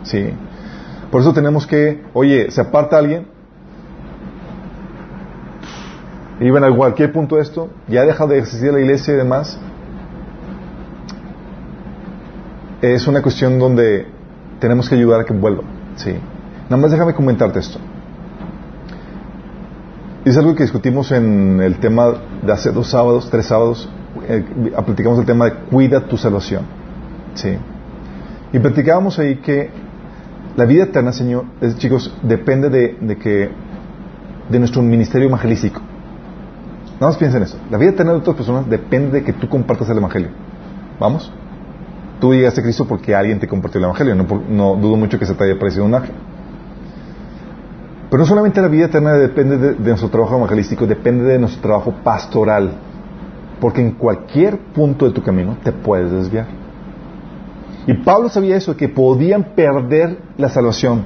sí. 0.03 0.31
Por 1.11 1.21
eso 1.21 1.33
tenemos 1.33 1.67
que, 1.67 2.03
oye, 2.15 2.51
se 2.51 2.61
aparta 2.61 2.99
alguien, 2.99 3.29
y 6.41 6.51
ven 6.51 6.65
a 6.65 6.75
cualquier 6.75 7.13
punto 7.13 7.39
esto, 7.39 7.71
ya 7.89 8.03
deja 8.03 8.27
de 8.27 8.39
existir 8.39 8.73
la 8.73 8.81
iglesia 8.81 9.15
y 9.15 9.17
demás. 9.17 9.59
Es 12.83 13.07
una 13.07 13.23
cuestión 13.23 13.59
donde 13.59 14.07
tenemos 14.59 14.89
que 14.89 14.97
ayudar 14.97 15.21
a 15.21 15.25
que 15.25 15.33
vuelva. 15.33 15.63
Sí. 15.97 16.15
Nada 16.69 16.83
más 16.83 16.91
déjame 16.91 17.15
comentarte 17.15 17.61
esto. 17.61 17.79
Es 20.25 20.37
algo 20.37 20.55
que 20.57 20.65
discutimos 20.65 21.13
en 21.13 21.61
el 21.61 21.79
tema 21.79 22.07
de 22.43 22.53
hace 22.53 22.73
dos 22.73 22.89
sábados, 22.89 23.31
tres 23.31 23.47
sábados. 23.47 23.89
eh, 24.29 24.45
platicamos 24.85 25.19
el 25.21 25.25
tema 25.27 25.45
de 25.45 25.53
cuida 25.71 26.01
tu 26.01 26.17
salvación. 26.17 26.63
Sí. 27.35 27.57
Y 28.53 28.59
platicábamos 28.59 29.19
ahí 29.19 29.37
que 29.37 29.71
la 30.57 30.65
vida 30.65 30.85
eterna, 30.85 31.13
Señor, 31.13 31.45
chicos, 31.77 32.13
depende 32.23 32.71
de, 32.71 33.17
que 33.19 33.51
de 34.49 34.59
nuestro 34.59 34.83
ministerio 34.83 35.29
evangelístico. 35.29 35.81
Nada 36.95 37.09
más 37.09 37.17
piensa 37.19 37.37
en 37.37 37.45
eso. 37.45 37.59
La 37.71 37.79
vida 37.79 37.91
eterna 37.91 38.13
de 38.13 38.19
otras 38.19 38.37
personas 38.37 38.69
depende 38.69 39.21
de 39.21 39.25
que 39.25 39.33
tú 39.35 39.49
compartas 39.49 39.89
el 39.91 39.99
evangelio. 39.99 40.31
¿Vamos? 40.99 41.31
Tú 42.21 42.33
llegaste 42.33 42.63
a 42.63 42.65
Cristo 42.65 42.87
porque 42.89 43.15
alguien 43.15 43.39
te 43.39 43.47
compartió 43.47 43.79
el 43.79 43.85
evangelio. 43.85 44.15
No, 44.15 44.25
no 44.49 44.77
dudo 44.77 44.97
mucho 44.97 45.19
que 45.19 45.27
se 45.27 45.35
te 45.35 45.45
haya 45.45 45.59
parecido 45.59 45.85
un 45.85 45.95
ángel. 45.95 46.15
Pero 48.09 48.23
no 48.23 48.27
solamente 48.27 48.61
la 48.61 48.69
vida 48.69 48.87
eterna 48.87 49.15
depende 49.15 49.59
de, 49.59 49.75
nuestro 49.77 50.09
trabajo 50.09 50.37
evangelístico, 50.37 50.87
depende 50.87 51.25
de 51.25 51.39
nuestro 51.39 51.63
trabajo 51.63 51.95
pastoral. 52.05 52.73
Porque 53.61 53.81
en 53.81 53.93
cualquier 53.93 54.59
punto 54.59 55.07
de 55.07 55.13
tu 55.13 55.23
camino 55.23 55.57
te 55.63 55.73
puedes 55.73 56.11
desviar. 56.13 56.47
Y 57.87 57.95
Pablo 57.95 58.29
sabía 58.29 58.57
eso, 58.57 58.77
que 58.77 58.89
podían 58.89 59.55
perder 59.55 60.19
la 60.37 60.49
salvación. 60.49 61.05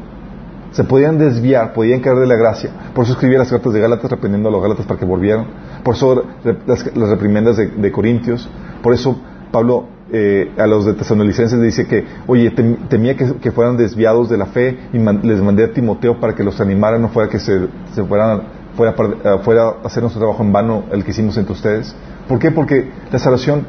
Se 0.72 0.84
podían 0.84 1.18
desviar, 1.18 1.72
podían 1.72 2.00
caer 2.00 2.18
de 2.18 2.26
la 2.26 2.36
gracia. 2.36 2.70
Por 2.94 3.04
eso 3.04 3.14
escribía 3.14 3.38
las 3.38 3.50
cartas 3.50 3.72
de 3.72 3.80
Gálatas 3.80 4.10
reprendiendo 4.10 4.48
a 4.48 4.52
los 4.52 4.62
Gálatas 4.62 4.86
para 4.86 4.98
que 5.00 5.06
volvieran. 5.06 5.46
Por 5.82 5.94
eso 5.94 6.24
las, 6.44 6.96
las 6.96 7.08
reprimendas 7.08 7.56
de 7.56 7.92
Corintios. 7.92 8.48
Por 8.82 8.94
eso 8.94 9.16
Pablo 9.50 9.88
eh, 10.12 10.52
a 10.58 10.66
los 10.66 10.84
de 10.86 10.94
Tesalonicenses 10.94 11.60
dice 11.60 11.86
que, 11.86 12.04
oye, 12.26 12.54
tem- 12.54 12.88
temía 12.88 13.16
que, 13.16 13.50
fueran 13.52 13.76
desviados 13.76 14.28
de 14.28 14.36
la 14.38 14.46
fe 14.46 14.78
y 14.92 14.98
les 14.98 15.40
mandé 15.42 15.64
a 15.64 15.72
Timoteo 15.72 16.20
para 16.20 16.34
que 16.34 16.42
los 16.44 16.60
animara, 16.60 16.98
no 16.98 17.08
fuera 17.08 17.28
que 17.30 17.38
se, 17.38 17.68
fueran, 18.08 18.42
fuera, 18.76 18.94
eh, 18.98 19.38
fuera 19.42 19.64
a 19.68 19.86
hacer 19.86 20.02
nuestro 20.02 20.20
trabajo 20.20 20.42
en 20.42 20.52
vano 20.52 20.84
el 20.92 21.04
que 21.04 21.10
hicimos 21.10 21.36
entre 21.36 21.52
ustedes. 21.52 21.94
¿Por 22.28 22.38
qué? 22.38 22.50
Porque 22.50 22.90
la 23.10 23.18
salvación 23.18 23.66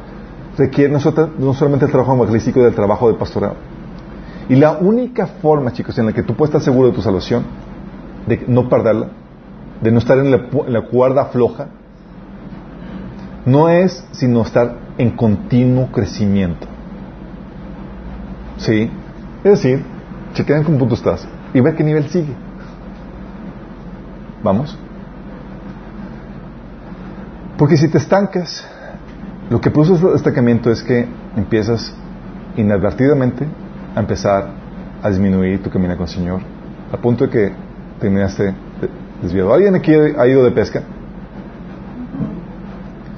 requiere 0.56 0.92
no, 0.92 0.98
no 1.38 1.54
solamente 1.54 1.86
el 1.86 1.90
trabajo 1.90 2.14
evangelístico, 2.14 2.62
del 2.62 2.74
trabajo 2.74 3.10
de 3.10 3.18
pastorado. 3.18 3.54
Y 4.48 4.56
la 4.56 4.72
única 4.72 5.26
forma, 5.26 5.72
chicos, 5.72 5.96
en 5.98 6.06
la 6.06 6.12
que 6.12 6.22
tú 6.22 6.34
puedes 6.34 6.50
estar 6.54 6.62
seguro 6.62 6.88
de 6.88 6.94
tu 6.94 7.02
salvación, 7.02 7.44
de 8.26 8.44
no 8.48 8.68
perderla, 8.68 9.08
de 9.80 9.90
no 9.90 9.98
estar 9.98 10.18
en 10.18 10.30
la, 10.30 10.36
en 10.66 10.72
la 10.72 10.82
cuerda 10.82 11.26
floja, 11.26 11.68
no 13.44 13.68
es 13.68 14.04
sino 14.12 14.42
estar 14.42 14.76
en 14.98 15.10
continuo 15.10 15.88
crecimiento. 15.90 16.66
¿Sí? 18.58 18.90
Es 19.44 19.62
decir, 19.62 19.84
chequear 20.34 20.60
en 20.60 20.64
qué 20.66 20.72
punto 20.72 20.94
estás 20.94 21.26
y 21.52 21.60
ver 21.60 21.74
qué 21.74 21.82
nivel 21.82 22.08
sigue. 22.08 22.34
¿Vamos? 24.42 24.78
Porque 27.58 27.76
si 27.76 27.88
te 27.88 27.98
estancas, 27.98 28.66
lo 29.50 29.60
que 29.60 29.70
produce 29.70 29.94
este 29.94 30.16
estancamiento 30.16 30.70
es 30.70 30.82
que 30.82 31.06
empiezas 31.36 31.94
inadvertidamente 32.56 33.46
a 33.94 34.00
empezar 34.00 34.48
a 35.02 35.08
disminuir 35.08 35.62
tu 35.62 35.70
camino 35.70 35.96
con 35.96 36.04
el 36.04 36.12
Señor, 36.12 36.40
al 36.92 36.98
punto 36.98 37.24
de 37.26 37.30
que 37.30 37.52
terminaste 38.00 38.54
desviado. 39.20 39.52
¿Alguien 39.52 39.74
aquí 39.74 39.92
ha 39.92 40.26
ido 40.26 40.44
de 40.44 40.50
pesca? 40.52 40.82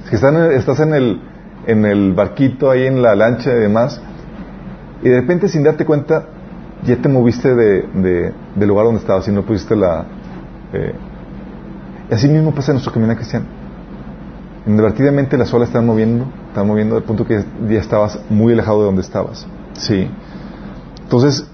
Si 0.08 0.16
estás 0.16 0.80
en 0.80 0.94
el, 0.94 1.20
en 1.66 1.84
el 1.84 2.12
barquito, 2.12 2.70
ahí 2.70 2.86
en 2.86 3.02
la 3.02 3.14
lancha 3.14 3.50
y 3.52 3.58
demás, 3.58 4.00
y 5.02 5.08
de 5.08 5.20
repente 5.20 5.48
sin 5.48 5.62
darte 5.62 5.84
cuenta 5.84 6.26
ya 6.84 6.96
te 6.96 7.08
moviste 7.08 7.54
de, 7.54 8.32
del 8.54 8.68
lugar 8.68 8.84
donde 8.84 9.00
estabas 9.00 9.26
y 9.28 9.32
no 9.32 9.42
pusiste 9.42 9.74
la... 9.74 10.04
Eh, 10.72 10.94
así 12.10 12.28
mismo 12.28 12.54
pasa 12.54 12.72
en 12.72 12.76
nuestro 12.76 12.92
camino 12.92 13.14
cristiano. 13.16 13.46
Inadvertidamente 14.66 15.36
las 15.36 15.52
olas 15.54 15.68
están 15.68 15.86
moviendo, 15.86 16.26
están 16.48 16.66
moviendo 16.66 16.96
al 16.96 17.02
punto 17.02 17.26
que 17.26 17.44
ya 17.68 17.80
estabas 17.80 18.18
muy 18.28 18.52
alejado 18.52 18.80
de 18.80 18.86
donde 18.86 19.02
estabas. 19.02 19.46
Sí. 19.74 20.10
Entonces, 21.02 21.46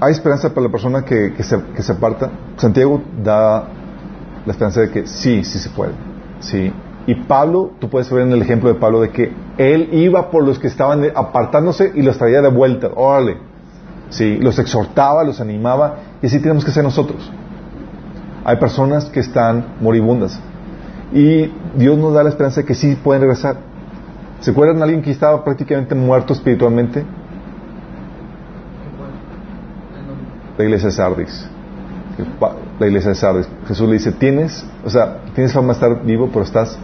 hay 0.00 0.12
esperanza 0.12 0.50
para 0.50 0.66
la 0.66 0.72
persona 0.72 1.02
que, 1.04 1.34
que, 1.34 1.42
se, 1.42 1.60
que 1.74 1.82
se 1.82 1.92
aparta. 1.92 2.30
Santiago 2.56 3.02
da 3.22 3.68
la 4.46 4.52
esperanza 4.52 4.80
de 4.80 4.90
que 4.90 5.06
sí, 5.06 5.44
sí 5.44 5.58
se 5.58 5.68
puede. 5.70 5.92
Sí. 6.40 6.72
Y 7.06 7.14
Pablo, 7.14 7.72
tú 7.78 7.88
puedes 7.88 8.10
ver 8.10 8.22
en 8.22 8.32
el 8.32 8.42
ejemplo 8.42 8.68
de 8.68 8.78
Pablo 8.78 9.00
de 9.00 9.10
que 9.10 9.32
él 9.56 9.88
iba 9.92 10.30
por 10.30 10.44
los 10.44 10.58
que 10.58 10.66
estaban 10.66 11.04
apartándose 11.14 11.92
y 11.94 12.02
los 12.02 12.18
traía 12.18 12.42
de 12.42 12.50
vuelta. 12.50 12.90
Órale. 12.94 13.38
Sí, 14.10 14.38
los 14.38 14.58
exhortaba, 14.58 15.22
los 15.22 15.40
animaba 15.40 15.96
y 16.20 16.26
así 16.26 16.40
tenemos 16.40 16.64
que 16.64 16.72
ser 16.72 16.82
nosotros. 16.82 17.30
Hay 18.44 18.56
personas 18.56 19.06
que 19.06 19.20
están 19.20 19.76
moribundas 19.80 20.40
y 21.12 21.52
Dios 21.76 21.98
nos 21.98 22.14
da 22.14 22.22
la 22.22 22.30
esperanza 22.30 22.60
de 22.60 22.66
que 22.66 22.74
sí 22.74 22.96
pueden 22.96 23.22
regresar. 23.22 23.56
¿Se 24.40 24.50
acuerdan 24.50 24.78
de 24.78 24.84
alguien 24.84 25.02
que 25.02 25.10
estaba 25.10 25.44
prácticamente 25.44 25.94
muerto 25.94 26.32
espiritualmente? 26.32 27.04
La 30.56 30.64
iglesia 30.64 30.88
de 30.88 30.92
Sardis. 30.92 31.48
La 32.78 32.86
iglesia 32.86 33.10
de 33.10 33.14
Sardis. 33.14 33.48
Jesús 33.66 33.86
le 33.86 33.94
dice, 33.94 34.12
tienes, 34.12 34.64
o 34.84 34.90
sea, 34.90 35.18
tienes 35.34 35.52
fama 35.52 35.68
de 35.68 35.72
estar 35.74 36.04
vivo, 36.04 36.28
pero 36.32 36.44
estás 36.44 36.78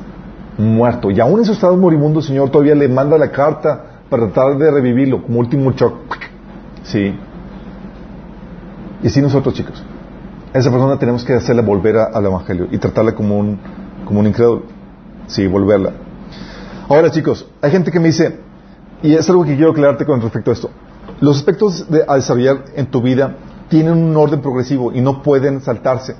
muerto. 0.58 1.10
Y 1.10 1.20
aún 1.20 1.40
en 1.40 1.44
su 1.44 1.52
estado 1.52 1.76
moribundo, 1.76 2.20
el 2.20 2.24
Señor 2.26 2.50
todavía 2.50 2.74
le 2.74 2.88
manda 2.88 3.18
la 3.18 3.30
carta 3.30 4.00
para 4.08 4.30
tratar 4.30 4.56
de 4.58 4.70
revivirlo 4.70 5.22
como 5.22 5.40
último 5.40 5.72
shock. 5.72 6.16
Sí. 6.82 7.14
Y 9.02 9.06
así 9.06 9.20
nosotros, 9.20 9.54
chicos. 9.54 9.82
esa 10.52 10.70
persona 10.70 10.98
tenemos 10.98 11.24
que 11.24 11.34
hacerla 11.34 11.62
volver 11.62 11.96
al 11.96 12.24
Evangelio 12.24 12.68
y 12.70 12.78
tratarla 12.78 13.14
como 13.14 13.38
un, 13.38 13.58
como 14.04 14.20
un 14.20 14.26
incrédulo. 14.26 14.62
Sí, 15.26 15.46
volverla. 15.46 15.92
Ahora, 16.88 17.10
chicos, 17.10 17.46
hay 17.60 17.70
gente 17.70 17.90
que 17.90 17.98
me 17.98 18.06
dice, 18.06 18.38
y 19.02 19.14
es 19.14 19.28
algo 19.28 19.44
que 19.44 19.56
quiero 19.56 19.72
aclararte 19.72 20.06
con 20.06 20.20
respecto 20.20 20.50
a 20.50 20.54
esto. 20.54 20.70
Los 21.20 21.36
aspectos 21.38 21.90
de, 21.90 22.04
a 22.06 22.14
desarrollar 22.14 22.64
en 22.76 22.86
tu 22.86 23.02
vida 23.02 23.34
tienen 23.68 23.94
un 23.94 24.16
orden 24.16 24.40
progresivo 24.40 24.92
y 24.92 25.00
no 25.00 25.22
pueden 25.22 25.60
saltarse. 25.60 26.14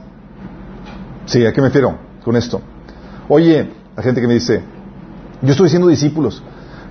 Sí, 1.26 1.44
¿a 1.44 1.53
qué 1.53 1.61
me 1.61 1.68
refiero 1.68 1.97
con 2.24 2.36
esto? 2.36 2.61
Oye, 3.28 3.70
hay 3.97 4.05
gente 4.05 4.20
que 4.20 4.26
me 4.26 4.34
dice, 4.34 4.62
yo 5.42 5.51
estoy 5.51 5.68
siendo 5.68 5.88
discípulos, 5.88 6.42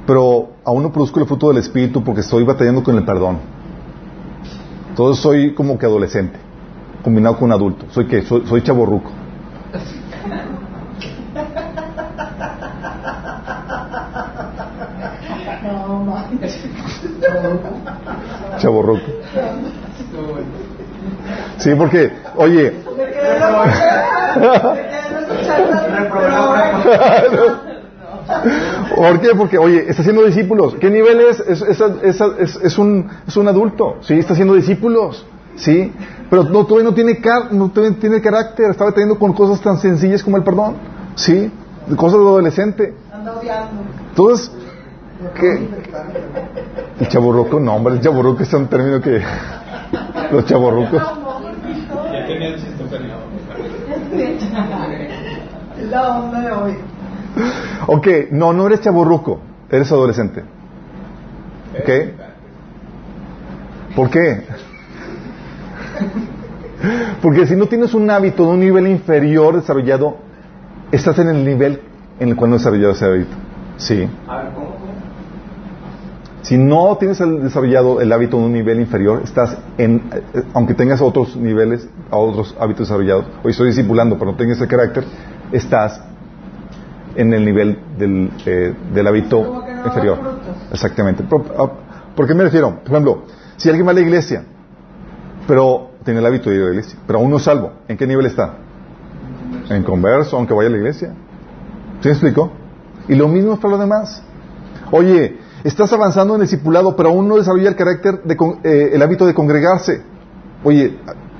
pero 0.06 0.50
aún 0.64 0.84
no 0.84 0.92
produzco 0.92 1.20
el 1.20 1.26
fruto 1.26 1.50
del 1.50 1.58
Espíritu 1.58 2.04
porque 2.04 2.22
estoy 2.22 2.44
batallando 2.44 2.84
con 2.84 2.98
el 2.98 3.06
perdón. 3.06 3.40
Entonces 4.90 5.22
soy 5.22 5.54
como 5.54 5.78
que 5.78 5.86
adolescente, 5.86 6.40
combinado 7.04 7.36
con 7.36 7.46
un 7.46 7.52
adulto. 7.54 7.86
¿Soy 7.92 8.08
qué? 8.08 8.22
Soy, 8.24 8.46
soy 8.48 8.62
chaborruco. 8.62 9.12
Chaborruco. 18.60 19.12
Sí, 21.66 21.74
porque, 21.74 22.12
oye. 22.36 22.74
¿Por 28.96 29.20
qué? 29.20 29.30
Porque, 29.36 29.58
oye, 29.58 29.90
está 29.90 30.04
haciendo 30.04 30.24
discípulos. 30.26 30.76
¿Qué 30.80 30.92
nivel 30.92 31.22
es? 31.22 31.40
Es, 31.40 31.64
es, 31.64 32.78
un, 32.78 33.10
es 33.28 33.36
un 33.36 33.48
adulto, 33.48 33.96
¿sí? 34.02 34.14
Está 34.14 34.34
haciendo 34.34 34.54
discípulos, 34.54 35.26
¿sí? 35.56 35.92
Pero 36.30 36.44
no, 36.44 36.68
todavía 36.68 36.92
no 36.92 36.94
tiene, 36.94 37.20
car 37.20 37.52
no 37.52 37.72
tiene 37.72 38.22
carácter, 38.22 38.70
está 38.70 38.92
teniendo 38.92 39.18
con 39.18 39.34
cosas 39.34 39.60
tan 39.60 39.80
sencillas 39.80 40.22
como 40.22 40.38
el 40.38 40.44
perdón, 40.44 40.76
¿sí? 41.16 41.52
Cosas 41.96 42.20
de 42.20 42.26
adolescente. 42.28 42.94
Entonces, 44.10 44.52
¿qué? 45.34 45.68
El 47.00 47.08
chaburruco, 47.08 47.60
no, 47.60 47.74
hombre, 47.74 47.96
el 47.96 48.02
chaburruco 48.02 48.44
es 48.44 48.54
un 48.54 48.68
término 48.68 49.02
que... 49.02 49.20
Los 50.32 50.46
chaburrucos. 50.46 51.25
La 55.90 56.18
onda 56.18 56.42
de 56.42 56.52
hoy. 56.52 56.74
Ok, 57.88 58.08
no, 58.32 58.54
no 58.54 58.68
eres 58.68 58.82
chaburruco, 58.82 59.40
eres 59.70 59.92
adolescente. 59.92 60.44
¿Ok? 61.80 61.90
¿Por 63.96 64.10
qué? 64.10 64.44
Porque 67.22 67.48
si 67.48 67.56
no 67.56 67.68
tienes 67.68 67.94
un 67.94 68.10
hábito 68.10 68.44
de 68.44 68.50
un 68.50 68.60
nivel 68.60 68.88
inferior 68.88 69.56
desarrollado, 69.56 70.18
estás 70.92 71.18
en 71.20 71.30
el 71.30 71.46
nivel 71.46 71.82
en 72.20 72.30
el 72.30 72.36
cual 72.36 72.52
no 72.52 72.56
has 72.56 72.62
desarrollado 72.62 72.94
ese 72.94 73.06
hábito. 73.06 73.36
Sí. 73.78 74.10
Si 76.46 76.60
no 76.60 76.96
tienes 77.00 77.18
desarrollado 77.18 78.02
el 78.02 78.14
hábito 78.14 78.38
en 78.38 78.44
un 78.44 78.54
nivel 78.54 78.80
inferior, 78.80 79.22
estás 79.24 79.58
en, 79.80 80.04
eh, 80.14 80.44
aunque 80.54 80.76
tengas 80.76 81.02
otros 81.02 81.36
niveles, 81.36 81.90
otros 82.12 82.56
hábitos 82.60 82.88
desarrollados, 82.88 83.26
hoy 83.44 83.50
estoy 83.50 83.70
discipulando, 83.70 84.20
pero 84.20 84.32
no 84.32 84.38
tengas 84.38 84.58
ese 84.58 84.68
carácter, 84.68 85.06
estás 85.52 86.00
en 87.16 87.34
el 87.34 87.44
nivel 87.44 87.80
del, 87.98 88.30
eh, 88.46 88.76
del 88.94 89.08
hábito 89.08 89.64
inferior. 89.86 90.20
Exactamente. 90.72 91.24
Ah, 91.58 91.72
¿Por, 92.16 92.28
qué 92.28 92.36
me 92.36 92.44
refiero? 92.44 92.80
Por 92.82 92.92
ejemplo, 92.92 93.24
si 93.58 93.70
alguien 93.70 93.88
va 93.88 93.92
a 93.92 93.96
la 93.96 94.02
iglesia, 94.02 94.44
pero 95.48 95.94
tiene 96.04 96.20
el 96.20 96.28
hábito 96.28 96.52
de 96.52 96.58
ir 96.58 96.62
a 96.62 96.66
la 96.66 96.72
iglesia, 96.74 97.00
pero 97.08 97.18
aún 97.18 97.32
no 97.32 97.38
es 97.38 97.44
salvo, 97.44 97.72
¿en 97.88 97.98
qué 97.98 98.06
nivel 98.06 98.28
está? 98.28 98.54
En 99.72 99.82
converso, 99.82 100.38
aunque 100.38 100.54
vaya 100.54 100.70
a 100.70 100.72
la 100.74 100.78
iglesia. 100.78 101.12
¿Sí 102.02 102.08
me 102.08 102.12
explico? 102.12 102.52
Y 103.08 103.16
lo 103.16 103.28
mismo 103.28 103.54
es 103.54 103.60
para 103.60 103.72
los 103.72 103.80
demás. 103.80 104.22
Oye, 104.92 105.40
Estás 105.66 105.92
avanzando 105.94 106.36
en 106.36 106.42
el 106.42 106.48
discipulado, 106.48 106.96
pero 106.96 107.10
aún 107.10 107.28
no 107.28 107.38
desarrolla 107.38 107.70
el 107.70 107.76
carácter, 107.76 108.22
de, 108.22 108.38
eh, 108.64 108.92
el 108.94 109.02
hábito 109.02 109.26
de 109.26 109.34
congregarse. 109.34 110.00
Oye, 110.64 111.00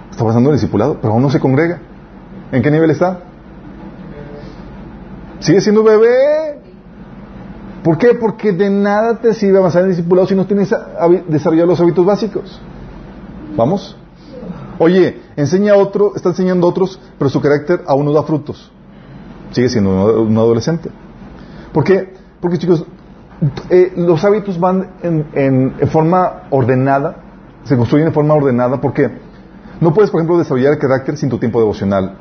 está 0.10 0.24
avanzando 0.24 0.50
en 0.50 0.56
el 0.56 0.60
discipulado, 0.60 0.98
pero 1.00 1.14
aún 1.14 1.22
no 1.22 1.30
se 1.30 1.40
congrega. 1.40 1.80
¿En 2.52 2.64
qué 2.64 2.72
nivel 2.72 2.90
está? 2.90 3.20
Sigue 5.38 5.62
siendo 5.62 5.84
bebé. 5.84 6.60
¿Por 7.84 8.00
qué? 8.00 8.16
Porque 8.16 8.52
de 8.52 8.68
nada 8.68 9.20
te 9.20 9.32
sirve 9.36 9.60
avanzar 9.60 9.84
en 9.84 9.90
el 9.90 9.96
discipulado 9.96 10.28
si 10.28 10.34
no 10.34 10.48
tienes 10.48 10.74
desarrollado 11.28 11.68
los 11.68 11.80
hábitos 11.80 12.04
básicos. 12.04 12.60
¿Vamos? 13.56 13.96
Oye, 14.80 15.22
enseña 15.36 15.74
a 15.74 15.78
otro, 15.78 16.14
está 16.16 16.30
enseñando 16.30 16.66
a 16.66 16.72
otros, 16.72 17.00
pero 17.20 17.30
su 17.30 17.40
carácter 17.42 17.84
aún 17.86 18.06
no 18.06 18.12
da 18.12 18.24
frutos. 18.24 18.72
Sigue 19.52 19.70
siendo 19.70 20.24
un 20.24 20.36
adolescente. 20.36 20.90
¿Por 21.72 21.84
qué? 21.84 22.12
Porque 22.42 22.58
chicos, 22.58 22.86
eh, 23.70 23.94
los 23.98 24.24
hábitos 24.24 24.60
van 24.60 24.92
en, 25.04 25.74
forma 25.88 26.44
ordenada, 26.50 27.18
se 27.64 27.76
construyen 27.76 28.08
en 28.08 28.14
forma 28.14 28.34
ordenada 28.34 28.80
porque 28.80 29.10
no 29.82 29.94
puedes, 29.94 30.10
por 30.10 30.22
ejemplo, 30.22 30.38
desarrollar 30.38 30.74
el 30.74 30.80
carácter 30.80 31.18
sin 31.18 31.30
tu 31.30 31.38
tiempo 31.38 31.60
devocional. 31.60 32.16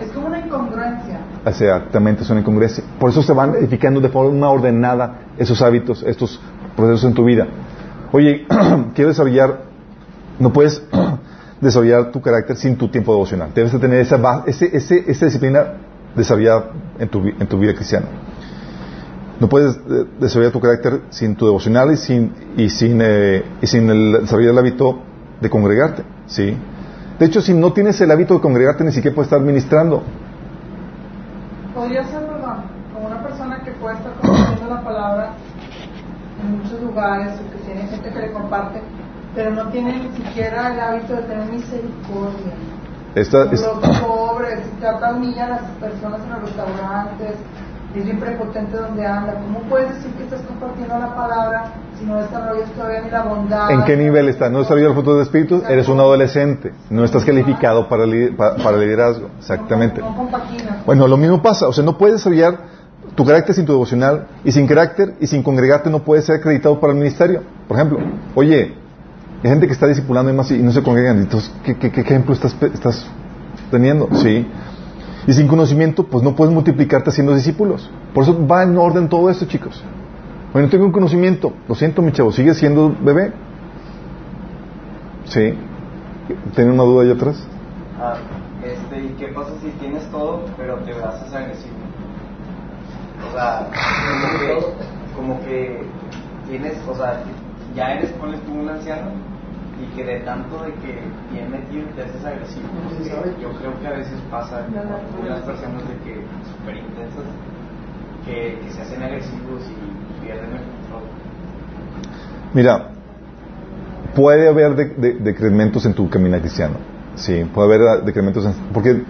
Es 0.00 0.10
como 0.12 0.28
una 0.28 0.38
incongruencia. 0.38 1.20
Exactamente, 1.44 2.22
es 2.22 2.30
una 2.30 2.40
incongruencia. 2.40 2.82
Por 2.98 3.10
eso 3.10 3.22
se 3.22 3.32
van 3.32 3.54
edificando 3.54 4.00
de 4.00 4.08
forma 4.08 4.48
ordenada 4.48 5.18
esos 5.36 5.60
hábitos, 5.60 6.02
estos 6.02 6.40
procesos 6.74 7.04
en 7.04 7.14
tu 7.14 7.24
vida. 7.24 7.46
Oye, 8.12 8.46
quiero 8.94 9.10
desarrollar, 9.10 9.60
no 10.38 10.52
puedes 10.52 10.82
desarrollar 11.60 12.12
tu 12.12 12.22
carácter 12.22 12.56
sin 12.56 12.76
tu 12.76 12.88
tiempo 12.88 13.12
devocional. 13.12 13.50
Debes 13.54 13.72
de 13.72 13.78
tener 13.78 14.00
esa, 14.00 14.44
ese, 14.46 15.04
esa 15.06 15.26
disciplina 15.26 15.64
desarrollada 16.14 16.70
en 16.98 17.08
tu, 17.08 17.20
en 17.26 17.46
tu 17.46 17.58
vida 17.58 17.74
cristiana. 17.74 18.06
No 19.40 19.48
puedes 19.48 19.76
eh, 19.76 20.06
desarrollar 20.18 20.52
tu 20.52 20.60
carácter 20.60 21.02
sin 21.10 21.36
tu 21.36 21.46
devocional 21.46 21.92
y 21.92 21.96
sin, 21.96 22.32
y 22.56 22.70
sin, 22.70 23.00
eh, 23.02 23.44
y 23.60 23.66
sin 23.66 23.90
el, 23.90 24.12
desarrollar 24.22 24.52
el 24.52 24.58
hábito 24.58 24.98
de 25.40 25.50
congregarte. 25.50 26.04
¿sí? 26.26 26.56
De 27.18 27.26
hecho, 27.26 27.40
si 27.40 27.52
no 27.52 27.72
tienes 27.72 28.00
el 28.00 28.10
hábito 28.10 28.34
de 28.34 28.40
congregarte, 28.40 28.84
ni 28.84 28.92
siquiera 28.92 29.14
puedes 29.14 29.30
estar 29.30 29.44
ministrando. 29.44 30.02
Podría 31.74 32.04
ser, 32.04 32.20
¿verdad? 32.20 32.64
Como 32.94 33.06
una 33.08 33.22
persona 33.22 33.62
que 33.62 33.72
puede 33.72 33.96
estar 33.96 34.12
compartiendo 34.14 34.74
la 34.74 34.82
palabra 34.82 35.30
en 36.42 36.58
muchos 36.58 36.80
lugares, 36.82 37.32
o 37.34 37.50
que 37.52 37.64
tiene 37.64 37.88
gente 37.88 38.10
que 38.10 38.18
le 38.18 38.32
comparte, 38.32 38.80
pero 39.34 39.50
no 39.50 39.68
tiene 39.68 39.98
ni 39.98 40.16
siquiera 40.16 40.72
el 40.72 40.80
hábito 40.80 41.14
de 41.14 41.22
tener 41.22 41.52
misericordia. 41.52 42.52
Esta, 43.14 43.44
los 43.44 43.60
pobres, 44.00 44.60
trata 44.78 45.08
a 45.08 45.12
las 45.48 45.62
personas 45.80 46.20
en 46.22 46.30
los 46.30 46.42
restaurantes, 46.42 47.34
es 47.94 48.04
bien 48.04 48.18
prepotente 48.20 48.76
donde 48.76 49.06
anda. 49.06 49.34
¿Cómo 49.34 49.60
puedes 49.68 49.94
decir 49.94 50.10
que 50.12 50.24
estás 50.24 50.40
compartiendo 50.42 50.98
la 50.98 51.14
palabra 51.14 51.64
si 51.98 52.04
no 52.04 52.16
desarrollas 52.18 52.70
todavía 52.72 53.00
ni 53.02 53.10
la 53.10 53.22
bondad? 53.22 53.70
¿En 53.70 53.84
qué 53.84 53.96
nivel 53.96 54.28
estás? 54.28 54.50
¿No 54.52 54.58
desarrollas 54.58 54.88
el 54.88 54.94
fruto 54.94 55.12
del 55.14 55.22
Espíritu? 55.22 55.62
Eres 55.68 55.88
un 55.88 55.98
adolescente. 56.00 56.72
No 56.90 57.04
estás 57.04 57.24
calificado 57.24 57.88
para, 57.88 58.04
li- 58.04 58.30
pa- 58.32 58.56
para 58.56 58.76
liderazgo. 58.76 59.30
Exactamente. 59.38 60.00
No, 60.02 60.10
no. 60.10 60.28
Bueno, 60.84 61.08
lo 61.08 61.16
mismo 61.16 61.40
pasa. 61.40 61.68
O 61.68 61.72
sea, 61.72 61.84
no 61.84 61.96
puedes 61.96 62.16
desarrollar 62.16 62.58
tu 63.14 63.24
carácter 63.24 63.54
sin 63.54 63.64
tu 63.64 63.72
devocional. 63.72 64.26
Y 64.44 64.52
sin 64.52 64.66
carácter 64.66 65.14
y 65.20 65.26
sin 65.26 65.42
congregarte 65.42 65.88
no 65.88 66.00
puedes 66.00 66.26
ser 66.26 66.36
acreditado 66.36 66.78
para 66.78 66.92
el 66.92 66.98
ministerio. 66.98 67.42
Por 67.66 67.78
ejemplo, 67.78 67.98
oye, 68.34 68.74
hay 69.42 69.50
gente 69.50 69.66
que 69.66 69.72
está 69.72 69.86
discipulando 69.86 70.30
y 70.30 70.34
más 70.34 70.50
y 70.50 70.58
no 70.62 70.70
se 70.72 70.82
congregan. 70.82 71.18
Entonces, 71.18 71.50
¿qué, 71.64 71.76
qué- 71.78 71.90
qué 71.90 72.00
ejemplo 72.02 72.34
estás, 72.34 72.54
estás 72.74 73.06
teniendo? 73.70 74.08
Sí. 74.16 74.46
Y 75.26 75.32
sin 75.32 75.48
conocimiento, 75.48 76.04
pues 76.04 76.22
no 76.22 76.36
puedes 76.36 76.54
multiplicarte 76.54 77.10
haciendo 77.10 77.34
discípulos. 77.34 77.90
Por 78.14 78.22
eso 78.22 78.46
va 78.46 78.62
en 78.62 78.76
orden 78.78 79.08
todo 79.08 79.28
esto, 79.28 79.44
chicos. 79.46 79.82
Bueno, 80.52 80.68
tengo 80.68 80.84
un 80.84 80.92
conocimiento. 80.92 81.52
Lo 81.68 81.74
siento, 81.74 82.00
mi 82.00 82.12
chavo, 82.12 82.30
sigue 82.32 82.54
siendo 82.54 82.94
bebé. 83.00 83.32
Sí. 85.24 85.54
¿Tiene 86.54 86.72
una 86.72 86.84
duda 86.84 87.04
ahí 87.04 87.10
atrás? 87.10 87.44
Ah, 88.00 88.14
este, 88.64 89.04
¿y 89.04 89.08
qué 89.18 89.28
pasa 89.28 89.50
si 89.60 89.68
tienes 89.80 90.04
todo, 90.10 90.44
pero 90.56 90.76
te 90.78 90.92
haces 90.92 91.34
agresivo? 91.34 91.74
O 93.28 93.32
sea, 93.32 93.68
como 94.20 94.38
que, 94.38 94.76
como 95.16 95.40
que 95.40 95.80
tienes, 96.48 96.74
o 96.88 96.94
sea, 96.94 97.22
ya 97.74 97.94
eres, 97.94 98.10
pones 98.12 98.40
tú 98.42 98.52
un 98.52 98.68
anciano 98.68 99.10
y 99.80 99.94
que 99.94 100.04
de 100.04 100.20
tanto 100.20 100.62
de 100.62 100.72
que 100.74 101.00
bien 101.30 101.50
metido 101.50 101.86
te 101.94 102.02
haces 102.02 102.24
agresivo. 102.24 102.66
yo 103.40 103.50
creo 103.58 103.78
que 103.80 103.86
a 103.86 103.92
veces 103.92 104.18
pasa 104.30 104.64
con 104.66 105.28
las 105.28 105.40
personas 105.40 105.82
de 105.88 105.94
que 106.04 106.24
súper 106.50 106.76
intensas 106.76 107.24
que, 108.24 108.58
que 108.64 108.72
se 108.72 108.80
hacen 108.82 109.02
agresivos 109.02 109.62
y 109.68 110.24
pierden 110.24 110.50
el 110.52 110.62
control. 110.62 111.02
Mira, 112.54 112.88
puede 114.14 114.48
haber 114.48 114.74
de- 114.76 114.94
de- 114.96 115.14
decrementos 115.20 115.84
en 115.84 115.94
tu 115.94 116.08
camino 116.08 116.38
cristiano. 116.40 116.76
Sí, 117.16 117.44
puede 117.54 117.74
haber 117.74 118.04
decrementos 118.04 118.44
en, 118.46 118.54
porque 118.72 119.02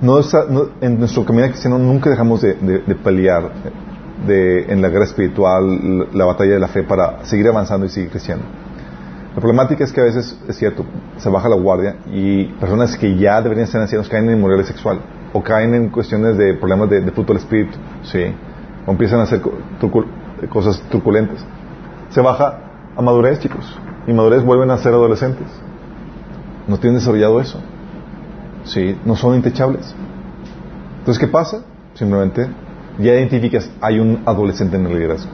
no 0.00 0.18
está- 0.20 0.46
no- 0.48 0.68
en 0.80 0.98
nuestro 0.98 1.24
camino 1.24 1.48
cristiano 1.48 1.78
nunca 1.78 2.10
dejamos 2.10 2.40
de, 2.40 2.54
de- 2.54 2.78
de 2.80 2.94
pelear 2.94 3.50
de- 4.26 4.64
en 4.72 4.80
la 4.80 4.88
guerra 4.88 5.04
espiritual, 5.04 5.98
la, 5.98 6.06
la 6.12 6.24
batalla 6.24 6.52
de 6.54 6.60
la 6.60 6.68
fe 6.68 6.84
para 6.84 7.24
seguir 7.24 7.48
avanzando 7.48 7.86
y 7.86 7.88
seguir 7.88 8.10
creciendo. 8.10 8.44
La 9.34 9.40
problemática 9.40 9.82
es 9.82 9.92
que 9.92 10.00
a 10.00 10.04
veces, 10.04 10.38
es 10.48 10.56
cierto, 10.56 10.84
se 11.18 11.28
baja 11.28 11.48
la 11.48 11.56
guardia 11.56 11.96
y 12.12 12.44
personas 12.60 12.96
que 12.96 13.16
ya 13.16 13.42
deberían 13.42 13.66
ser 13.66 13.80
ancianos 13.80 14.08
caen 14.08 14.28
en 14.28 14.36
inmoralidad 14.36 14.66
sexual 14.68 15.00
o 15.32 15.42
caen 15.42 15.74
en 15.74 15.88
cuestiones 15.90 16.36
de 16.38 16.54
problemas 16.54 16.88
de, 16.88 17.00
de 17.00 17.10
fruto 17.10 17.32
espíritu, 17.34 17.76
sí, 18.04 18.20
o 18.86 18.92
empiezan 18.92 19.18
a 19.18 19.24
hacer 19.24 19.40
co- 19.40 19.54
trucul- 19.80 20.06
cosas 20.48 20.80
truculentas. 20.88 21.44
Se 22.10 22.20
baja 22.20 22.60
a 22.96 23.02
madurez, 23.02 23.40
chicos, 23.40 23.76
y 24.06 24.12
madurez 24.12 24.44
vuelven 24.44 24.70
a 24.70 24.78
ser 24.78 24.92
adolescentes. 24.92 25.48
No 26.68 26.78
tienen 26.78 27.00
desarrollado 27.00 27.40
eso, 27.40 27.58
sí, 28.64 28.96
no 29.04 29.16
son 29.16 29.34
intechables. 29.34 29.94
Entonces, 31.00 31.18
¿qué 31.20 31.26
pasa? 31.26 31.64
Simplemente 31.94 32.46
ya 32.98 33.12
identificas, 33.14 33.68
hay 33.80 33.98
un 33.98 34.22
adolescente 34.26 34.76
en 34.76 34.86
el 34.86 34.94
liderazgo. 34.94 35.30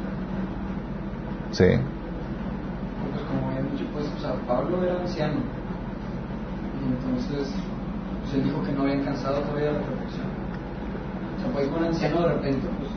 Sí. 1.53 1.65
Pues 1.65 3.23
como 3.29 3.49
habían 3.49 3.71
dicho, 3.73 3.85
pues, 3.93 4.07
o 4.17 4.21
sea, 4.21 4.33
Pablo 4.51 4.83
era 4.83 5.01
anciano. 5.01 5.39
Y 6.83 6.93
entonces, 6.93 7.55
pues 8.23 8.35
él 8.35 8.45
dijo 8.45 8.63
que 8.65 8.73
no 8.73 8.83
había 8.83 8.95
alcanzado 8.95 9.41
todavía 9.43 9.73
la 9.73 9.81
perfección. 9.81 10.27
O 11.37 11.41
sea, 11.41 11.53
pues 11.53 11.69
un 11.69 11.85
anciano 11.85 12.21
de 12.23 12.29
repente, 12.35 12.69
pues, 12.79 12.91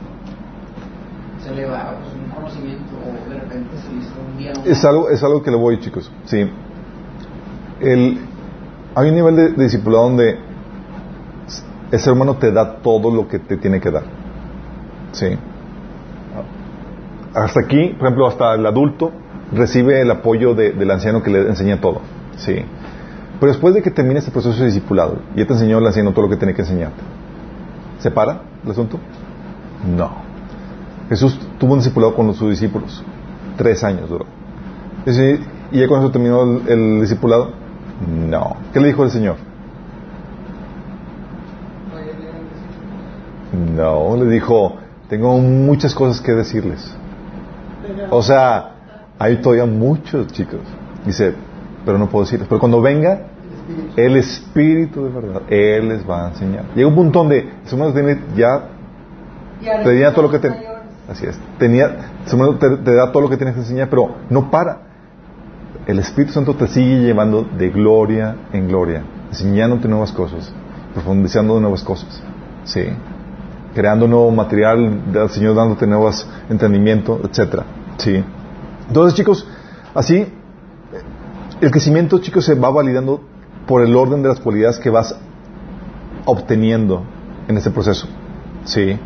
se 1.44 1.54
le 1.54 1.66
va 1.66 1.96
pues, 2.02 2.14
un 2.16 2.32
conocimiento 2.32 2.94
o 2.98 3.30
de 3.30 3.40
repente 3.40 3.78
se 3.78 3.94
hizo 3.94 4.14
un 4.28 4.38
día. 4.38 4.54
Es 4.66 4.84
algo, 4.84 5.10
es 5.10 5.24
algo 5.24 5.44
que 5.44 5.52
le 5.52 5.58
voy, 5.58 5.80
chicos. 5.80 6.12
Sí. 6.26 6.50
El, 7.82 8.20
hay 8.96 9.10
un 9.10 9.16
nivel 9.16 9.36
de, 9.36 9.52
de 9.52 9.64
discipulado 9.64 10.06
donde 10.06 10.40
el 11.92 12.00
ser 12.00 12.14
humano 12.14 12.38
te 12.38 12.52
da 12.52 12.78
todo 12.78 13.14
lo 13.14 13.28
que 13.28 13.40
te 13.40 13.58
tiene 13.58 13.80
que 13.80 13.92
dar. 13.92 14.04
Sí. 15.12 15.28
Hasta 17.36 17.60
aquí, 17.60 17.90
por 17.90 18.08
ejemplo, 18.08 18.28
hasta 18.28 18.56
el 18.56 18.66
adulto 18.66 19.12
recibe 19.56 20.02
el 20.02 20.12
apoyo 20.12 20.54
de- 20.56 20.72
del 20.72 20.90
anciano 20.92 21.22
que 21.24 21.30
le 21.32 21.42
enseña 21.48 21.80
todo. 21.80 22.02
Sí. 22.38 22.56
Pero 23.40 23.52
después 23.52 23.74
de 23.74 23.82
que 23.82 23.92
termine 23.92 24.20
este 24.20 24.32
proceso 24.32 24.58
de 24.60 24.66
discipulado, 24.68 25.18
ya 25.36 25.46
te 25.46 25.54
enseñó 25.54 25.80
el 25.80 25.88
anciano 25.88 26.12
todo 26.12 26.24
lo 26.24 26.30
que 26.30 26.38
tiene 26.38 26.54
que 26.54 26.62
enseñarte. 26.62 27.02
¿Se 28.00 28.12
para 28.12 28.42
el 28.64 28.72
asunto? 28.72 29.00
No. 29.96 30.12
Jesús 31.10 31.40
tuvo 31.60 31.74
un 31.74 31.80
discipulado 31.80 32.16
con 32.16 32.34
sus 32.34 32.50
discípulos. 32.50 33.04
Tres 33.58 33.84
años 33.84 34.10
duró. 34.10 34.26
Y, 35.06 35.78
ya 35.78 35.86
eso 35.86 36.12
terminó 36.12 36.44
el, 36.44 36.62
el 36.68 37.02
discipulado. 37.02 37.52
No. 38.30 38.56
¿Qué 38.72 38.80
le 38.80 38.88
dijo 38.88 39.04
el 39.04 39.12
Señor? 39.12 39.36
No, 43.76 44.16
le 44.18 44.30
dijo, 44.30 44.78
tengo 45.10 45.38
muchas 45.38 45.94
cosas 45.94 46.22
que 46.22 46.32
decirles. 46.32 46.96
O 48.10 48.22
sea, 48.24 48.73
hay 49.24 49.38
todavía 49.38 49.66
muchos 49.66 50.28
chicos. 50.28 50.60
Dice, 51.06 51.34
pero 51.86 51.98
no 51.98 52.10
puedo 52.10 52.26
decirles. 52.26 52.48
Pero 52.48 52.60
cuando 52.60 52.82
venga 52.82 53.28
el 53.95 54.18
Espíritu 54.18 55.06
de 55.06 55.10
verdad, 55.10 55.41
Él 55.48 55.90
les 55.90 56.08
va 56.08 56.26
a 56.26 56.30
enseñar. 56.30 56.66
Llega 56.76 56.88
un 56.88 56.95
punto 56.95 57.20
donde 57.20 57.50
humano 57.72 57.94
tiene 57.94 58.20
ya 58.36 58.70
tenía 59.84 60.12
todo 60.12 60.24
lo 60.24 60.30
que 60.30 60.50
así 61.10 61.26
es, 61.26 61.40
tenía, 61.58 61.95
te, 62.26 62.70
te 62.78 62.94
da 62.94 63.12
todo 63.12 63.24
lo 63.24 63.30
que 63.30 63.38
tienes 63.38 63.56
que 63.56 63.62
enseñar, 63.62 63.90
pero 63.90 64.16
no 64.30 64.52
para. 64.52 64.82
El 65.86 66.00
Espíritu 66.00 66.34
Santo 66.34 66.56
te 66.56 66.68
sigue 66.68 67.02
llevando 67.02 67.44
de 67.44 67.70
gloria 67.70 68.36
en 68.54 68.68
gloria, 68.68 69.04
enseñándote 69.30 69.88
nuevas 69.88 70.12
cosas, 70.12 70.54
profundizando 70.94 71.60
nuevas 71.60 71.84
cosas, 71.84 72.22
sí, 72.64 72.86
creando 73.74 74.08
nuevo 74.08 74.32
material, 74.32 75.02
el 75.14 75.30
Señor 75.30 75.56
dándote 75.56 75.88
nuevos 75.88 76.28
entendimiento, 76.50 77.20
etcétera, 77.24 77.64
sí. 77.98 78.24
Entonces, 78.88 79.15
chicos, 79.15 79.47
así 79.93 80.27
el 81.61 81.72
crecimiento, 81.72 82.19
chicos, 82.19 82.45
se 82.45 82.55
va 82.55 82.69
validando 82.69 83.22
por 83.68 83.84
el 83.84 83.95
orden 83.95 84.22
de 84.22 84.30
las 84.30 84.39
cualidades 84.39 84.80
que 84.80 84.89
vas 84.89 85.15
obteniendo 86.26 87.03
en 87.47 87.57
este 87.57 87.72
proceso, 87.72 88.07
sí. 88.65 88.99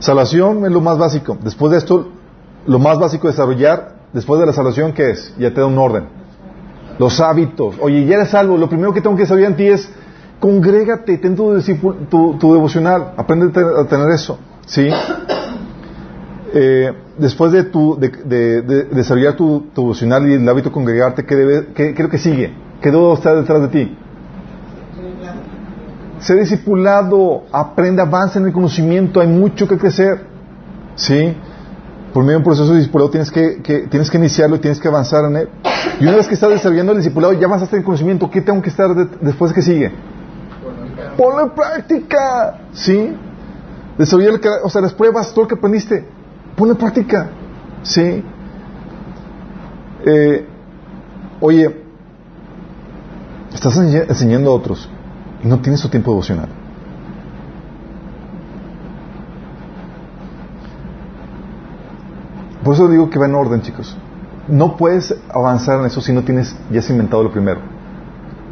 Salvación 0.00 0.64
es 0.64 0.72
lo 0.72 0.80
más 0.80 0.98
básico. 0.98 1.36
Después 1.42 1.72
de 1.72 1.78
esto, 1.78 2.08
lo 2.66 2.78
más 2.78 2.98
básico 2.98 3.28
es 3.28 3.36
desarrollar, 3.36 3.96
después 4.12 4.40
de 4.40 4.46
la 4.46 4.52
salvación, 4.52 4.92
¿qué 4.92 5.10
es? 5.10 5.34
Ya 5.38 5.52
te 5.52 5.60
da 5.60 5.66
un 5.66 5.78
orden. 5.78 6.04
Los 6.98 7.20
hábitos. 7.20 7.76
Oye, 7.80 8.04
ya 8.06 8.16
eres 8.16 8.30
salvo. 8.30 8.56
Lo 8.56 8.68
primero 8.68 8.92
que 8.92 9.00
tengo 9.00 9.16
que 9.16 9.26
saber 9.26 9.44
en 9.44 9.56
ti 9.56 9.66
es, 9.66 9.90
congrégate, 10.40 11.18
ten 11.18 11.36
tu, 11.36 11.60
tu, 12.08 12.52
devocional, 12.52 13.12
aprende 13.16 13.52
a 13.60 13.84
tener 13.84 14.10
eso. 14.10 14.38
¿Sí? 14.66 14.88
Eh, 16.52 16.92
después 17.20 17.52
de, 17.52 17.64
tu, 17.64 17.96
de, 17.98 18.08
de- 18.08 18.62
de 18.62 18.84
desarrollar 18.84 19.34
tu, 19.36 19.66
tu 19.74 19.82
devocional 19.82 20.28
y 20.28 20.34
el 20.34 20.48
hábito 20.48 20.70
de 20.70 20.74
congregarte, 20.74 21.24
¿qué, 21.24 21.36
debe, 21.36 21.66
que 21.74 22.18
sigue? 22.18 22.52
¿Qué 22.80 22.90
debo 22.90 23.14
estar 23.14 23.36
detrás 23.36 23.60
de 23.62 23.68
ti? 23.68 23.96
Sé 26.20 26.34
discipulado, 26.34 27.44
aprende, 27.52 28.02
avanza 28.02 28.38
en 28.38 28.46
el 28.46 28.52
conocimiento, 28.52 29.20
hay 29.20 29.26
mucho 29.28 29.66
que 29.66 29.78
crecer. 29.78 30.20
¿Sí? 30.94 31.34
Por 32.12 32.24
medio 32.24 32.32
de 32.32 32.38
un 32.38 32.44
proceso 32.44 32.72
de 32.72 32.78
discipulado 32.78 33.10
tienes 33.10 33.30
que, 33.30 33.62
que- 33.62 33.86
tienes 33.88 34.10
que 34.10 34.18
iniciarlo 34.18 34.56
y 34.56 34.58
tienes 34.58 34.80
que 34.80 34.88
avanzar 34.88 35.24
en 35.26 35.36
él. 35.36 35.48
Y 35.98 36.04
una 36.04 36.16
vez 36.16 36.26
que 36.28 36.34
estás 36.34 36.50
desarrollando 36.50 36.92
el 36.92 36.98
discipulado, 36.98 37.32
ya 37.32 37.46
avanzaste 37.46 37.76
en 37.76 37.80
el 37.80 37.84
conocimiento, 37.86 38.30
¿qué 38.30 38.40
tengo 38.42 38.60
que 38.60 38.68
estar 38.68 38.94
de- 38.94 39.08
después 39.20 39.52
que 39.52 39.62
sigue? 39.62 39.92
Ponlo 41.16 41.42
en 41.44 41.50
práctica. 41.50 42.58
¿Sí? 42.72 43.14
Desarrollar, 43.96 44.40
o 44.62 44.68
sea, 44.68 44.82
las 44.82 44.92
pruebas, 44.92 45.32
todo 45.32 45.44
lo 45.44 45.48
que 45.48 45.54
aprendiste, 45.54 46.06
ponlo 46.56 46.74
en 46.74 46.78
práctica. 46.78 47.30
¿Sí? 47.82 48.22
Eh, 50.06 50.46
oye, 51.40 51.76
estás 53.52 53.76
ense- 53.78 54.06
enseñando 54.08 54.50
a 54.50 54.54
otros 54.54 54.88
y 55.42 55.46
no 55.48 55.60
tienes 55.60 55.80
tu 55.80 55.88
tiempo 55.88 56.10
devocional. 56.10 56.48
Por 62.64 62.74
eso 62.74 62.88
digo 62.88 63.08
que 63.10 63.18
va 63.18 63.26
en 63.26 63.34
orden, 63.34 63.62
chicos. 63.62 63.96
No 64.48 64.76
puedes 64.76 65.14
avanzar 65.32 65.80
en 65.80 65.86
eso 65.86 66.00
si 66.00 66.12
no 66.12 66.22
tienes 66.22 66.54
ya 66.70 66.82
cimentado 66.82 67.22
lo 67.22 67.30
primero. 67.32 67.60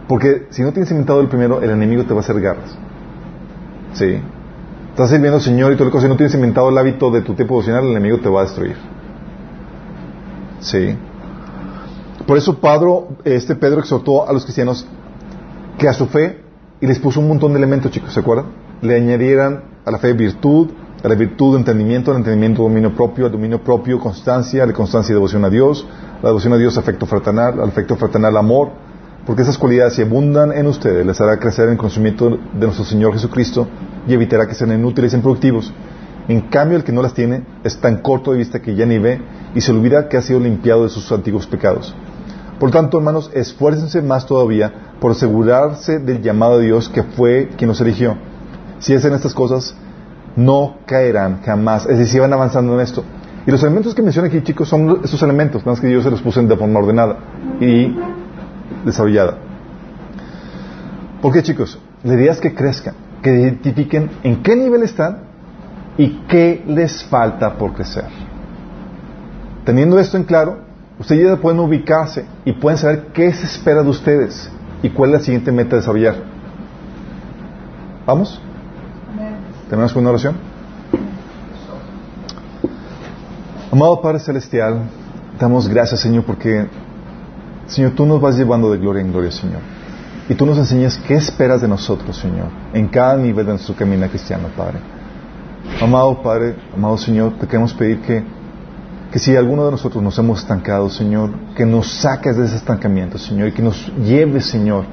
Porque 0.08 0.46
si 0.50 0.62
no 0.62 0.72
tienes 0.72 0.88
cimentado 0.88 1.20
el 1.20 1.28
primero, 1.28 1.60
el 1.60 1.70
enemigo 1.70 2.04
te 2.04 2.14
va 2.14 2.20
a 2.20 2.22
hacer 2.22 2.40
garras. 2.40 2.76
¿Sí? 3.92 4.20
Estás 4.98 5.10
sirviendo 5.10 5.38
Señor 5.38 5.72
y 5.72 5.76
todo 5.76 5.84
lo 5.84 5.92
cosa, 5.92 6.06
si 6.06 6.08
no 6.08 6.16
tienes 6.16 6.32
cimentado 6.32 6.70
el 6.70 6.76
hábito 6.76 7.12
de 7.12 7.20
tu 7.20 7.34
tiempo 7.34 7.54
devocional, 7.54 7.84
el 7.84 7.92
enemigo 7.92 8.18
te 8.18 8.28
va 8.28 8.40
a 8.40 8.42
destruir. 8.42 8.74
¿Sí? 10.58 10.98
Por 12.26 12.36
eso 12.36 12.58
Pedro, 12.58 13.06
este 13.22 13.54
Pedro 13.54 13.78
exhortó 13.78 14.28
a 14.28 14.32
los 14.32 14.42
cristianos 14.42 14.88
que 15.78 15.86
a 15.86 15.92
su 15.92 16.06
fe 16.06 16.40
y 16.80 16.88
les 16.88 16.98
puso 16.98 17.20
un 17.20 17.28
montón 17.28 17.52
de 17.52 17.58
elementos, 17.58 17.92
chicos, 17.92 18.12
¿se 18.12 18.18
acuerdan? 18.18 18.46
Le 18.82 18.96
añadieran 18.96 19.62
a 19.84 19.92
la 19.92 19.98
fe 19.98 20.14
virtud, 20.14 20.70
a 21.04 21.06
la 21.06 21.14
virtud, 21.14 21.56
entendimiento, 21.56 22.10
al 22.10 22.16
entendimiento, 22.16 22.64
dominio 22.64 22.92
propio, 22.92 23.26
al 23.26 23.30
dominio 23.30 23.62
propio, 23.62 24.00
constancia, 24.00 24.64
a 24.64 24.66
la 24.66 24.72
constancia, 24.72 25.14
devoción 25.14 25.44
a 25.44 25.48
Dios, 25.48 25.86
la 26.24 26.30
devoción 26.30 26.54
a 26.54 26.56
Dios, 26.56 26.76
afecto 26.76 27.06
fraternal, 27.06 27.60
al 27.60 27.68
afecto 27.68 27.94
fraternal, 27.94 28.36
amor, 28.36 28.72
porque 29.26 29.42
esas 29.42 29.58
cualidades, 29.58 29.94
si 29.94 30.02
abundan 30.02 30.52
en 30.52 30.66
ustedes, 30.66 31.04
les 31.04 31.20
hará 31.20 31.38
crecer 31.38 31.68
en 31.68 31.76
conocimiento 31.76 32.30
de 32.30 32.66
nuestro 32.66 32.84
Señor 32.84 33.12
Jesucristo 33.12 33.68
y 34.06 34.14
evitará 34.14 34.46
que 34.46 34.54
sean 34.54 34.72
inútiles 34.72 35.12
e 35.12 35.16
improductivos. 35.16 35.72
En 36.28 36.42
cambio, 36.42 36.76
el 36.76 36.84
que 36.84 36.92
no 36.92 37.02
las 37.02 37.14
tiene 37.14 37.42
es 37.64 37.78
tan 37.78 37.98
corto 37.98 38.32
de 38.32 38.38
vista 38.38 38.60
que 38.60 38.74
ya 38.74 38.86
ni 38.86 38.98
ve 38.98 39.20
y 39.54 39.60
se 39.60 39.72
olvida 39.72 40.08
que 40.08 40.16
ha 40.16 40.22
sido 40.22 40.40
limpiado 40.40 40.84
de 40.84 40.90
sus 40.90 41.10
antiguos 41.12 41.46
pecados. 41.46 41.94
Por 42.58 42.70
tanto, 42.70 42.98
hermanos, 42.98 43.30
esfuércense 43.34 44.02
más 44.02 44.26
todavía 44.26 44.72
por 45.00 45.12
asegurarse 45.12 45.98
del 45.98 46.22
llamado 46.22 46.58
de 46.58 46.66
Dios 46.66 46.88
que 46.88 47.02
fue 47.02 47.50
quien 47.56 47.68
nos 47.68 47.80
eligió. 47.80 48.16
Si 48.78 48.94
hacen 48.94 49.14
estas 49.14 49.32
cosas, 49.32 49.74
no 50.36 50.78
caerán 50.86 51.40
jamás. 51.42 51.86
Es 51.86 51.98
decir, 51.98 52.20
van 52.20 52.32
avanzando 52.32 52.74
en 52.74 52.80
esto. 52.80 53.04
Y 53.46 53.50
los 53.50 53.62
elementos 53.62 53.94
que 53.94 54.02
menciona 54.02 54.28
aquí, 54.28 54.42
chicos, 54.42 54.68
son 54.68 55.00
esos 55.02 55.22
elementos, 55.22 55.62
nada 55.62 55.72
más 55.72 55.80
que 55.80 55.86
Dios 55.86 56.04
se 56.04 56.10
los 56.10 56.20
puso 56.20 56.42
de 56.42 56.56
forma 56.56 56.80
ordenada 56.80 57.16
y 57.60 57.96
desarrollada. 58.84 59.38
¿Por 61.22 61.32
qué, 61.32 61.42
chicos? 61.42 61.78
La 62.04 62.14
idea 62.14 62.32
es 62.32 62.40
que 62.40 62.54
crezcan, 62.54 62.94
que 63.22 63.30
identifiquen 63.30 64.10
en 64.22 64.42
qué 64.42 64.54
nivel 64.54 64.82
están 64.82 65.18
y 65.96 66.20
qué 66.28 66.62
les 66.66 67.02
falta 67.04 67.54
por 67.54 67.74
crecer. 67.74 68.04
Teniendo 69.64 69.98
esto 69.98 70.16
en 70.16 70.24
claro, 70.24 70.58
ustedes 70.98 71.28
ya 71.28 71.36
pueden 71.36 71.60
ubicarse 71.60 72.24
y 72.44 72.52
pueden 72.52 72.78
saber 72.78 73.08
qué 73.12 73.32
se 73.32 73.46
espera 73.46 73.82
de 73.82 73.90
ustedes 73.90 74.50
y 74.82 74.90
cuál 74.90 75.10
es 75.10 75.20
la 75.20 75.24
siguiente 75.24 75.52
meta 75.52 75.76
a 75.76 75.80
desarrollar. 75.80 76.16
¿Vamos? 78.06 78.40
¿Tenemos 79.68 79.94
una 79.96 80.10
oración? 80.10 80.36
Amado 83.70 84.00
Padre 84.00 84.18
Celestial, 84.20 84.84
damos 85.38 85.68
gracias, 85.68 86.00
Señor, 86.00 86.24
porque, 86.24 86.66
Señor, 87.68 87.92
tú 87.92 88.06
nos 88.06 88.20
vas 88.20 88.36
llevando 88.36 88.70
de 88.72 88.78
gloria 88.78 89.02
en 89.02 89.12
gloria, 89.12 89.30
Señor. 89.30 89.60
Y 90.28 90.34
tú 90.34 90.44
nos 90.44 90.58
enseñas 90.58 91.00
qué 91.06 91.14
esperas 91.14 91.60
de 91.62 91.68
nosotros, 91.68 92.16
Señor, 92.16 92.48
en 92.72 92.88
cada 92.88 93.16
nivel 93.16 93.46
de 93.46 93.52
nuestro 93.52 93.74
camino 93.74 94.06
cristiano, 94.08 94.48
Padre. 94.56 94.78
Amado 95.80 96.22
Padre, 96.22 96.56
amado 96.74 96.96
Señor, 96.96 97.34
te 97.38 97.46
queremos 97.46 97.72
pedir 97.74 98.00
que, 98.00 98.24
que 99.12 99.18
si 99.18 99.36
alguno 99.36 99.64
de 99.66 99.70
nosotros 99.70 100.02
nos 100.02 100.18
hemos 100.18 100.40
estancado, 100.40 100.88
Señor, 100.90 101.30
que 101.54 101.64
nos 101.64 101.88
saques 102.00 102.36
de 102.36 102.46
ese 102.46 102.56
estancamiento, 102.56 103.18
Señor, 103.18 103.48
y 103.48 103.52
que 103.52 103.62
nos 103.62 103.90
lleves, 103.96 104.46
Señor, 104.46 104.84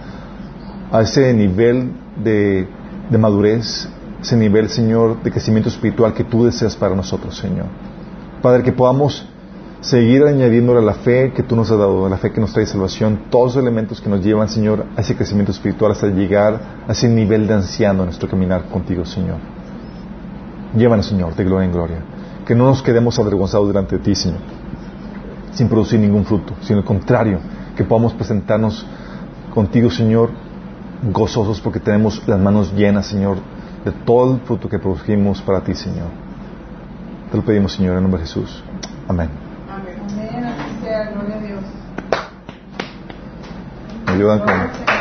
a 0.91 1.01
ese 1.01 1.33
nivel 1.33 1.91
de, 2.23 2.67
de 3.09 3.17
madurez, 3.17 3.89
ese 4.21 4.37
nivel, 4.37 4.69
Señor, 4.69 5.21
de 5.21 5.31
crecimiento 5.31 5.69
espiritual 5.69 6.13
que 6.13 6.23
tú 6.23 6.45
deseas 6.45 6.75
para 6.75 6.95
nosotros, 6.95 7.37
Señor. 7.37 7.67
Padre, 8.41 8.63
que 8.63 8.71
podamos 8.71 9.27
seguir 9.81 10.23
añadiéndole 10.23 10.79
a 10.79 10.83
la 10.83 10.93
fe 10.93 11.31
que 11.33 11.43
tú 11.43 11.55
nos 11.55 11.69
has 11.69 11.77
dado, 11.77 12.05
a 12.05 12.09
la 12.09 12.17
fe 12.17 12.31
que 12.31 12.41
nos 12.41 12.53
trae 12.53 12.65
salvación, 12.65 13.19
todos 13.29 13.55
los 13.55 13.63
elementos 13.63 14.01
que 14.01 14.09
nos 14.09 14.23
llevan, 14.23 14.49
Señor, 14.49 14.85
a 14.95 15.01
ese 15.01 15.15
crecimiento 15.15 15.51
espiritual 15.51 15.91
hasta 15.91 16.07
llegar 16.07 16.59
a 16.87 16.91
ese 16.91 17.07
nivel 17.07 17.47
de 17.47 17.53
anciano 17.53 17.99
en 17.99 18.05
nuestro 18.05 18.29
caminar 18.29 18.65
contigo, 18.69 19.05
Señor. 19.05 19.37
Llévanos, 20.75 21.05
Señor, 21.05 21.35
de 21.35 21.43
gloria 21.43 21.65
en 21.65 21.71
gloria. 21.71 21.97
Que 22.45 22.55
no 22.55 22.65
nos 22.65 22.81
quedemos 22.81 23.17
avergonzados 23.19 23.67
delante 23.67 23.97
de 23.97 24.03
ti, 24.03 24.15
Señor, 24.15 24.39
sin 25.51 25.67
producir 25.67 25.99
ningún 25.99 26.25
fruto, 26.25 26.53
sino 26.61 26.79
al 26.79 26.85
contrario, 26.85 27.39
que 27.75 27.83
podamos 27.83 28.13
presentarnos 28.13 28.85
contigo, 29.53 29.89
Señor, 29.89 30.29
gozosos 31.11 31.61
porque 31.61 31.79
tenemos 31.79 32.21
las 32.27 32.39
manos 32.39 32.73
llenas, 32.73 33.07
Señor, 33.07 33.37
de 33.83 33.91
todo 33.91 34.33
el 34.33 34.39
fruto 34.41 34.67
que 34.67 34.79
produjimos 34.79 35.41
para 35.41 35.61
ti, 35.61 35.73
Señor. 35.75 36.07
Te 37.31 37.37
lo 37.37 37.43
pedimos, 37.43 37.73
Señor, 37.73 37.97
en 37.97 38.03
nombre 38.03 38.21
de 38.21 38.27
Jesús. 38.27 38.63
Amén. 39.07 39.44
ayudan 44.15 44.39
con... 44.39 44.94